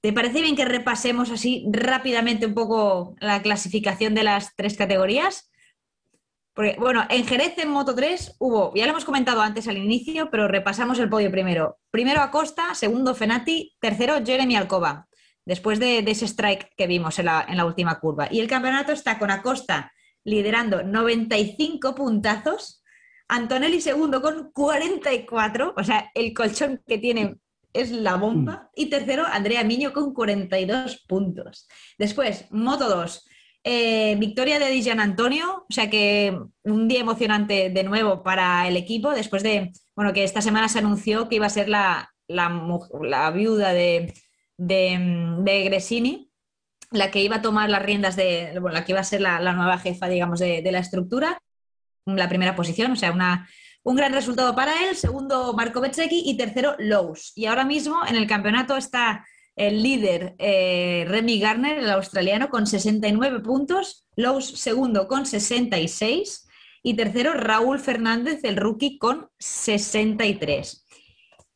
¿Te 0.00 0.14
parece 0.14 0.40
bien 0.40 0.56
que 0.56 0.64
repasemos 0.64 1.30
así 1.30 1.66
rápidamente 1.70 2.46
un 2.46 2.54
poco 2.54 3.14
la 3.20 3.42
clasificación 3.42 4.14
de 4.14 4.22
las 4.22 4.56
tres 4.56 4.78
categorías? 4.78 5.49
Bueno, 6.78 7.04
en 7.08 7.26
Jerez 7.26 7.56
en 7.58 7.70
Moto 7.70 7.94
3 7.94 8.36
hubo, 8.38 8.72
ya 8.74 8.84
lo 8.84 8.90
hemos 8.90 9.04
comentado 9.04 9.40
antes 9.40 9.68
al 9.68 9.78
inicio, 9.78 10.30
pero 10.30 10.48
repasamos 10.48 10.98
el 10.98 11.08
podio 11.08 11.30
primero. 11.30 11.78
Primero 11.90 12.20
Acosta, 12.20 12.74
segundo 12.74 13.14
Fenati, 13.14 13.76
tercero 13.80 14.24
Jeremy 14.24 14.56
Alcoba, 14.56 15.08
después 15.44 15.78
de, 15.78 15.98
ese 15.98 16.26
strike 16.26 16.74
que 16.76 16.86
vimos 16.86 17.18
en 17.18 17.26
la, 17.26 17.44
en 17.48 17.56
la, 17.56 17.64
última 17.64 17.98
curva. 18.00 18.28
Y 18.30 18.40
el 18.40 18.48
campeonato 18.48 18.92
está 18.92 19.18
con 19.18 19.30
Acosta 19.30 19.92
liderando 20.24 20.82
95 20.82 21.94
puntazos, 21.94 22.82
Antonelli 23.28 23.80
segundo 23.80 24.20
con 24.20 24.50
44, 24.52 25.74
o 25.76 25.84
sea, 25.84 26.10
el 26.14 26.34
colchón 26.34 26.82
que 26.86 26.98
tiene 26.98 27.36
es 27.72 27.90
la 27.90 28.16
bomba, 28.16 28.52
mm. 28.52 28.68
y 28.74 28.86
tercero 28.86 29.24
Andrea 29.26 29.64
Miño 29.64 29.92
con 29.92 30.12
42 30.12 31.04
puntos. 31.06 31.68
Después, 31.98 32.46
Moto 32.50 32.88
2. 32.88 33.26
Eh, 33.62 34.16
victoria 34.18 34.58
de 34.58 34.70
Dijan 34.70 35.00
Antonio, 35.00 35.66
o 35.68 35.72
sea 35.72 35.90
que 35.90 36.38
un 36.64 36.88
día 36.88 37.00
emocionante 37.00 37.68
de 37.68 37.84
nuevo 37.84 38.22
para 38.22 38.66
el 38.66 38.76
equipo, 38.76 39.10
después 39.10 39.42
de, 39.42 39.72
bueno, 39.94 40.14
que 40.14 40.24
esta 40.24 40.40
semana 40.40 40.68
se 40.68 40.78
anunció 40.78 41.28
que 41.28 41.36
iba 41.36 41.46
a 41.46 41.50
ser 41.50 41.68
la, 41.68 42.10
la, 42.26 43.30
viuda 43.32 43.74
de, 43.74 44.14
de, 44.56 45.64
Gresini, 45.64 46.30
la 46.90 47.10
que 47.10 47.22
iba 47.22 47.36
a 47.36 47.42
tomar 47.42 47.68
las 47.68 47.82
riendas 47.82 48.16
de, 48.16 48.58
bueno, 48.60 48.78
la 48.78 48.84
que 48.84 48.92
iba 48.92 49.00
a 49.00 49.04
ser 49.04 49.20
la, 49.20 49.38
nueva 49.52 49.78
jefa, 49.78 50.08
digamos, 50.08 50.40
de, 50.40 50.66
la 50.72 50.78
estructura, 50.78 51.38
la 52.06 52.28
primera 52.30 52.56
posición, 52.56 52.92
o 52.92 52.96
sea, 52.96 53.12
una, 53.12 53.46
un 53.82 53.94
gran 53.94 54.14
resultado 54.14 54.54
para 54.54 54.88
él, 54.88 54.96
segundo 54.96 55.52
Marco 55.52 55.82
Bezzecchi 55.82 56.22
y 56.24 56.36
tercero 56.38 56.76
Lowe's. 56.78 57.32
Y 57.36 57.44
ahora 57.44 57.66
mismo 57.66 58.00
en 58.08 58.16
el 58.16 58.26
campeonato 58.26 58.76
está 58.76 59.26
el 59.56 59.82
líder 59.82 60.34
eh, 60.38 61.04
Remy 61.08 61.38
Garner, 61.38 61.78
el 61.78 61.90
australiano, 61.90 62.48
con 62.48 62.66
69 62.66 63.40
puntos, 63.40 64.06
Lowe's 64.16 64.46
segundo 64.58 65.08
con 65.08 65.26
66 65.26 66.48
y 66.82 66.94
tercero 66.94 67.34
Raúl 67.34 67.78
Fernández, 67.78 68.40
el 68.44 68.56
rookie, 68.56 68.98
con 68.98 69.28
63. 69.38 70.86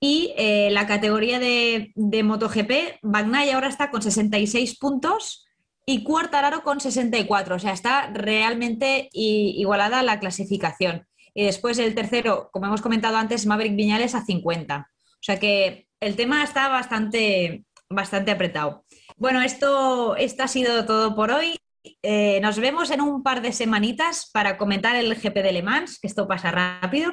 Y 0.01 0.35
eh, 0.37 0.69
la 0.71 0.87
categoría 0.87 1.39
de, 1.39 1.93
de 1.95 2.23
MotoGP, 2.23 2.99
Bagnay 3.03 3.51
ahora 3.51 3.69
está 3.69 3.91
con 3.91 4.03
66 4.03 4.79
puntos 4.79 5.47
y 5.87 6.03
Cuartararo 6.05 6.63
con 6.63 6.81
64. 6.81 7.57
O 7.57 7.59
sea, 7.59 7.73
está 7.73 8.11
realmente 8.13 9.09
igualada 9.13 10.03
la 10.03 10.21
clasificación. 10.21 11.07
Y 11.35 11.45
después 11.45 11.79
el 11.79 11.95
tercero, 11.95 12.49
como 12.53 12.67
hemos 12.67 12.83
comentado 12.83 13.17
antes, 13.17 13.47
Maverick 13.47 13.77
Viñales 13.77 14.15
a 14.15 14.25
50. 14.25 14.89
O 14.89 15.17
sea 15.21 15.39
que 15.41 15.89
el 16.01 16.17
tema 16.17 16.45
está 16.45 16.69
bastante, 16.69 17.65
bastante 17.95 18.31
apretado. 18.31 18.85
Bueno, 19.17 19.41
esto, 19.43 20.17
esto 20.17 20.43
ha 20.43 20.49
sido 20.49 20.85
todo 20.85 21.15
por 21.15 21.31
hoy. 21.31 21.57
Eh, 22.03 22.41
nos 22.41 22.59
vemos 22.59 22.91
en 22.91 23.03
un 23.03 23.23
par 23.23 23.43
de 23.43 23.53
semanitas 23.53 24.31
para 24.33 24.57
comentar 24.57 24.97
el 24.97 25.15
GP 25.15 25.43
de 25.43 25.53
Le 25.53 25.63
Mans, 25.63 25.99
que 25.99 26.07
esto 26.07 26.27
pasa 26.27 26.51
rápido. 26.51 27.13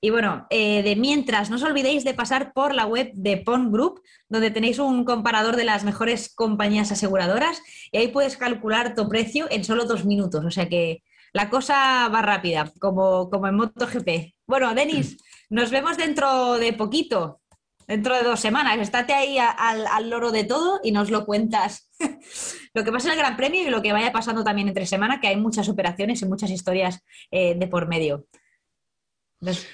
Y 0.00 0.10
bueno, 0.10 0.46
eh, 0.50 0.82
de 0.82 0.94
mientras, 0.96 1.50
no 1.50 1.56
os 1.56 1.62
olvidéis 1.62 2.04
de 2.04 2.14
pasar 2.14 2.52
por 2.52 2.74
la 2.74 2.86
web 2.86 3.10
de 3.14 3.38
Pond 3.38 3.72
Group, 3.72 4.02
donde 4.28 4.50
tenéis 4.50 4.78
un 4.78 5.04
comparador 5.04 5.56
de 5.56 5.64
las 5.64 5.84
mejores 5.84 6.32
compañías 6.32 6.92
aseguradoras 6.92 7.60
y 7.90 7.98
ahí 7.98 8.08
puedes 8.08 8.36
calcular 8.36 8.94
tu 8.94 9.08
precio 9.08 9.46
en 9.50 9.64
solo 9.64 9.84
dos 9.84 10.04
minutos. 10.04 10.44
O 10.44 10.50
sea 10.50 10.68
que 10.68 11.02
la 11.32 11.50
cosa 11.50 12.08
va 12.08 12.22
rápida, 12.22 12.72
como, 12.78 13.28
como 13.28 13.48
en 13.48 13.56
MotoGP. 13.56 14.34
Bueno, 14.46 14.74
Denis, 14.74 15.16
nos 15.50 15.70
vemos 15.70 15.96
dentro 15.96 16.54
de 16.54 16.72
poquito 16.72 17.40
dentro 17.86 18.16
de 18.16 18.22
dos 18.22 18.40
semanas. 18.40 18.78
Estate 18.78 19.12
ahí 19.12 19.38
al, 19.38 20.10
loro 20.10 20.30
de 20.30 20.44
todo 20.44 20.80
y 20.82 20.92
nos 20.92 21.10
lo 21.10 21.24
cuentas. 21.24 21.90
lo 22.74 22.84
que 22.84 22.92
pasa 22.92 23.08
en 23.08 23.14
el 23.14 23.18
Gran 23.18 23.36
Premio 23.36 23.62
y 23.62 23.70
lo 23.70 23.82
que 23.82 23.92
vaya 23.92 24.12
pasando 24.12 24.44
también 24.44 24.68
entre 24.68 24.86
semana, 24.86 25.20
que 25.20 25.28
hay 25.28 25.36
muchas 25.36 25.68
operaciones 25.68 26.22
y 26.22 26.26
muchas 26.26 26.50
historias 26.50 27.00
eh, 27.30 27.54
de 27.54 27.66
por 27.66 27.88
medio. 27.88 28.26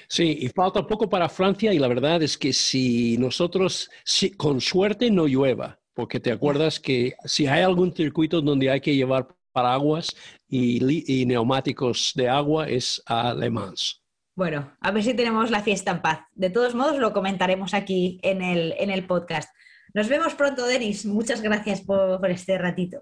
Sí, 0.07 0.37
y 0.41 0.49
falta 0.49 0.85
poco 0.85 1.09
para 1.09 1.29
Francia 1.29 1.73
y 1.73 1.79
la 1.79 1.87
verdad 1.87 2.21
es 2.21 2.37
que 2.37 2.51
si 2.51 3.17
nosotros, 3.17 3.89
si, 4.03 4.31
con 4.31 4.59
suerte 4.59 5.09
no 5.09 5.27
llueva, 5.27 5.79
porque 5.93 6.19
te 6.19 6.31
acuerdas 6.31 6.79
que 6.79 7.13
si 7.25 7.47
hay 7.47 7.61
algún 7.61 7.93
circuito 7.93 8.41
donde 8.41 8.69
hay 8.69 8.81
que 8.81 8.95
llevar 8.95 9.27
paraguas 9.51 10.09
y, 10.47 11.21
y 11.21 11.25
neumáticos 11.25 12.11
de 12.15 12.27
agua 12.27 12.67
es 12.67 13.01
a 13.05 13.33
Le 13.33 13.49
Mans. 13.49 14.00
Bueno, 14.35 14.75
a 14.79 14.91
ver 14.91 15.03
si 15.03 15.13
tenemos 15.13 15.51
la 15.51 15.61
fiesta 15.61 15.91
en 15.91 16.01
paz. 16.01 16.21
De 16.33 16.49
todos 16.49 16.73
modos, 16.73 16.97
lo 16.97 17.13
comentaremos 17.13 17.73
aquí 17.73 18.19
en 18.23 18.41
el, 18.41 18.73
en 18.77 18.89
el 18.89 19.05
podcast. 19.05 19.53
Nos 19.93 20.07
vemos 20.07 20.35
pronto, 20.35 20.65
Denis. 20.65 21.05
Muchas 21.05 21.41
gracias 21.41 21.81
por 21.81 22.29
este 22.29 22.57
ratito. 22.57 23.01